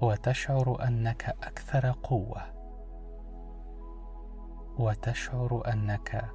وتشعر 0.00 0.86
أنك 0.88 1.24
أكثر 1.42 1.94
قوة 2.02 2.42
وتشعر 4.78 5.62
أنك 5.72 6.30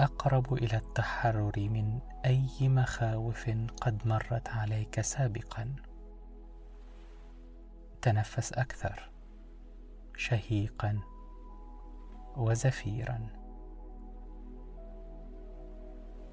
أقرب 0.00 0.54
إلى 0.54 0.76
التحرر 0.76 1.52
من 1.56 2.00
أي 2.24 2.68
مخاوف 2.68 3.50
قد 3.80 4.06
مرت 4.06 4.48
عليك 4.48 5.00
سابقا. 5.00 5.74
تنفس 8.02 8.52
أكثر 8.52 9.10
شهيقا 10.16 11.00
وزفيرا. 12.36 13.26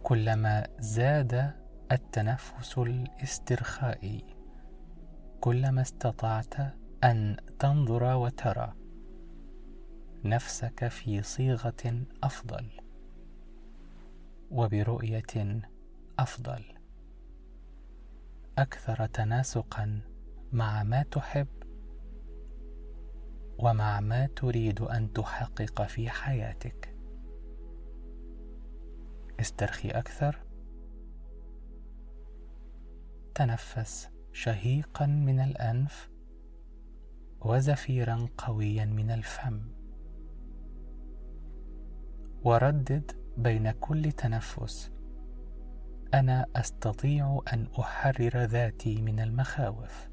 كلما 0.04 0.68
زاد 0.80 1.54
التنفس 1.92 2.78
الاسترخائي 2.78 4.36
كلما 5.42 5.82
استطعت 5.82 6.54
أن 7.04 7.38
تنظر 7.60 8.04
وترى 8.04 8.74
نفسك 10.24 10.88
في 10.88 11.22
صيغة 11.22 12.06
أفضل. 12.24 12.87
وبرؤية 14.52 15.62
أفضل. 16.20 16.64
أكثر 18.58 19.06
تناسقا 19.06 20.02
مع 20.52 20.84
ما 20.84 21.04
تحب 21.04 21.48
ومع 23.60 24.00
ما 24.00 24.28
تريد 24.28 24.82
أن 24.82 25.14
تحقق 25.14 25.82
في 25.82 26.10
حياتك. 26.10 26.96
استرخي 29.40 29.90
أكثر. 29.90 30.44
تنفس 33.36 34.10
شهيقا 34.32 35.06
من 35.06 35.40
الأنف 35.40 36.10
وزفيرا 37.42 38.28
قويا 38.38 38.86
من 38.86 39.12
الفم. 39.12 39.62
وردد 42.44 43.27
بين 43.38 43.72
كل 43.72 44.12
تنفس. 44.12 44.92
أنا 46.14 46.46
أستطيع 46.56 47.42
أن 47.54 47.68
أحرر 47.80 48.44
ذاتي 48.44 49.02
من 49.02 49.20
المخاوف. 49.20 50.10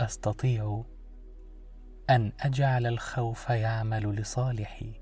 أستطيع 0.00 0.84
أن 2.10 2.32
أجعل 2.40 2.86
الخوف 2.86 3.50
يعمل 3.50 4.16
لصالحي. 4.16 5.00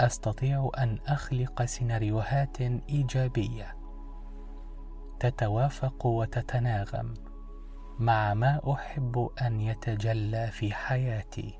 أستطيع 0.00 0.70
أن 0.78 0.98
أخلق 1.06 1.64
سيناريوهات 1.64 2.60
إيجابية 2.60 3.76
تتوافق 5.20 6.06
وتتناغم 6.06 7.14
مع 7.98 8.34
ما 8.34 8.72
أحب 8.72 9.30
أن 9.42 9.60
يتجلى 9.60 10.50
في 10.50 10.74
حياتي. 10.74 11.59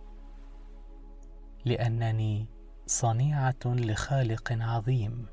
لأنني 1.64 2.46
صنيعة 2.86 3.54
لخالق 3.64 4.52
عظيم. 4.60 5.26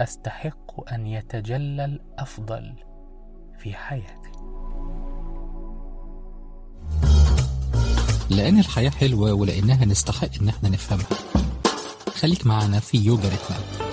أستحق 0.00 0.92
أن 0.92 1.06
يتجلى 1.06 1.84
الافضل 1.84 2.74
في 3.58 3.74
حياتي. 3.74 4.30
لأن 8.30 8.58
الحياة 8.58 8.90
حلوة 8.90 9.32
ولأنها 9.32 9.84
نستحق 9.84 10.42
إن 10.42 10.48
إحنا 10.48 10.68
نفهمها. 10.68 11.06
خليك 12.14 12.46
معنا 12.46 12.80
في 12.80 12.98
يوجا 12.98 13.28
ريتمات 13.28 13.89